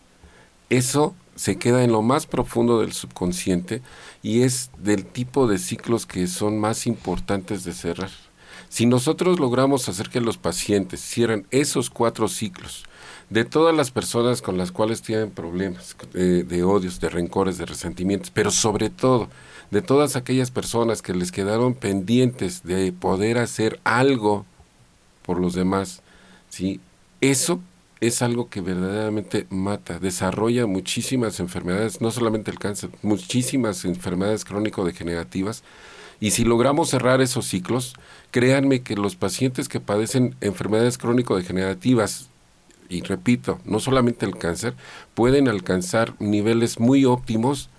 Eso 0.70 1.16
se 1.36 1.58
queda 1.58 1.84
en 1.84 1.92
lo 1.92 2.02
más 2.02 2.26
profundo 2.26 2.82
del 2.82 2.94
subconsciente 2.94 3.82
y 4.24 4.42
es 4.42 4.72
del 4.80 5.06
tipo 5.06 5.48
de 5.48 5.60
ciclos 5.60 6.06
que 6.06 6.28
son 6.28 6.60
más 6.60 6.88
importantes 6.88 7.64
de 7.64 7.74
cerrar. 7.74 8.10
Si 8.70 8.86
nosotros 8.86 9.40
logramos 9.40 9.88
hacer 9.88 10.10
que 10.10 10.20
los 10.20 10.38
pacientes 10.38 11.00
cierren 11.00 11.48
esos 11.52 11.90
cuatro 11.90 12.28
ciclos, 12.28 12.86
de 13.30 13.46
todas 13.46 13.76
las 13.76 13.92
personas 13.92 14.42
con 14.42 14.58
las 14.58 14.72
cuales 14.72 15.02
tienen 15.02 15.32
problemas 15.32 15.96
eh, 16.14 16.44
de 16.48 16.64
odios, 16.64 17.00
de 17.00 17.10
rencores, 17.10 17.58
de 17.58 17.66
resentimientos, 17.66 18.32
pero 18.32 18.52
sobre 18.52 18.90
todo 18.90 19.30
de 19.72 19.82
todas 19.82 20.16
aquellas 20.16 20.52
personas 20.52 21.02
que 21.02 21.14
les 21.14 21.32
quedaron 21.32 21.74
pendientes 21.74 22.64
de 22.64 22.92
poder 22.92 23.38
hacer 23.38 23.80
algo 23.84 24.46
por 25.24 25.40
los 25.40 25.54
demás, 25.54 26.02
¿sí? 26.50 26.80
Eso 27.22 27.60
es 28.00 28.22
algo 28.22 28.50
que 28.50 28.62
verdaderamente 28.62 29.48
mata, 29.50 30.00
desarrolla 30.00 30.68
muchísimas 30.68 31.40
enfermedades, 31.40 32.00
no 32.00 32.12
solamente 32.12 32.52
el 32.52 32.60
cáncer, 32.60 32.92
muchísimas 33.02 33.86
enfermedades 33.86 34.46
crónico-degenerativas. 34.46 35.64
Y 36.20 36.32
si 36.32 36.44
logramos 36.44 36.90
cerrar 36.90 37.22
esos 37.22 37.46
ciclos, 37.46 37.94
créanme 38.32 38.82
que 38.82 38.96
los 38.96 39.16
pacientes 39.16 39.68
que 39.68 39.80
padecen 39.80 40.36
enfermedades 40.42 40.98
crónico-degenerativas 40.98 42.30
y 42.90 43.02
repito, 43.02 43.60
no 43.66 43.80
solamente 43.80 44.26
el 44.26 44.38
cáncer, 44.38 44.74
pueden 45.14 45.48
alcanzar 45.48 46.14
niveles 46.20 46.80
muy 46.80 47.06
óptimos 47.06 47.70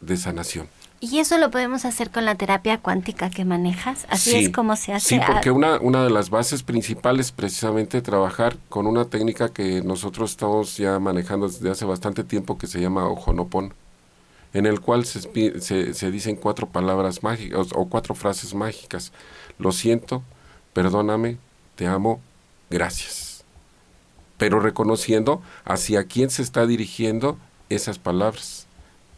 de 0.00 0.16
sanación. 0.16 0.68
¿Y 0.98 1.18
eso 1.18 1.36
lo 1.36 1.50
podemos 1.50 1.84
hacer 1.84 2.10
con 2.10 2.24
la 2.24 2.36
terapia 2.36 2.78
cuántica 2.78 3.28
que 3.28 3.44
manejas? 3.44 4.06
Así 4.08 4.30
Sí, 4.30 4.36
es 4.36 4.48
como 4.50 4.76
se 4.76 4.94
hace. 4.94 5.16
Sí, 5.16 5.20
porque 5.26 5.50
una, 5.50 5.78
una 5.80 6.02
de 6.02 6.10
las 6.10 6.30
bases 6.30 6.62
principales 6.62 7.26
es 7.26 7.32
precisamente 7.32 8.00
trabajar 8.00 8.56
con 8.70 8.86
una 8.86 9.04
técnica 9.04 9.50
que 9.50 9.82
nosotros 9.82 10.30
estamos 10.30 10.78
ya 10.78 10.98
manejando 10.98 11.48
desde 11.48 11.70
hace 11.70 11.84
bastante 11.84 12.24
tiempo 12.24 12.56
que 12.56 12.66
se 12.66 12.80
llama 12.80 13.08
Ojonopon, 13.08 13.74
en 14.54 14.64
el 14.64 14.80
cual 14.80 15.04
se, 15.04 15.20
se, 15.60 15.92
se 15.92 16.10
dicen 16.10 16.36
cuatro 16.36 16.66
palabras 16.68 17.22
mágicas 17.22 17.68
o 17.74 17.88
cuatro 17.88 18.14
frases 18.14 18.54
mágicas. 18.54 19.12
Lo 19.58 19.72
siento, 19.72 20.22
perdóname, 20.72 21.36
te 21.74 21.86
amo, 21.86 22.20
gracias. 22.70 23.44
Pero 24.38 24.60
reconociendo 24.60 25.42
hacia 25.66 26.04
quién 26.04 26.30
se 26.30 26.40
está 26.40 26.66
dirigiendo 26.66 27.36
esas 27.68 27.98
palabras 27.98 28.65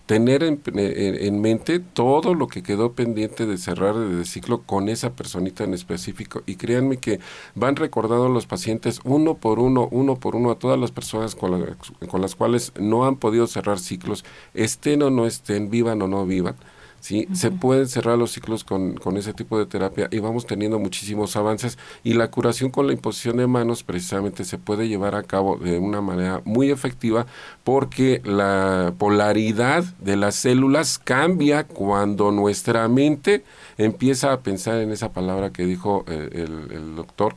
tener 0.08 0.42
en, 0.42 0.60
en- 0.74 1.14
en 1.26 1.40
mente 1.42 1.80
todo 1.80 2.34
lo 2.34 2.48
que 2.48 2.64
quedó 2.64 2.94
pendiente 2.94 3.46
de 3.46 3.58
cerrar 3.58 3.94
de 3.96 4.24
ciclo 4.24 4.62
con 4.62 4.88
esa 4.88 5.12
personita 5.14 5.64
en 5.64 5.74
específico. 5.74 6.42
Y 6.46 6.56
créanme 6.56 6.96
que 6.98 7.20
van 7.54 7.76
recordando 7.76 8.28
los 8.30 8.46
pacientes 8.46 9.00
uno 9.04 9.34
por 9.36 9.60
uno, 9.60 9.88
uno 9.92 10.18
por 10.18 10.34
uno, 10.36 10.50
a 10.50 10.58
todas 10.58 10.80
las 10.80 10.92
personas 10.92 11.34
con, 11.36 11.52
la- 11.60 11.76
con 12.08 12.22
las 12.22 12.34
cuales 12.34 12.72
no 12.80 13.04
han 13.06 13.16
podido 13.16 13.46
cerrar 13.46 13.78
ciclos, 13.78 14.24
estén 14.54 15.02
o 15.02 15.10
no 15.10 15.26
estén, 15.26 15.70
vivan 15.70 16.02
o 16.02 16.08
no 16.08 16.26
vivan. 16.26 16.56
¿Sí? 17.00 17.28
Se 17.32 17.50
pueden 17.50 17.88
cerrar 17.88 18.18
los 18.18 18.32
ciclos 18.32 18.64
con, 18.64 18.94
con 18.94 19.16
ese 19.16 19.32
tipo 19.32 19.58
de 19.58 19.66
terapia 19.66 20.08
y 20.10 20.18
vamos 20.18 20.46
teniendo 20.46 20.78
muchísimos 20.78 21.36
avances 21.36 21.78
y 22.04 22.14
la 22.14 22.30
curación 22.30 22.70
con 22.70 22.86
la 22.86 22.92
imposición 22.92 23.36
de 23.36 23.46
manos 23.46 23.82
precisamente 23.82 24.44
se 24.44 24.58
puede 24.58 24.88
llevar 24.88 25.14
a 25.14 25.22
cabo 25.22 25.56
de 25.56 25.78
una 25.78 26.00
manera 26.00 26.42
muy 26.44 26.70
efectiva 26.70 27.26
porque 27.64 28.20
la 28.24 28.94
polaridad 28.98 29.84
de 29.98 30.16
las 30.16 30.34
células 30.34 30.98
cambia 30.98 31.64
cuando 31.64 32.30
nuestra 32.30 32.88
mente 32.88 33.44
empieza 33.76 34.32
a 34.32 34.40
pensar 34.40 34.80
en 34.80 34.90
esa 34.90 35.12
palabra 35.12 35.50
que 35.50 35.64
dijo 35.64 36.04
eh, 36.08 36.28
el, 36.32 36.72
el 36.72 36.96
doctor, 36.96 37.34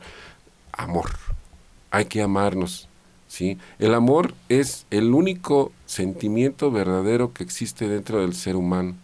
amor. 0.71 1.09
Hay 1.91 2.05
que 2.05 2.21
amarnos. 2.21 2.87
¿sí? 3.27 3.57
El 3.79 3.93
amor 3.93 4.33
es 4.49 4.85
el 4.91 5.13
único 5.13 5.71
sentimiento 5.85 6.71
verdadero 6.71 7.33
que 7.33 7.43
existe 7.43 7.87
dentro 7.87 8.21
del 8.21 8.33
ser 8.33 8.55
humano. 8.55 8.95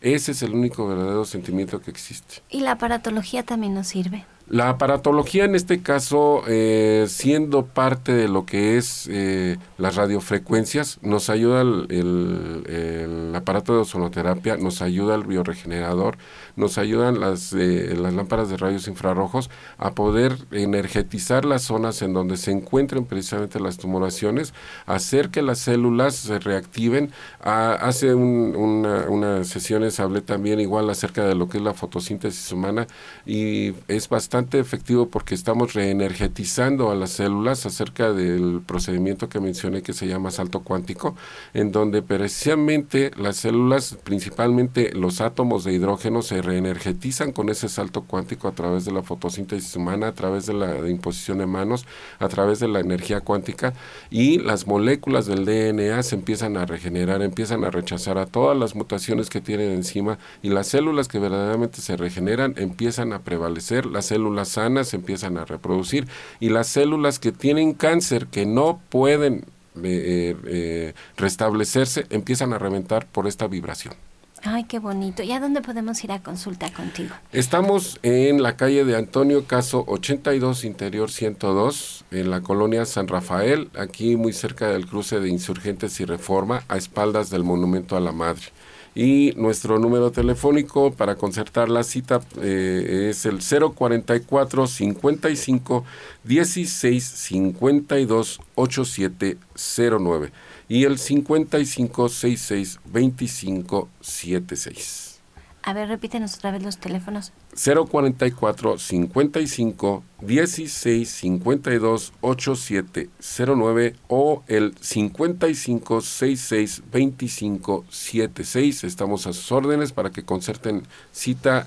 Ese 0.00 0.32
es 0.32 0.42
el 0.42 0.54
único 0.54 0.86
verdadero 0.88 1.24
sentimiento 1.24 1.80
que 1.80 1.90
existe. 1.90 2.36
Y 2.48 2.60
la 2.60 2.72
aparatología 2.72 3.42
también 3.42 3.74
nos 3.74 3.88
sirve. 3.88 4.24
La 4.48 4.68
aparatología 4.70 5.44
en 5.44 5.54
este 5.54 5.80
caso, 5.80 6.42
eh, 6.48 7.04
siendo 7.08 7.66
parte 7.66 8.12
de 8.12 8.26
lo 8.26 8.46
que 8.46 8.78
es 8.78 9.06
eh, 9.08 9.58
las 9.78 9.94
radiofrecuencias, 9.94 10.98
nos 11.02 11.30
ayuda 11.30 11.60
el, 11.60 11.86
el- 11.90 12.64
el 12.68 13.34
aparato 13.36 13.74
de 13.74 13.80
ozonoterapia, 13.82 14.56
nos 14.56 14.82
ayuda 14.82 15.14
el 15.14 15.22
bioregenerador, 15.22 16.18
nos 16.60 16.78
ayudan 16.78 17.18
las, 17.18 17.52
eh, 17.52 17.94
las 17.96 18.14
lámparas 18.14 18.48
de 18.50 18.56
rayos 18.56 18.86
infrarrojos 18.86 19.50
a 19.78 19.92
poder 19.94 20.36
energetizar 20.52 21.44
las 21.44 21.62
zonas 21.62 22.02
en 22.02 22.12
donde 22.12 22.36
se 22.36 22.52
encuentren 22.52 23.04
precisamente 23.06 23.58
las 23.58 23.78
tumoraciones, 23.78 24.54
hacer 24.86 25.30
que 25.30 25.42
las 25.42 25.58
células 25.58 26.14
se 26.14 26.38
reactiven. 26.38 27.10
Ah, 27.42 27.76
hace 27.80 28.14
un- 28.14 28.54
una- 28.56 29.06
unas 29.08 29.48
sesiones 29.48 29.98
hablé 29.98 30.20
también 30.20 30.60
igual 30.60 30.88
acerca 30.90 31.24
de 31.26 31.34
lo 31.34 31.48
que 31.48 31.58
es 31.58 31.64
la 31.64 31.74
fotosíntesis 31.74 32.52
humana 32.52 32.86
y 33.26 33.72
es 33.88 34.08
bastante 34.08 34.58
efectivo 34.60 35.08
porque 35.08 35.34
estamos 35.34 35.72
reenergetizando 35.72 36.90
a 36.90 36.94
las 36.94 37.10
células 37.10 37.66
acerca 37.66 38.12
del 38.12 38.60
procedimiento 38.66 39.28
que 39.28 39.40
mencioné 39.40 39.82
que 39.82 39.92
se 39.94 40.06
llama 40.06 40.30
salto 40.30 40.60
cuántico, 40.60 41.16
en 41.54 41.72
donde 41.72 42.02
precisamente 42.02 43.10
las 43.16 43.36
células, 43.36 43.96
principalmente 44.04 44.92
los 44.94 45.20
átomos 45.20 45.64
de 45.64 45.72
hidrógeno, 45.72 46.22
se 46.22 46.42
reenergetizan 46.50 47.30
con 47.32 47.48
ese 47.48 47.68
salto 47.68 48.02
cuántico 48.02 48.48
a 48.48 48.52
través 48.52 48.84
de 48.84 48.92
la 48.92 49.02
fotosíntesis 49.02 49.76
humana, 49.76 50.08
a 50.08 50.14
través 50.14 50.46
de 50.46 50.54
la 50.54 50.88
imposición 50.88 51.38
de 51.38 51.46
manos, 51.46 51.86
a 52.18 52.28
través 52.28 52.58
de 52.58 52.66
la 52.66 52.80
energía 52.80 53.20
cuántica 53.20 53.72
y 54.10 54.38
las 54.38 54.66
moléculas 54.66 55.26
del 55.26 55.44
DNA 55.44 56.02
se 56.02 56.16
empiezan 56.16 56.56
a 56.56 56.66
regenerar, 56.66 57.22
empiezan 57.22 57.64
a 57.64 57.70
rechazar 57.70 58.18
a 58.18 58.26
todas 58.26 58.58
las 58.58 58.74
mutaciones 58.74 59.30
que 59.30 59.40
tienen 59.40 59.70
encima 59.70 60.18
y 60.42 60.50
las 60.50 60.66
células 60.66 61.06
que 61.06 61.20
verdaderamente 61.20 61.80
se 61.80 61.96
regeneran 61.96 62.54
empiezan 62.56 63.12
a 63.12 63.20
prevalecer, 63.20 63.86
las 63.86 64.06
células 64.06 64.48
sanas 64.48 64.88
se 64.88 64.96
empiezan 64.96 65.38
a 65.38 65.44
reproducir 65.44 66.08
y 66.40 66.48
las 66.48 66.66
células 66.66 67.18
que 67.18 67.32
tienen 67.32 67.74
cáncer 67.74 68.26
que 68.26 68.44
no 68.44 68.80
pueden 68.88 69.44
eh, 69.82 70.36
eh, 70.46 70.94
restablecerse 71.16 72.06
empiezan 72.10 72.52
a 72.52 72.58
reventar 72.58 73.06
por 73.06 73.28
esta 73.28 73.46
vibración. 73.46 73.94
Ay, 74.42 74.64
qué 74.64 74.78
bonito. 74.78 75.22
¿Y 75.22 75.32
a 75.32 75.40
dónde 75.40 75.60
podemos 75.60 76.02
ir 76.02 76.12
a 76.12 76.22
consulta 76.22 76.72
contigo? 76.72 77.14
Estamos 77.32 77.98
en 78.02 78.42
la 78.42 78.56
calle 78.56 78.84
de 78.84 78.96
Antonio 78.96 79.44
Caso 79.44 79.84
82 79.86 80.64
Interior 80.64 81.10
102 81.10 82.06
en 82.10 82.30
la 82.30 82.40
colonia 82.40 82.86
San 82.86 83.06
Rafael, 83.06 83.68
aquí 83.78 84.16
muy 84.16 84.32
cerca 84.32 84.68
del 84.68 84.86
cruce 84.86 85.20
de 85.20 85.28
Insurgentes 85.28 86.00
y 86.00 86.06
Reforma, 86.06 86.64
a 86.68 86.78
espaldas 86.78 87.28
del 87.28 87.44
Monumento 87.44 87.96
a 87.96 88.00
la 88.00 88.12
Madre. 88.12 88.46
Y 88.94 89.34
nuestro 89.36 89.78
número 89.78 90.10
telefónico 90.10 90.92
para 90.92 91.16
concertar 91.16 91.68
la 91.68 91.84
cita 91.84 92.20
eh, 92.40 93.10
es 93.10 93.26
el 93.26 93.40
044 93.40 94.66
55 94.66 95.84
16 96.24 97.04
52 97.04 98.40
8709 98.56 100.32
y 100.70 100.84
el 100.84 100.98
55 100.98 102.08
66 102.08 102.78
25 102.86 103.88
76. 104.00 105.20
A 105.62 105.72
ver, 105.74 105.88
repítenos 105.88 106.36
otra 106.36 106.52
vez 106.52 106.62
los 106.62 106.78
teléfonos. 106.78 107.32
044 107.56 108.78
55 108.78 110.04
16 110.20 111.10
52 111.10 112.12
8709 112.20 113.96
o 114.06 114.44
el 114.46 114.74
55 114.80 116.00
66 116.00 116.82
25 116.90 117.84
76. 117.90 118.84
Estamos 118.84 119.26
a 119.26 119.32
sus 119.32 119.50
órdenes 119.50 119.90
para 119.92 120.10
que 120.10 120.24
concerten 120.24 120.84
cita. 121.10 121.66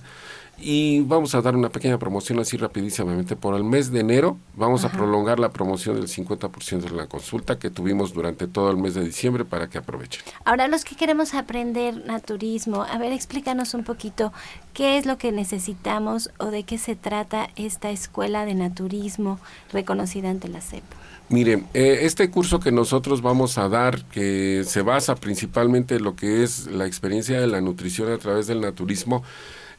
Y 0.66 1.02
vamos 1.02 1.36
a 1.36 1.42
dar 1.42 1.58
una 1.58 1.68
pequeña 1.68 2.00
promoción 2.00 2.40
así 2.40 2.56
rapidísimamente. 2.56 3.36
Por 3.36 3.56
el 3.56 3.66
mes 3.66 3.92
de 3.92 4.00
enero 4.00 4.38
vamos 4.56 4.86
a 4.86 4.90
prolongar 4.90 5.38
la 5.38 5.52
promoción 5.52 5.96
del 5.98 6.08
50% 6.08 6.80
de 6.80 6.92
la 6.92 7.08
consulta 7.08 7.60
que 7.60 7.70
tuvimos 7.70 8.14
durante 8.14 8.48
todo 8.48 8.72
el 8.72 8.78
mes 8.78 8.94
de 8.94 9.04
diciembre 9.04 9.44
para 9.44 9.70
que 9.70 9.78
aprovechen. 9.78 10.24
Ahora, 10.46 10.70
los 10.70 10.86
que 10.86 10.96
queremos 10.96 11.34
aprender 11.34 12.06
naturismo, 12.06 12.84
a 12.84 12.98
ver, 12.98 13.12
explícanos 13.12 13.74
un 13.74 13.84
poquito 13.84 14.32
qué 14.74 14.98
es 14.98 15.06
lo 15.06 15.18
que 15.18 15.34
necesitamos 15.34 16.32
o 16.38 16.46
de 16.46 16.64
qué 16.64 16.78
se 16.78 16.96
trata 16.96 17.50
esta 17.58 17.92
escuela 17.92 18.46
de 18.46 18.56
naturismo 18.56 19.40
reconocida 19.74 20.30
ante 20.30 20.48
la 20.48 20.62
CEP. 20.62 20.84
Miren, 21.28 21.68
eh, 21.74 22.00
este 22.04 22.30
curso 22.30 22.62
que 22.62 22.72
nosotros 22.72 23.22
vamos 23.22 23.58
a 23.58 23.68
dar, 23.68 24.06
que 24.06 24.64
se 24.66 24.82
basa 24.82 25.16
principalmente 25.16 25.96
en 25.96 26.04
lo 26.04 26.16
que 26.16 26.44
es 26.44 26.68
la 26.68 26.86
experiencia 26.86 27.40
de 27.42 27.48
la 27.48 27.60
nutrición 27.60 28.12
a 28.12 28.18
través 28.18 28.48
del 28.48 28.62
naturismo, 28.62 29.24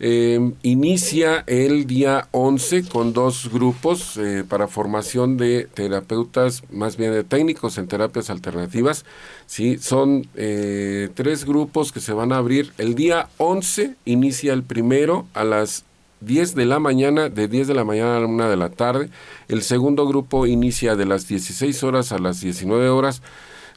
eh, 0.00 0.52
inicia 0.62 1.44
el 1.46 1.86
día 1.86 2.28
11 2.32 2.88
con 2.88 3.12
dos 3.12 3.50
grupos 3.52 4.16
eh, 4.16 4.44
para 4.48 4.68
formación 4.68 5.36
de 5.36 5.68
terapeutas, 5.72 6.62
más 6.70 6.96
bien 6.96 7.12
de 7.12 7.24
técnicos 7.24 7.78
en 7.78 7.86
terapias 7.86 8.30
alternativas. 8.30 9.04
¿sí? 9.46 9.78
Son 9.78 10.26
eh, 10.34 11.08
tres 11.14 11.44
grupos 11.44 11.92
que 11.92 12.00
se 12.00 12.12
van 12.12 12.32
a 12.32 12.38
abrir. 12.38 12.72
El 12.78 12.94
día 12.94 13.28
11 13.38 13.94
inicia 14.04 14.52
el 14.52 14.62
primero 14.62 15.26
a 15.34 15.44
las 15.44 15.84
10 16.20 16.54
de 16.54 16.64
la 16.64 16.78
mañana, 16.78 17.28
de 17.28 17.48
10 17.48 17.68
de 17.68 17.74
la 17.74 17.84
mañana 17.84 18.16
a 18.16 18.20
la 18.20 18.26
1 18.26 18.50
de 18.50 18.56
la 18.56 18.70
tarde. 18.70 19.10
El 19.48 19.62
segundo 19.62 20.06
grupo 20.06 20.46
inicia 20.46 20.96
de 20.96 21.06
las 21.06 21.28
16 21.28 21.82
horas 21.82 22.12
a 22.12 22.18
las 22.18 22.40
19 22.40 22.88
horas. 22.88 23.22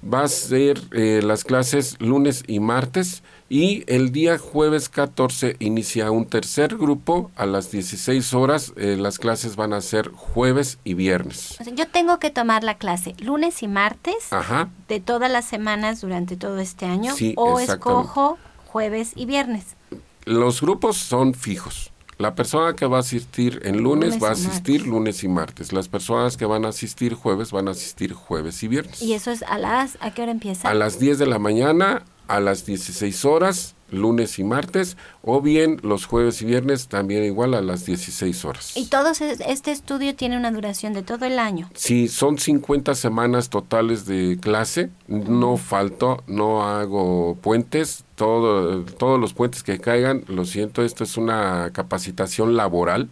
Va 0.04 0.24
a 0.24 0.28
ser 0.28 0.80
eh, 0.92 1.22
las 1.24 1.44
clases 1.44 1.96
lunes 2.00 2.44
y 2.48 2.60
martes. 2.60 3.24
Y 3.50 3.84
el 3.88 4.12
día 4.12 4.38
jueves 4.38 4.90
14 4.90 5.56
inicia 5.60 6.12
un 6.12 6.26
tercer 6.26 6.76
grupo 6.78 7.32
a 7.36 7.46
las 7.46 7.72
16 7.72 8.34
horas. 8.34 8.74
Eh, 8.76 8.98
las 9.00 9.20
clases 9.20 9.56
van 9.56 9.74
a 9.74 9.82
ser 9.82 10.10
jueves 10.10 10.80
y 10.84 10.94
viernes. 10.96 11.56
O 11.60 11.64
sea, 11.64 11.74
yo 11.74 11.88
tengo 11.88 12.20
que 12.20 12.30
tomar 12.30 12.64
la 12.64 12.78
clase 12.78 13.16
lunes 13.20 13.64
y 13.64 13.68
martes 13.68 14.32
Ajá. 14.32 14.70
de 14.90 15.00
todas 15.00 15.32
las 15.32 15.46
semanas 15.46 16.02
durante 16.02 16.36
todo 16.36 16.60
este 16.60 16.86
año 16.86 17.16
Sí, 17.16 17.34
o 17.38 17.60
escojo 17.60 18.38
jueves 18.66 19.14
y 19.16 19.26
viernes. 19.26 19.76
Los 20.26 20.62
grupos 20.62 20.98
son 20.98 21.34
fijos. 21.34 21.92
La 22.18 22.34
persona 22.34 22.74
que 22.74 22.86
va 22.88 22.98
a 22.98 23.00
asistir 23.02 23.62
en 23.64 23.78
lunes, 23.84 24.16
Lunes 24.16 24.24
va 24.24 24.30
a 24.30 24.32
asistir 24.32 24.80
martes. 24.80 24.88
lunes 24.88 25.24
y 25.24 25.28
martes. 25.28 25.74
Las 25.74 25.88
personas 25.88 26.36
que 26.36 26.46
van 26.46 26.66
a 26.66 26.70
asistir 26.70 27.14
jueves 27.14 27.52
van 27.52 27.68
a 27.68 27.72
asistir 27.72 28.14
jueves 28.14 28.64
y 28.64 28.68
viernes. 28.68 29.02
Y 29.02 29.14
eso 29.14 29.30
es 29.30 29.44
a 29.44 29.60
las, 29.60 29.98
¿a 30.02 30.14
qué 30.14 30.24
hora 30.24 30.32
empieza? 30.32 30.68
A 30.68 30.74
las 30.74 31.00
10 31.00 31.20
de 31.20 31.28
la 31.28 31.38
mañana 31.38 32.04
a 32.28 32.40
las 32.40 32.66
16 32.66 33.26
horas 33.26 33.76
lunes 33.92 34.40
y 34.40 34.44
martes, 34.44 34.98
o 35.22 35.42
bien 35.42 35.80
los 35.84 36.06
jueves 36.06 36.42
y 36.42 36.46
viernes 36.46 36.88
también 36.88 37.24
igual 37.24 37.54
a 37.54 37.62
las 37.62 37.86
16 37.86 38.46
horas. 38.46 38.76
¿Y 38.76 38.88
todo 38.88 39.12
este 39.12 39.72
estudio 39.72 40.16
tiene 40.16 40.38
una 40.38 40.52
duración 40.52 40.94
de 40.94 41.04
todo 41.04 41.26
el 41.26 41.40
año? 41.40 41.70
Sí, 41.74 42.08
son 42.08 42.38
50 42.38 42.96
semanas 42.96 43.50
totales 43.50 44.06
de 44.06 44.38
clase, 44.42 44.90
no 45.08 45.58
falto, 45.58 46.24
no 46.28 46.64
hago 46.64 47.38
puentes, 47.42 48.04
todo, 48.16 48.84
todos 48.84 49.20
los 49.20 49.34
puentes 49.34 49.64
que 49.64 49.80
caigan, 49.80 50.24
lo 50.28 50.46
siento, 50.46 50.84
esto 50.84 51.04
es 51.04 51.18
una 51.18 51.72
capacitación 51.74 52.56
laboral 52.56 53.10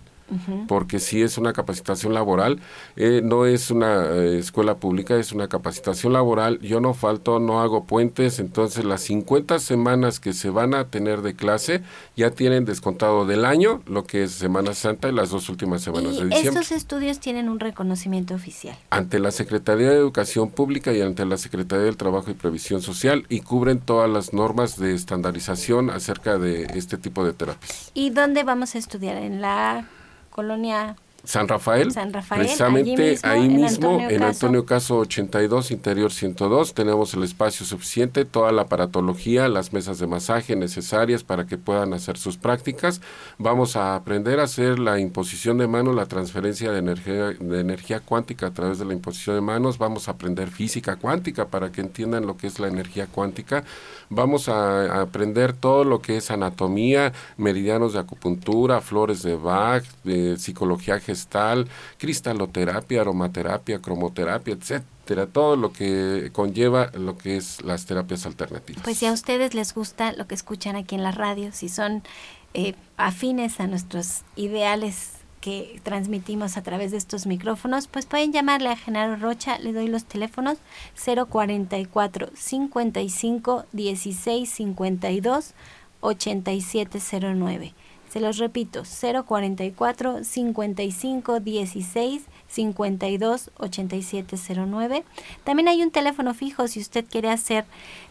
porque 0.67 0.99
sí 0.99 1.21
es 1.21 1.38
una 1.38 1.53
capacitación 1.53 2.13
laboral, 2.13 2.59
eh, 2.95 3.21
no 3.23 3.45
es 3.45 3.69
una 3.69 4.05
eh, 4.05 4.39
escuela 4.39 4.76
pública, 4.76 5.15
es 5.17 5.32
una 5.32 5.47
capacitación 5.47 6.13
laboral, 6.13 6.59
yo 6.59 6.80
no 6.82 6.93
falto, 6.93 7.39
no 7.39 7.61
hago 7.61 7.86
puentes, 7.86 8.39
entonces 8.39 8.86
las 8.86 9.01
50 9.01 9.59
semanas 9.59 10.19
que 10.19 10.34
se 10.34 10.49
van 10.49 10.73
a 10.73 10.88
tener 10.88 11.21
de 11.21 11.36
clase 11.36 11.82
ya 12.15 12.32
tienen 12.32 12.65
descontado 12.65 13.26
del 13.26 13.45
año, 13.45 13.82
lo 13.86 14.05
que 14.05 14.23
es 14.23 14.32
Semana 14.32 14.73
Santa 14.73 15.09
y 15.09 15.11
las 15.11 15.30
dos 15.30 15.49
últimas 15.49 15.82
semanas 15.82 16.17
de 16.17 16.26
diciembre. 16.26 16.61
¿Estos 16.61 16.71
estudios 16.71 17.19
tienen 17.19 17.49
un 17.49 17.59
reconocimiento 17.59 18.34
oficial? 18.34 18.76
Ante 18.89 19.19
la 19.19 19.32
Secretaría 19.32 19.89
de 19.89 19.97
Educación 19.97 20.49
Pública 20.49 20.91
y 20.93 21.01
ante 21.01 21.26
la 21.26 21.38
Secretaría 21.38 21.86
del 21.86 21.97
Trabajo 21.97 22.32
y 22.32 22.34
Previsión 22.34 22.82
Social 22.82 23.26
y 23.30 23.41
cubren 23.41 23.80
todas 23.80 24.09
las 24.09 24.34
normas 24.34 24.78
de 24.78 24.93
estandarización 24.93 25.89
acerca 25.89 26.38
de 26.38 26.63
este 26.73 26.97
tipo 26.97 27.26
de 27.26 27.34
terapias. 27.34 27.91
¿Y 27.93 28.09
dónde 28.09 28.43
vamos 28.43 28.76
a 28.76 28.78
estudiar? 28.78 29.17
¿En 29.17 29.41
la 29.41 29.88
colonia 30.36 30.95
San 31.26 31.47
Rafael, 31.47 31.89
precisamente 32.30 33.17
ahí 33.23 33.49
mismo, 33.49 33.99
en, 33.99 34.23
Antonio, 34.23 34.65
Caso 34.65 34.99
82, 34.99 35.71
interior 35.71 36.11
102, 36.11 36.73
tenemos 36.73 37.13
el 37.13 37.23
espacio 37.23 37.65
suficiente, 37.65 38.26
toda 38.26 38.51
la 38.51 38.63
aparatología, 38.63 39.47
las 39.47 39.73
mesas 39.73 39.99
de 39.99 40.07
masaje 40.07 40.55
necesarias 40.55 41.23
para 41.23 41.45
que 41.45 41.57
puedan 41.57 41.93
hacer 41.93 42.17
sus 42.17 42.38
prácticas. 42.38 43.01
Vamos 43.38 43.76
a 43.76 43.95
aprender 43.95 44.39
a 44.39 44.43
hacer 44.43 44.80
la 44.80 44.99
imposición 44.99 45.57
de 45.57 45.67
manos, 45.67 45.95
la 45.95 46.05
transferencia 46.05 46.71
de 46.71 46.80
energía, 46.80 47.32
de 47.39 47.59
energía 47.59 47.99
cuántica 47.99 48.47
a 48.47 48.51
través 48.51 48.80
de 48.80 48.86
la 48.86 48.93
imposición 48.93 49.36
de 49.36 49.41
manos. 49.41 49.78
Vamos 49.78 50.07
a 50.07 50.11
aprender 50.11 50.49
física 50.49 50.95
cuántica 50.95 51.47
para 51.47 51.71
que 51.71 51.82
entiendan 51.82 52.26
lo 52.26 52.38
que 52.38 52.47
es 52.47 52.59
la 52.59 52.67
energía 52.67 53.07
cuántica. 53.07 53.63
Vamos 54.09 54.49
a, 54.49 55.01
aprender 55.01 55.53
todo 55.53 55.84
lo 55.84 56.01
que 56.01 56.17
es 56.17 56.32
anatomía, 56.32 57.13
meridianos 57.38 57.93
de 57.93 57.99
acupuntura, 57.99 58.82
flores 58.82 59.23
de 59.23 59.36
Bach, 59.36 59.84
de 60.03 60.38
psicología 60.38 60.99
gestal, 61.16 61.68
cristaloterapia, 61.97 63.01
aromaterapia, 63.01 63.82
cromoterapia, 63.82 64.53
etcétera, 64.53 65.28
todo 65.28 65.55
lo 65.55 65.72
que 65.72 66.30
conlleva 66.34 66.91
lo 66.93 67.18
que 67.18 67.38
es 67.38 67.63
las 67.63 67.86
terapias 67.86 68.26
alternativas. 68.26 68.84
Pues 68.84 68.97
si 68.97 69.05
a 69.05 69.13
ustedes 69.13 69.53
les 69.53 69.74
gusta 69.74 70.11
lo 70.11 70.28
que 70.28 70.36
escuchan 70.36 70.76
aquí 70.76 70.95
en 70.95 71.03
la 71.03 71.11
radio, 71.11 71.51
si 71.53 71.70
son 71.70 72.03
eh, 72.53 72.76
afines 72.97 73.59
a 73.59 73.68
nuestros 73.68 74.24
ideales 74.36 75.13
que 75.41 75.80
transmitimos 75.84 76.57
a 76.57 76.63
través 76.63 76.91
de 76.91 76.97
estos 76.97 77.28
micrófonos, 77.28 77.88
pues 77.88 78.07
pueden 78.07 78.34
llamarle 78.34 78.70
a 78.70 78.76
Genaro 78.76 79.16
Rocha, 79.16 79.59
le 79.59 79.74
doy 79.74 79.88
los 79.88 80.05
teléfonos 80.05 80.57
044 80.95 82.32
55 82.34 83.66
16 83.72 84.49
52 84.49 85.53
8709. 86.01 87.76
Se 88.16 88.22
los 88.22 88.38
repito, 88.38 88.84
044 88.84 90.24
55 90.24 91.39
16 91.41 92.24
52 92.47 93.51
8709. 93.57 95.03
También 95.43 95.68
hay 95.68 95.84
un 95.84 95.91
teléfono 95.91 96.34
fijo 96.34 96.70
si 96.70 96.80
usted 96.80 97.03
quiere 97.03 97.30
hacer 97.30 97.66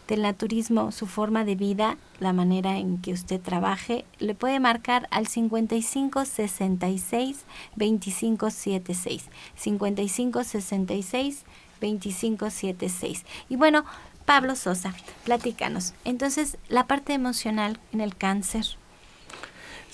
del 0.07 0.21
naturismo 0.21 0.91
su 0.91 1.07
forma 1.07 1.43
de 1.43 1.55
vida, 1.55 1.97
la 2.19 2.33
manera 2.33 2.77
en 2.77 3.01
que 3.01 3.13
usted 3.13 3.41
trabaje, 3.41 4.05
le 4.19 4.35
puede 4.35 4.59
marcar 4.59 5.07
al 5.09 5.25
55 5.25 6.23
66 6.23 7.43
25 7.75 8.51
76. 8.51 9.23
55 9.55 10.43
66 10.43 11.45
25 11.81 12.51
76. 12.51 13.25
Y 13.49 13.55
bueno, 13.55 13.85
Pablo 14.25 14.55
Sosa, 14.55 14.93
platícanos. 15.23 15.95
Entonces, 16.03 16.59
la 16.69 16.85
parte 16.85 17.13
emocional 17.13 17.79
en 17.91 18.01
el 18.01 18.15
cáncer, 18.15 18.67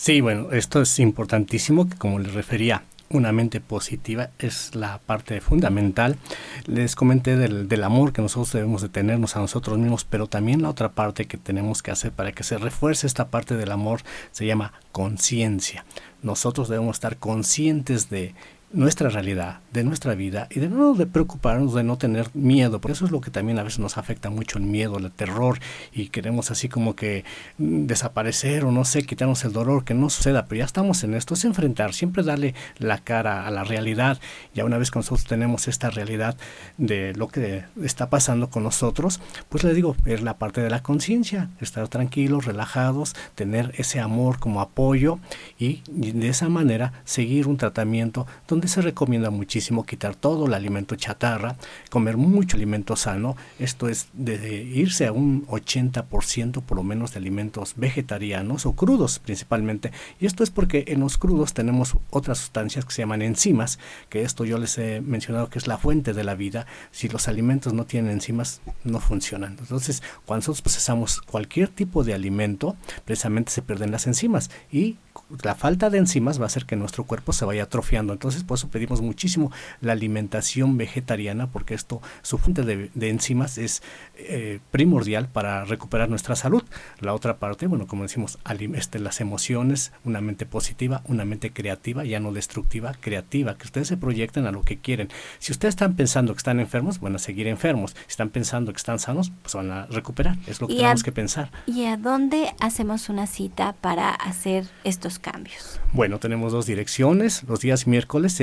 Sí, 0.03 0.19
bueno, 0.19 0.51
esto 0.51 0.81
es 0.81 0.97
importantísimo, 0.97 1.87
que 1.87 1.95
como 1.95 2.17
les 2.17 2.33
refería, 2.33 2.85
una 3.11 3.31
mente 3.31 3.61
positiva 3.61 4.31
es 4.39 4.73
la 4.73 4.97
parte 4.97 5.39
fundamental. 5.41 6.17
Les 6.65 6.95
comenté 6.95 7.37
del, 7.37 7.67
del, 7.67 7.83
amor 7.83 8.11
que 8.11 8.23
nosotros 8.23 8.51
debemos 8.51 8.81
de 8.81 8.89
tenernos 8.89 9.35
a 9.35 9.41
nosotros 9.41 9.77
mismos, 9.77 10.03
pero 10.03 10.25
también 10.25 10.63
la 10.63 10.71
otra 10.71 10.93
parte 10.93 11.25
que 11.25 11.37
tenemos 11.37 11.83
que 11.83 11.91
hacer 11.91 12.11
para 12.11 12.31
que 12.31 12.43
se 12.43 12.57
refuerce 12.57 13.05
esta 13.05 13.27
parte 13.27 13.55
del 13.55 13.71
amor 13.71 14.01
se 14.31 14.47
llama 14.47 14.73
conciencia. 14.91 15.85
Nosotros 16.23 16.67
debemos 16.67 16.95
estar 16.95 17.17
conscientes 17.17 18.09
de 18.09 18.33
nuestra 18.73 19.09
realidad, 19.09 19.59
de 19.73 19.83
nuestra 19.83 20.15
vida 20.15 20.47
y 20.49 20.59
de 20.59 20.69
no 20.69 20.93
de 20.93 21.05
preocuparnos, 21.05 21.73
de 21.73 21.83
no 21.83 21.97
tener 21.97 22.29
miedo, 22.33 22.79
por 22.79 22.91
eso 22.91 23.05
es 23.05 23.11
lo 23.11 23.21
que 23.21 23.31
también 23.31 23.59
a 23.59 23.63
veces 23.63 23.79
nos 23.79 23.97
afecta 23.97 24.29
mucho 24.29 24.57
el 24.57 24.63
miedo, 24.63 24.97
el 24.97 25.11
terror 25.11 25.59
y 25.91 26.07
queremos 26.07 26.51
así 26.51 26.69
como 26.69 26.95
que 26.95 27.25
mm, 27.57 27.85
desaparecer 27.85 28.63
o 28.63 28.71
no 28.71 28.85
sé, 28.85 29.03
quitarnos 29.03 29.43
el 29.43 29.53
dolor, 29.53 29.83
que 29.83 29.93
no 29.93 30.09
suceda, 30.09 30.45
pero 30.45 30.59
ya 30.59 30.65
estamos 30.65 31.03
en 31.03 31.13
esto, 31.13 31.33
es 31.33 31.45
enfrentar, 31.45 31.93
siempre 31.93 32.23
darle 32.23 32.55
la 32.77 32.99
cara 32.99 33.45
a 33.45 33.51
la 33.51 33.63
realidad, 33.63 34.19
ya 34.53 34.65
una 34.65 34.77
vez 34.77 34.91
que 34.91 34.99
nosotros 34.99 35.25
tenemos 35.25 35.67
esta 35.67 35.89
realidad 35.89 36.37
de 36.77 37.13
lo 37.13 37.27
que 37.27 37.65
está 37.83 38.09
pasando 38.09 38.49
con 38.49 38.63
nosotros, 38.63 39.19
pues 39.49 39.63
le 39.63 39.73
digo, 39.73 39.95
es 40.05 40.21
la 40.21 40.37
parte 40.37 40.61
de 40.61 40.69
la 40.69 40.81
conciencia, 40.81 41.49
estar 41.59 41.87
tranquilos, 41.87 42.45
relajados, 42.45 43.15
tener 43.35 43.73
ese 43.77 43.99
amor 43.99 44.39
como 44.39 44.61
apoyo 44.61 45.19
y 45.59 45.81
de 45.87 46.29
esa 46.29 46.49
manera 46.49 46.93
seguir 47.03 47.47
un 47.47 47.57
tratamiento 47.57 48.27
donde 48.47 48.60
se 48.67 48.81
recomienda 48.81 49.29
muchísimo 49.29 49.85
quitar 49.85 50.15
todo 50.15 50.47
el 50.47 50.53
alimento 50.53 50.95
chatarra, 50.95 51.55
comer 51.89 52.17
mucho 52.17 52.57
alimento 52.57 52.95
sano, 52.95 53.35
esto 53.59 53.87
es 53.87 54.07
de 54.13 54.63
irse 54.63 55.07
a 55.07 55.11
un 55.11 55.45
80% 55.47 56.61
por 56.61 56.77
lo 56.77 56.83
menos 56.83 57.13
de 57.13 57.19
alimentos 57.19 57.73
vegetarianos 57.77 58.65
o 58.65 58.73
crudos 58.73 59.19
principalmente, 59.19 59.91
y 60.19 60.25
esto 60.25 60.43
es 60.43 60.49
porque 60.49 60.85
en 60.87 60.99
los 60.99 61.17
crudos 61.17 61.53
tenemos 61.53 61.95
otras 62.09 62.39
sustancias 62.39 62.85
que 62.85 62.91
se 62.91 63.01
llaman 63.01 63.21
enzimas, 63.21 63.79
que 64.09 64.23
esto 64.23 64.45
yo 64.45 64.57
les 64.57 64.77
he 64.77 65.01
mencionado 65.01 65.49
que 65.49 65.59
es 65.59 65.67
la 65.67 65.77
fuente 65.77 66.13
de 66.13 66.23
la 66.23 66.35
vida, 66.35 66.65
si 66.91 67.07
los 67.07 67.27
alimentos 67.27 67.73
no 67.73 67.85
tienen 67.85 68.11
enzimas 68.11 68.61
no 68.83 68.99
funcionan. 68.99 69.57
Entonces, 69.59 70.01
cuando 70.25 70.41
nosotros 70.41 70.61
procesamos 70.61 71.21
cualquier 71.21 71.69
tipo 71.69 72.03
de 72.03 72.13
alimento, 72.13 72.75
precisamente 73.05 73.51
se 73.51 73.61
pierden 73.61 73.91
las 73.91 74.07
enzimas 74.07 74.49
y 74.71 74.97
la 75.43 75.55
falta 75.55 75.89
de 75.89 75.97
enzimas 75.97 76.39
va 76.39 76.43
a 76.43 76.47
hacer 76.47 76.65
que 76.65 76.75
nuestro 76.75 77.05
cuerpo 77.05 77.33
se 77.33 77.45
vaya 77.45 77.63
atrofiando. 77.63 78.13
Entonces, 78.13 78.43
por 78.51 78.57
eso 78.57 78.67
pedimos 78.67 78.99
muchísimo 78.99 79.49
la 79.79 79.93
alimentación 79.93 80.75
vegetariana, 80.75 81.49
porque 81.49 81.73
esto, 81.73 82.01
su 82.21 82.37
fuente 82.37 82.63
de, 82.63 83.09
enzimas 83.09 83.57
es 83.57 83.81
eh, 84.17 84.59
primordial 84.71 85.29
para 85.29 85.63
recuperar 85.63 86.09
nuestra 86.09 86.35
salud. 86.35 86.61
La 86.99 87.13
otra 87.13 87.37
parte, 87.37 87.67
bueno, 87.67 87.87
como 87.87 88.03
decimos, 88.03 88.39
este, 88.73 88.99
las 88.99 89.21
emociones, 89.21 89.93
una 90.03 90.19
mente 90.19 90.45
positiva, 90.45 91.01
una 91.05 91.23
mente 91.23 91.53
creativa, 91.53 92.03
ya 92.03 92.19
no 92.19 92.33
destructiva, 92.33 92.93
creativa, 92.99 93.57
que 93.57 93.67
ustedes 93.67 93.87
se 93.87 93.95
proyecten 93.95 94.45
a 94.45 94.51
lo 94.51 94.63
que 94.63 94.79
quieren. 94.79 95.07
Si 95.39 95.53
ustedes 95.53 95.71
están 95.71 95.95
pensando 95.95 96.33
que 96.33 96.39
están 96.39 96.59
enfermos, 96.59 96.99
van 96.99 97.15
a 97.15 97.19
seguir 97.19 97.47
enfermos. 97.47 97.91
Si 97.91 98.09
están 98.09 98.31
pensando 98.31 98.73
que 98.73 98.77
están 98.79 98.99
sanos, 98.99 99.31
pues 99.43 99.55
van 99.55 99.71
a 99.71 99.85
recuperar. 99.85 100.35
Es 100.45 100.59
lo 100.59 100.67
que 100.67 100.75
tenemos 100.75 101.03
que 101.03 101.13
pensar. 101.13 101.51
¿Y 101.67 101.85
a 101.85 101.95
dónde 101.95 102.53
hacemos 102.59 103.07
una 103.07 103.27
cita 103.27 103.75
para 103.79 104.09
hacer 104.09 104.65
estos 104.83 105.19
cambios? 105.19 105.79
Bueno, 105.93 106.19
tenemos 106.19 106.51
dos 106.51 106.65
direcciones. 106.65 107.43
Los 107.43 107.61
días 107.61 107.87
miércoles 107.87 108.40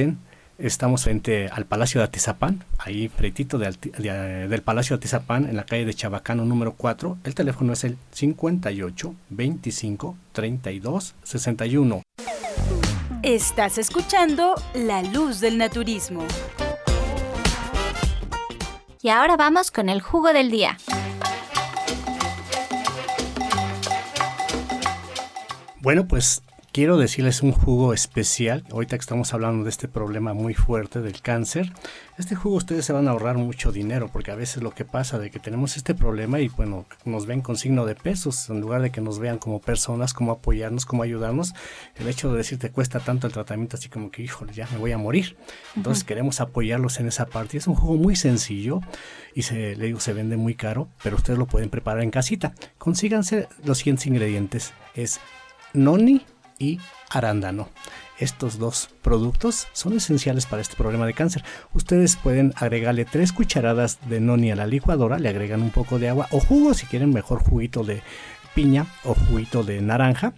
Estamos 0.58 1.04
frente 1.04 1.48
al 1.48 1.66
Palacio 1.66 2.00
de 2.00 2.06
Atizapán, 2.06 2.64
ahí 2.78 3.08
fretito 3.08 3.58
del 3.58 4.62
Palacio 4.64 4.96
de 4.96 4.98
Atizapán, 4.98 5.48
en 5.48 5.56
la 5.56 5.64
calle 5.64 5.84
de 5.84 5.94
Chabacano 5.94 6.44
número 6.44 6.74
4. 6.74 7.18
El 7.24 7.34
teléfono 7.34 7.72
es 7.72 7.84
el 7.84 7.96
58 8.10 9.14
25 9.30 10.16
32 10.32 11.14
61. 11.22 12.02
Estás 13.22 13.78
escuchando 13.78 14.54
La 14.74 15.02
Luz 15.02 15.40
del 15.40 15.58
Naturismo. 15.58 16.24
Y 19.00 19.10
ahora 19.10 19.36
vamos 19.36 19.70
con 19.70 19.88
el 19.88 20.00
jugo 20.00 20.32
del 20.32 20.50
día. 20.50 20.76
Bueno, 25.80 26.08
pues 26.08 26.42
quiero 26.78 26.96
decirles 26.96 27.42
un 27.42 27.50
jugo 27.50 27.92
especial. 27.92 28.62
Ahorita 28.70 28.96
que 28.96 29.00
estamos 29.00 29.34
hablando 29.34 29.64
de 29.64 29.70
este 29.70 29.88
problema 29.88 30.32
muy 30.32 30.54
fuerte 30.54 31.00
del 31.00 31.20
cáncer, 31.20 31.72
este 32.18 32.36
jugo 32.36 32.54
ustedes 32.54 32.84
se 32.84 32.92
van 32.92 33.08
a 33.08 33.10
ahorrar 33.10 33.36
mucho 33.36 33.72
dinero 33.72 34.08
porque 34.12 34.30
a 34.30 34.36
veces 34.36 34.62
lo 34.62 34.70
que 34.70 34.84
pasa 34.84 35.18
de 35.18 35.32
que 35.32 35.40
tenemos 35.40 35.76
este 35.76 35.96
problema 35.96 36.38
y 36.38 36.46
bueno, 36.46 36.86
nos 37.04 37.26
ven 37.26 37.40
con 37.40 37.56
signo 37.56 37.84
de 37.84 37.96
pesos 37.96 38.48
en 38.48 38.60
lugar 38.60 38.80
de 38.80 38.90
que 38.90 39.00
nos 39.00 39.18
vean 39.18 39.38
como 39.38 39.60
personas, 39.60 40.14
como 40.14 40.30
apoyarnos, 40.30 40.86
como 40.86 41.02
ayudarnos. 41.02 41.52
El 41.96 42.06
hecho 42.06 42.30
de 42.30 42.36
decir 42.36 42.60
te 42.60 42.70
cuesta 42.70 43.00
tanto 43.00 43.26
el 43.26 43.32
tratamiento 43.32 43.76
así 43.76 43.88
como 43.88 44.12
que, 44.12 44.22
híjole, 44.22 44.52
ya 44.52 44.68
me 44.70 44.78
voy 44.78 44.92
a 44.92 44.98
morir. 44.98 45.36
Entonces 45.74 46.04
queremos 46.04 46.40
apoyarlos 46.40 47.00
en 47.00 47.08
esa 47.08 47.26
parte. 47.26 47.58
Es 47.58 47.66
un 47.66 47.74
jugo 47.74 47.96
muy 47.96 48.14
sencillo 48.14 48.82
y 49.34 49.42
se, 49.42 49.74
le 49.74 49.86
digo, 49.86 49.98
se 49.98 50.12
vende 50.12 50.36
muy 50.36 50.54
caro, 50.54 50.86
pero 51.02 51.16
ustedes 51.16 51.40
lo 51.40 51.46
pueden 51.46 51.70
preparar 51.70 52.04
en 52.04 52.12
casita. 52.12 52.54
Consíganse 52.78 53.48
los 53.64 53.78
siguientes 53.78 54.06
ingredientes. 54.06 54.72
Es 54.94 55.18
noni 55.74 56.24
y 56.58 56.80
arándano. 57.10 57.68
Estos 58.18 58.58
dos 58.58 58.90
productos 59.02 59.68
son 59.72 59.96
esenciales 59.96 60.46
para 60.46 60.62
este 60.62 60.76
problema 60.76 61.06
de 61.06 61.14
cáncer. 61.14 61.44
Ustedes 61.72 62.16
pueden 62.16 62.52
agregarle 62.56 63.04
tres 63.04 63.32
cucharadas 63.32 63.98
de 64.08 64.20
noni 64.20 64.50
a 64.50 64.56
la 64.56 64.66
licuadora, 64.66 65.18
le 65.18 65.28
agregan 65.28 65.62
un 65.62 65.70
poco 65.70 65.98
de 65.98 66.08
agua 66.08 66.26
o 66.32 66.40
jugo 66.40 66.74
si 66.74 66.86
quieren 66.86 67.12
mejor 67.12 67.38
juguito 67.42 67.84
de 67.84 68.02
piña 68.54 68.86
o 69.04 69.14
juguito 69.14 69.62
de 69.62 69.80
naranja. 69.80 70.32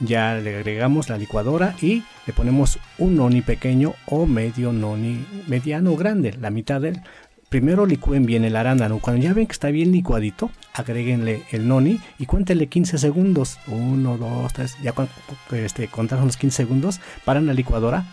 Ya 0.00 0.34
le 0.34 0.56
agregamos 0.56 1.08
la 1.08 1.16
licuadora 1.16 1.76
y 1.80 2.02
le 2.26 2.32
ponemos 2.32 2.80
un 2.98 3.14
noni 3.14 3.40
pequeño 3.40 3.94
o 4.06 4.26
medio 4.26 4.72
noni 4.72 5.24
mediano 5.46 5.92
o 5.92 5.96
grande, 5.96 6.36
la 6.40 6.50
mitad 6.50 6.80
del 6.80 7.02
primero 7.52 7.84
licúen 7.84 8.24
bien 8.24 8.44
el 8.46 8.56
arándano. 8.56 8.98
Cuando 8.98 9.22
ya 9.22 9.34
ven 9.34 9.46
que 9.46 9.52
está 9.52 9.68
bien 9.68 9.92
licuadito, 9.92 10.50
agréguenle 10.72 11.42
el 11.50 11.68
noni 11.68 12.00
y 12.18 12.24
cuéntenle 12.24 12.66
15 12.66 12.96
segundos. 12.96 13.58
1, 13.66 14.16
2, 14.16 14.52
3. 14.54 14.76
Ya 14.82 14.94
este, 15.50 15.86
contaron 15.88 16.24
los 16.24 16.38
15 16.38 16.56
segundos, 16.56 16.98
paran 17.26 17.44
la 17.44 17.52
licuadora, 17.52 18.06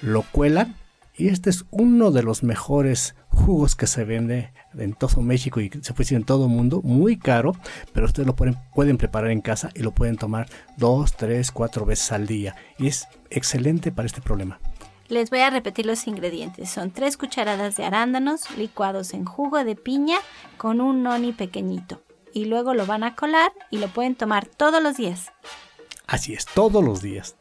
lo 0.00 0.22
cuelan. 0.22 0.76
Y 1.16 1.26
este 1.26 1.50
es 1.50 1.64
uno 1.70 2.12
de 2.12 2.22
los 2.22 2.44
mejores 2.44 3.16
jugos 3.30 3.74
que 3.74 3.88
se 3.88 4.04
vende 4.04 4.52
en 4.78 4.92
todo 4.92 5.22
México 5.22 5.60
y 5.60 5.72
se 5.82 5.92
puede 5.92 6.14
en 6.14 6.22
todo 6.22 6.44
el 6.44 6.52
mundo. 6.52 6.80
Muy 6.84 7.16
caro, 7.16 7.56
pero 7.92 8.06
ustedes 8.06 8.28
lo 8.28 8.36
pueden, 8.36 8.56
pueden 8.76 8.96
preparar 8.96 9.32
en 9.32 9.40
casa 9.40 9.70
y 9.74 9.80
lo 9.80 9.90
pueden 9.90 10.16
tomar 10.16 10.46
dos, 10.76 11.16
tres, 11.16 11.50
cuatro 11.50 11.84
veces 11.84 12.12
al 12.12 12.28
día. 12.28 12.54
Y 12.78 12.86
es 12.86 13.08
excelente 13.28 13.90
para 13.90 14.06
este 14.06 14.20
problema. 14.20 14.60
Les 15.08 15.30
voy 15.30 15.40
a 15.40 15.48
repetir 15.48 15.86
los 15.86 16.06
ingredientes. 16.06 16.68
Son 16.68 16.90
tres 16.90 17.16
cucharadas 17.16 17.76
de 17.76 17.84
arándanos 17.84 18.50
licuados 18.58 19.14
en 19.14 19.24
jugo 19.24 19.64
de 19.64 19.74
piña 19.74 20.18
con 20.58 20.82
un 20.82 21.02
noni 21.02 21.32
pequeñito. 21.32 22.02
Y 22.34 22.44
luego 22.44 22.74
lo 22.74 22.84
van 22.84 23.04
a 23.04 23.14
colar 23.14 23.52
y 23.70 23.78
lo 23.78 23.88
pueden 23.88 24.14
tomar 24.14 24.44
todos 24.46 24.82
los 24.82 24.98
días. 24.98 25.32
Así 26.06 26.34
es, 26.34 26.44
todos 26.44 26.84
los 26.84 27.00
días. 27.00 27.36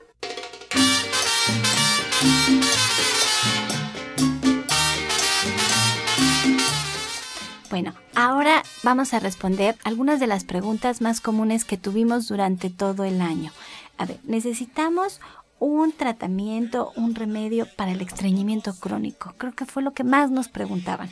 Bueno, 7.69 7.93
ahora 8.15 8.63
vamos 8.83 9.13
a 9.13 9.19
responder 9.19 9.75
algunas 9.83 10.21
de 10.21 10.27
las 10.27 10.45
preguntas 10.45 11.01
más 11.01 11.19
comunes 11.19 11.65
que 11.65 11.75
tuvimos 11.75 12.29
durante 12.29 12.69
todo 12.69 13.03
el 13.03 13.19
año. 13.19 13.51
A 13.97 14.05
ver, 14.05 14.19
necesitamos 14.23 15.19
un 15.59 15.91
tratamiento, 15.91 16.91
un 16.95 17.15
remedio 17.15 17.67
para 17.75 17.91
el 17.91 18.01
estreñimiento 18.01 18.73
crónico? 18.73 19.33
Creo 19.37 19.53
que 19.53 19.65
fue 19.65 19.83
lo 19.83 19.91
que 19.91 20.03
más 20.03 20.31
nos 20.31 20.47
preguntaban. 20.47 21.09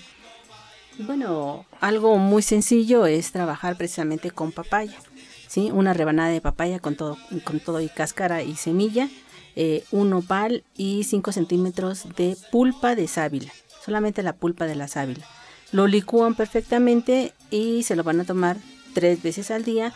Bueno, 0.99 1.65
algo 1.81 2.17
muy 2.17 2.41
sencillo 2.41 3.05
es 3.05 3.31
trabajar 3.31 3.75
precisamente 3.75 4.31
con 4.31 4.51
papaya. 4.51 4.97
¿sí? 5.47 5.71
Una 5.71 5.93
rebanada 5.93 6.29
de 6.29 6.41
papaya 6.41 6.79
con 6.79 6.95
todo, 6.95 7.17
con 7.43 7.59
todo 7.59 7.81
y 7.81 7.89
cáscara 7.89 8.43
y 8.43 8.55
semilla, 8.55 9.09
eh, 9.55 9.83
un 9.91 10.13
opal 10.13 10.63
y 10.75 11.03
5 11.03 11.31
centímetros 11.31 12.07
de 12.15 12.37
pulpa 12.51 12.95
de 12.95 13.07
sábila, 13.07 13.51
solamente 13.83 14.23
la 14.23 14.33
pulpa 14.33 14.65
de 14.65 14.75
la 14.75 14.87
sábila. 14.87 15.25
Lo 15.71 15.87
licúan 15.87 16.35
perfectamente 16.35 17.33
y 17.51 17.83
se 17.83 17.95
lo 17.95 18.03
van 18.03 18.21
a 18.21 18.25
tomar 18.25 18.57
tres 18.93 19.21
veces 19.21 19.51
al 19.51 19.63
día 19.63 19.93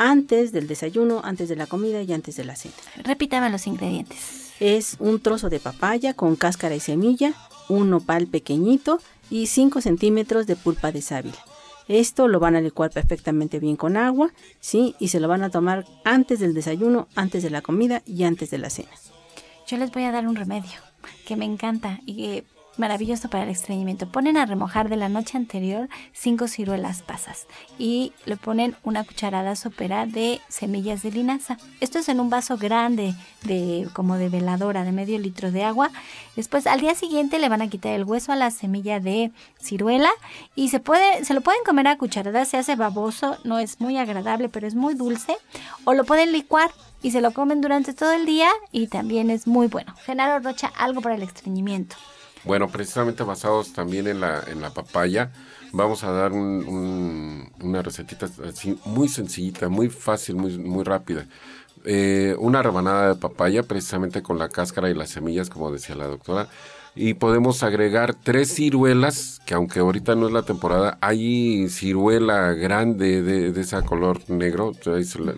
antes 0.00 0.50
del 0.50 0.66
desayuno, 0.66 1.20
antes 1.22 1.50
de 1.50 1.56
la 1.56 1.66
comida 1.66 2.00
y 2.00 2.10
antes 2.14 2.34
de 2.36 2.44
la 2.44 2.56
cena. 2.56 2.74
Repítame 3.04 3.50
los 3.50 3.66
ingredientes. 3.66 4.50
Es 4.58 4.96
un 4.98 5.20
trozo 5.20 5.50
de 5.50 5.60
papaya 5.60 6.14
con 6.14 6.36
cáscara 6.36 6.74
y 6.74 6.80
semilla, 6.80 7.34
un 7.68 7.90
nopal 7.90 8.26
pequeñito 8.26 8.98
y 9.28 9.46
5 9.46 9.82
centímetros 9.82 10.46
de 10.46 10.56
pulpa 10.56 10.90
de 10.90 11.02
sábila. 11.02 11.36
Esto 11.86 12.28
lo 12.28 12.40
van 12.40 12.56
a 12.56 12.62
licuar 12.62 12.90
perfectamente 12.90 13.58
bien 13.58 13.76
con 13.76 13.98
agua, 13.98 14.32
¿sí? 14.58 14.94
Y 14.98 15.08
se 15.08 15.20
lo 15.20 15.28
van 15.28 15.42
a 15.42 15.50
tomar 15.50 15.84
antes 16.04 16.40
del 16.40 16.54
desayuno, 16.54 17.06
antes 17.14 17.42
de 17.42 17.50
la 17.50 17.60
comida 17.60 18.02
y 18.06 18.24
antes 18.24 18.48
de 18.50 18.58
la 18.58 18.70
cena. 18.70 18.90
Yo 19.66 19.76
les 19.76 19.92
voy 19.92 20.04
a 20.04 20.12
dar 20.12 20.26
un 20.26 20.36
remedio 20.36 20.80
que 21.26 21.36
me 21.36 21.44
encanta 21.44 22.00
y 22.06 22.16
que 22.16 22.44
maravilloso 22.76 23.28
para 23.28 23.44
el 23.44 23.50
estreñimiento. 23.50 24.08
Ponen 24.08 24.36
a 24.36 24.46
remojar 24.46 24.88
de 24.88 24.96
la 24.96 25.08
noche 25.08 25.36
anterior 25.36 25.88
cinco 26.12 26.48
ciruelas 26.48 27.02
pasas 27.02 27.46
y 27.78 28.12
le 28.24 28.36
ponen 28.36 28.76
una 28.84 29.04
cucharada 29.04 29.56
sopera 29.56 30.06
de 30.06 30.40
semillas 30.48 31.02
de 31.02 31.12
linaza. 31.12 31.58
Esto 31.80 31.98
es 31.98 32.08
en 32.08 32.20
un 32.20 32.30
vaso 32.30 32.56
grande 32.56 33.14
de 33.42 33.88
como 33.92 34.16
de 34.16 34.28
veladora 34.28 34.84
de 34.84 34.92
medio 34.92 35.18
litro 35.18 35.50
de 35.50 35.64
agua. 35.64 35.90
Después 36.36 36.66
al 36.66 36.80
día 36.80 36.94
siguiente 36.94 37.38
le 37.38 37.48
van 37.48 37.62
a 37.62 37.68
quitar 37.68 37.92
el 37.92 38.04
hueso 38.04 38.32
a 38.32 38.36
la 38.36 38.50
semilla 38.50 39.00
de 39.00 39.30
ciruela 39.60 40.10
y 40.54 40.68
se 40.68 40.80
puede 40.80 41.24
se 41.24 41.34
lo 41.34 41.40
pueden 41.40 41.62
comer 41.64 41.88
a 41.88 41.98
cucharadas, 41.98 42.48
se 42.48 42.56
hace 42.56 42.76
baboso, 42.76 43.38
no 43.44 43.58
es 43.58 43.80
muy 43.80 43.98
agradable, 43.98 44.48
pero 44.48 44.66
es 44.66 44.74
muy 44.74 44.94
dulce 44.94 45.36
o 45.84 45.94
lo 45.94 46.04
pueden 46.04 46.32
licuar 46.32 46.70
y 47.02 47.10
se 47.10 47.20
lo 47.20 47.32
comen 47.32 47.60
durante 47.60 47.94
todo 47.94 48.12
el 48.12 48.26
día 48.26 48.50
y 48.72 48.88
también 48.88 49.30
es 49.30 49.46
muy 49.46 49.68
bueno. 49.68 49.94
Genaro 50.04 50.42
Rocha, 50.42 50.70
algo 50.76 51.00
para 51.00 51.14
el 51.14 51.22
estreñimiento. 51.22 51.96
Bueno, 52.44 52.68
precisamente 52.68 53.22
basados 53.22 53.72
también 53.72 54.06
en 54.06 54.20
la, 54.20 54.42
en 54.46 54.60
la 54.60 54.70
papaya, 54.70 55.30
vamos 55.72 56.04
a 56.04 56.10
dar 56.10 56.32
una 56.32 57.82
recetita 57.82 58.28
así 58.48 58.78
muy 58.84 59.08
sencillita, 59.08 59.68
muy 59.68 59.88
fácil, 59.88 60.36
muy, 60.36 60.58
muy 60.58 60.84
rápida. 60.84 61.26
Eh, 61.84 62.34
una 62.38 62.62
rebanada 62.62 63.14
de 63.14 63.20
papaya, 63.20 63.62
precisamente 63.62 64.22
con 64.22 64.38
la 64.38 64.48
cáscara 64.48 64.90
y 64.90 64.94
las 64.94 65.10
semillas, 65.10 65.48
como 65.50 65.70
decía 65.70 65.94
la 65.94 66.06
doctora. 66.06 66.48
Y 66.94 67.14
podemos 67.14 67.62
agregar 67.62 68.14
tres 68.14 68.52
ciruelas, 68.52 69.40
que 69.46 69.54
aunque 69.54 69.78
ahorita 69.78 70.16
no 70.16 70.26
es 70.26 70.32
la 70.32 70.42
temporada, 70.42 70.98
hay 71.00 71.68
ciruela 71.68 72.52
grande 72.54 73.22
de, 73.22 73.52
de 73.52 73.60
esa 73.60 73.82
color 73.82 74.28
negro, 74.28 74.72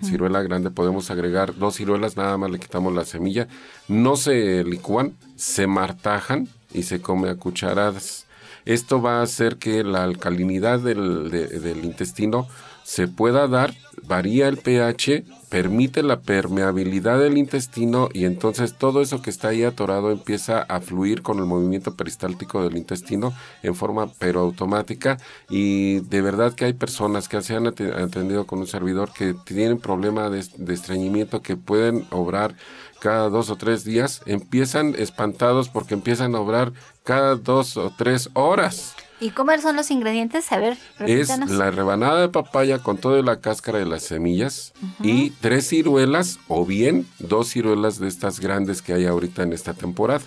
ciruela 0.02 0.42
grande, 0.42 0.70
podemos 0.70 1.10
agregar 1.10 1.54
dos 1.56 1.76
ciruelas, 1.76 2.16
nada 2.16 2.38
más 2.38 2.50
le 2.50 2.58
quitamos 2.58 2.94
la 2.94 3.04
semilla, 3.04 3.48
no 3.86 4.16
se 4.16 4.64
licúan, 4.64 5.14
se 5.36 5.66
martajan 5.66 6.48
y 6.74 6.84
se 6.84 7.00
come 7.00 7.30
a 7.30 7.36
cucharadas. 7.36 8.26
Esto 8.64 9.02
va 9.02 9.20
a 9.20 9.22
hacer 9.22 9.56
que 9.56 9.82
la 9.82 10.04
alcalinidad 10.04 10.78
del, 10.80 11.30
del 11.30 11.84
intestino 11.84 12.46
se 12.84 13.08
pueda 13.08 13.46
dar, 13.48 13.74
varía 14.04 14.48
el 14.48 14.58
pH, 14.58 15.24
permite 15.48 16.02
la 16.02 16.20
permeabilidad 16.20 17.18
del 17.18 17.38
intestino 17.38 18.08
y 18.12 18.24
entonces 18.24 18.76
todo 18.76 19.02
eso 19.02 19.22
que 19.22 19.30
está 19.30 19.48
ahí 19.48 19.64
atorado 19.64 20.10
empieza 20.10 20.62
a 20.62 20.80
fluir 20.80 21.22
con 21.22 21.38
el 21.38 21.44
movimiento 21.44 21.94
peristáltico 21.94 22.62
del 22.64 22.76
intestino 22.76 23.34
en 23.62 23.74
forma 23.74 24.10
pero 24.18 24.40
automática 24.40 25.18
y 25.48 26.00
de 26.00 26.22
verdad 26.22 26.54
que 26.54 26.64
hay 26.64 26.72
personas 26.72 27.28
que 27.28 27.42
se 27.42 27.54
han 27.54 27.66
atendido 27.66 28.46
con 28.46 28.60
un 28.60 28.66
servidor 28.66 29.12
que 29.12 29.34
tienen 29.44 29.78
problema 29.78 30.30
de, 30.30 30.44
de 30.56 30.74
estreñimiento 30.74 31.42
que 31.42 31.56
pueden 31.56 32.06
obrar 32.10 32.56
cada 33.02 33.28
dos 33.30 33.50
o 33.50 33.56
tres 33.56 33.82
días, 33.82 34.22
empiezan 34.26 34.94
espantados 34.96 35.68
porque 35.68 35.94
empiezan 35.94 36.36
a 36.36 36.40
obrar 36.40 36.72
cada 37.02 37.34
dos 37.34 37.76
o 37.76 37.92
tres 37.98 38.30
horas. 38.34 38.94
¿Y 39.18 39.30
cómo 39.30 39.50
son 39.60 39.74
los 39.74 39.90
ingredientes? 39.90 40.52
A 40.52 40.58
ver, 40.58 40.78
Es 41.00 41.36
la 41.50 41.72
rebanada 41.72 42.20
de 42.20 42.28
papaya 42.28 42.78
con 42.78 42.98
toda 42.98 43.20
la 43.22 43.40
cáscara 43.40 43.80
de 43.80 43.86
las 43.86 44.04
semillas 44.04 44.72
y 45.00 45.30
tres 45.30 45.68
ciruelas 45.68 46.38
o 46.46 46.64
bien 46.64 47.08
dos 47.18 47.48
ciruelas 47.48 47.98
de 47.98 48.06
estas 48.06 48.38
grandes 48.38 48.82
que 48.82 48.92
hay 48.92 49.06
ahorita 49.06 49.42
en 49.42 49.52
esta 49.52 49.74
temporada. 49.74 50.22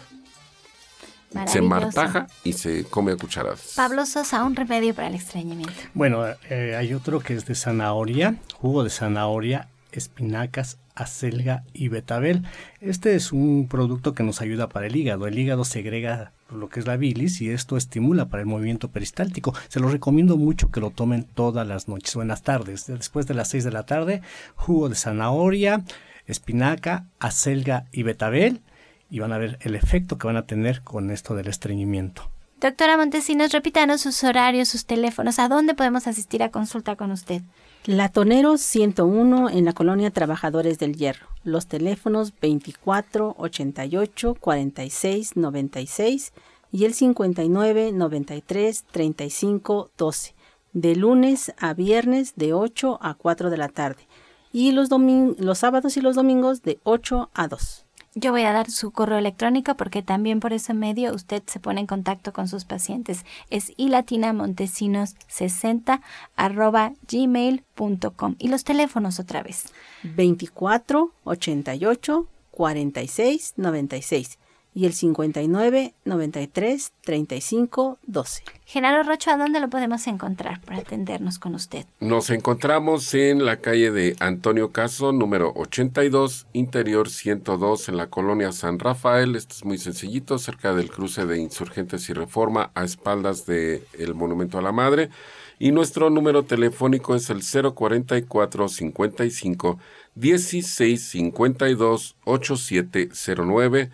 Se 1.47 1.61
martaja 1.61 2.27
y 2.43 2.53
se 2.53 2.83
come 2.83 3.13
a 3.13 3.15
cucharadas. 3.15 3.71
Pablo 3.77 4.05
Sosa, 4.05 4.43
un 4.43 4.55
remedio 4.55 4.93
para 4.93 5.07
el 5.07 5.15
estreñimiento. 5.15 5.73
Bueno, 5.93 6.25
eh, 6.49 6.75
hay 6.77 6.93
otro 6.93 7.21
que 7.21 7.35
es 7.35 7.45
de 7.45 7.55
zanahoria, 7.55 8.35
jugo 8.53 8.83
de 8.83 8.89
zanahoria, 8.89 9.69
espinacas, 9.93 10.77
acelga 10.95 11.63
y 11.73 11.89
betabel. 11.89 12.43
Este 12.81 13.15
es 13.15 13.31
un 13.31 13.67
producto 13.69 14.13
que 14.13 14.23
nos 14.23 14.41
ayuda 14.41 14.69
para 14.69 14.87
el 14.87 14.95
hígado. 14.95 15.27
El 15.27 15.37
hígado 15.37 15.65
segrega 15.65 16.31
lo 16.49 16.69
que 16.69 16.79
es 16.79 16.87
la 16.87 16.97
bilis 16.97 17.41
y 17.41 17.49
esto 17.49 17.77
estimula 17.77 18.25
para 18.25 18.41
el 18.41 18.47
movimiento 18.47 18.89
peristáltico. 18.89 19.53
Se 19.67 19.79
lo 19.79 19.89
recomiendo 19.89 20.37
mucho 20.37 20.71
que 20.71 20.79
lo 20.79 20.91
tomen 20.91 21.23
todas 21.23 21.67
las 21.67 21.87
noches 21.87 22.15
o 22.15 22.21
en 22.21 22.29
las 22.29 22.43
tardes. 22.43 22.87
Después 22.87 23.27
de 23.27 23.33
las 23.33 23.49
6 23.49 23.63
de 23.65 23.71
la 23.71 23.85
tarde, 23.85 24.21
jugo 24.55 24.89
de 24.89 24.95
zanahoria, 24.95 25.83
espinaca, 26.25 27.05
acelga 27.19 27.85
y 27.91 28.03
betabel 28.03 28.61
y 29.09 29.19
van 29.19 29.33
a 29.33 29.37
ver 29.37 29.57
el 29.61 29.75
efecto 29.75 30.17
que 30.17 30.27
van 30.27 30.37
a 30.37 30.45
tener 30.45 30.81
con 30.81 31.11
esto 31.11 31.35
del 31.35 31.47
estreñimiento. 31.47 32.29
Doctora 32.59 32.97
Montesinos, 32.97 33.51
repítanos 33.51 34.01
sus 34.01 34.23
horarios, 34.23 34.69
sus 34.69 34.85
teléfonos, 34.85 35.39
¿a 35.39 35.49
dónde 35.49 35.75
podemos 35.75 36.07
asistir 36.07 36.41
a 36.41 36.51
consulta 36.51 36.95
con 36.95 37.11
usted? 37.11 37.41
Latonero 37.87 38.57
101 38.57 39.51
en 39.51 39.63
la 39.63 39.73
colonia 39.73 40.09
Trabajadores 40.09 40.79
del 40.79 40.95
Hierro. 40.95 41.27
Los 41.43 41.67
teléfonos 41.67 42.33
24 42.41 43.35
88 43.37 44.35
46 44.39 45.35
96 45.35 46.33
y 46.71 46.85
el 46.85 46.95
59 46.95 47.91
93 47.91 48.85
35 48.89 49.91
12. 49.95 50.33
De 50.73 50.95
lunes 50.95 51.53
a 51.59 51.75
viernes 51.75 52.33
de 52.35 52.53
8 52.53 52.97
a 53.03 53.13
4 53.13 53.51
de 53.51 53.57
la 53.57 53.69
tarde. 53.69 54.07
Y 54.51 54.71
los, 54.71 54.89
los 55.37 55.57
sábados 55.59 55.95
y 55.95 56.01
los 56.01 56.15
domingos 56.15 56.63
de 56.63 56.79
8 56.85 57.29
a 57.35 57.47
2. 57.47 57.84
Yo 58.17 58.31
voy 58.31 58.43
a 58.43 58.53
dar 58.53 58.71
su 58.71 58.91
correo 58.91 59.17
electrónico 59.17 59.75
porque 59.75 60.01
también 60.01 60.39
por 60.39 60.53
ese 60.53 60.73
medio 60.73 61.13
usted 61.13 61.43
se 61.47 61.59
pone 61.59 61.81
en 61.81 61.87
contacto 61.87 62.31
con 62.31 62.47
sus 62.47 62.63
pacientes. 62.63 63.25
Es 63.49 63.77
ilatinamontesinos60 63.77 65.99
arroba 66.37 66.93
gmail.com. 67.11 68.35
Y 68.39 68.47
los 68.47 68.63
teléfonos 68.63 69.19
otra 69.19 69.43
vez. 69.43 69.65
24 70.03 71.11
88 71.25 72.27
46 72.51 73.53
96 73.57 74.39
y 74.75 74.85
el 74.85 74.93
59 74.93 75.93
93 76.03 76.91
35 77.01 77.97
12. 78.05 78.43
Genaro 78.65 79.03
Rocho, 79.03 79.31
¿a 79.31 79.37
dónde 79.37 79.61
lo 79.61 79.69
podemos 79.69 80.05
encontrar 80.05 80.59
para 80.61 80.79
atendernos 80.79 81.39
con 81.39 81.55
usted? 81.55 81.85
Nos 82.01 82.29
encontramos 82.29 83.13
en 83.13 83.45
la 83.45 83.61
calle 83.61 83.91
de 83.91 84.17
Antonio 84.19 84.71
Caso, 84.71 85.13
número 85.13 85.53
82, 85.55 86.47
interior 86.51 87.09
102, 87.09 87.87
en 87.87 87.95
la 87.95 88.07
colonia 88.07 88.51
San 88.51 88.77
Rafael. 88.77 89.37
Esto 89.37 89.55
es 89.55 89.63
muy 89.63 89.77
sencillito, 89.77 90.37
cerca 90.37 90.73
del 90.73 90.91
cruce 90.91 91.25
de 91.25 91.39
Insurgentes 91.39 92.09
y 92.09 92.13
Reforma, 92.13 92.71
a 92.75 92.83
espaldas 92.83 93.45
del 93.45 93.83
el 93.97 94.13
Monumento 94.13 94.57
a 94.57 94.61
la 94.61 94.73
Madre. 94.73 95.09
Y 95.57 95.71
nuestro 95.71 96.09
número 96.09 96.43
telefónico 96.43 97.15
es 97.15 97.29
el 97.29 97.41
044 97.41 98.67
55 98.67 99.79
16 100.15 101.01
52 101.01 102.15
8709 102.25 103.91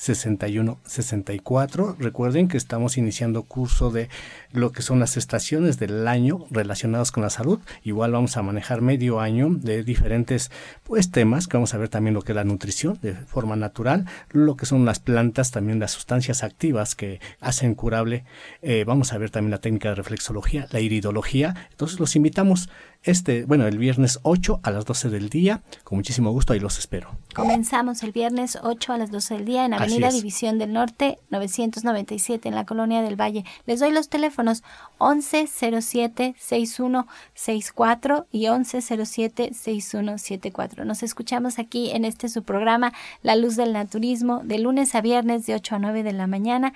07 0.00 0.30
61 0.30 0.78
64. 0.84 1.96
Recuerden 1.98 2.48
que 2.48 2.56
estamos 2.56 2.96
iniciando 2.96 3.42
curso 3.42 3.90
de 3.90 4.08
lo 4.52 4.72
que 4.72 4.80
son 4.80 4.98
las 4.98 5.18
estaciones 5.18 5.78
del 5.78 6.08
año 6.08 6.46
relacionadas 6.50 7.12
con 7.12 7.22
la 7.22 7.30
salud. 7.30 7.60
Igual 7.84 8.12
vamos 8.12 8.36
a 8.36 8.42
manejar 8.42 8.80
medio 8.80 9.20
año 9.20 9.48
de 9.50 9.84
diferentes 9.84 10.50
pues 10.84 11.10
temas, 11.10 11.46
que 11.46 11.56
vamos 11.56 11.74
a 11.74 11.78
ver 11.78 11.90
también 11.90 12.14
lo 12.14 12.22
que 12.22 12.32
es 12.32 12.36
la 12.36 12.44
nutrición 12.44 12.98
de 13.02 13.12
forma 13.14 13.56
natural, 13.56 14.06
lo 14.30 14.56
que 14.56 14.66
son 14.66 14.84
las 14.86 15.00
plantas, 15.00 15.50
también 15.50 15.78
las 15.78 15.92
sustancias 15.92 16.42
activas 16.42 16.94
que 16.94 17.20
hacen 17.40 17.74
curable. 17.74 18.24
Eh, 18.62 18.84
vamos 18.86 19.12
a 19.12 19.18
ver 19.18 19.30
también 19.30 19.50
la 19.50 19.60
técnica 19.60 19.90
de 19.90 19.96
reflexología, 19.96 20.66
la 20.70 20.80
iridología. 20.80 21.68
Entonces 21.70 22.00
los 22.00 22.16
invitamos 22.16 22.70
este, 23.02 23.44
bueno, 23.44 23.66
el 23.66 23.78
viernes 23.78 24.18
8 24.22 24.60
a 24.62 24.70
las 24.70 24.84
12 24.84 25.08
del 25.10 25.28
día. 25.28 25.62
Con 25.84 25.98
muchísimo 25.98 26.32
gusto, 26.32 26.52
ahí 26.52 26.60
los 26.60 26.78
espero. 26.78 27.16
Comenzamos 27.34 28.02
el 28.02 28.12
viernes 28.12 28.58
8 28.62 28.92
a 28.92 28.98
las 28.98 29.10
12 29.10 29.34
del 29.34 29.44
día 29.44 29.64
en 29.64 29.74
Avenida 29.74 29.89
División 29.98 30.58
del 30.58 30.72
Norte 30.72 31.18
997 31.30 32.48
en 32.48 32.54
la 32.54 32.64
Colonia 32.64 33.02
del 33.02 33.20
Valle. 33.20 33.44
Les 33.66 33.80
doy 33.80 33.92
los 33.92 34.08
teléfonos 34.08 34.62
1107 35.00 36.34
6164 36.38 38.26
y 38.30 38.48
1107 38.48 39.50
6174. 39.54 40.84
Nos 40.84 41.02
escuchamos 41.02 41.58
aquí 41.58 41.90
en 41.90 42.04
este 42.04 42.28
su 42.28 42.42
programa 42.42 42.92
La 43.22 43.36
Luz 43.36 43.56
del 43.56 43.72
Naturismo 43.72 44.40
de 44.44 44.58
lunes 44.58 44.94
a 44.94 45.00
viernes 45.00 45.46
de 45.46 45.54
8 45.54 45.76
a 45.76 45.78
9 45.78 46.02
de 46.02 46.12
la 46.12 46.26
mañana 46.26 46.72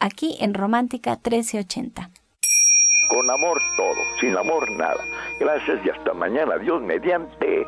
aquí 0.00 0.36
en 0.40 0.54
Romántica 0.54 1.12
1380. 1.12 2.10
Con 3.08 3.30
amor 3.30 3.60
todo, 3.76 4.00
sin 4.20 4.36
amor 4.36 4.70
nada. 4.72 5.02
Gracias 5.38 5.78
y 5.84 5.90
hasta 5.90 6.12
mañana. 6.12 6.58
Dios 6.58 6.82
mediante. 6.82 7.66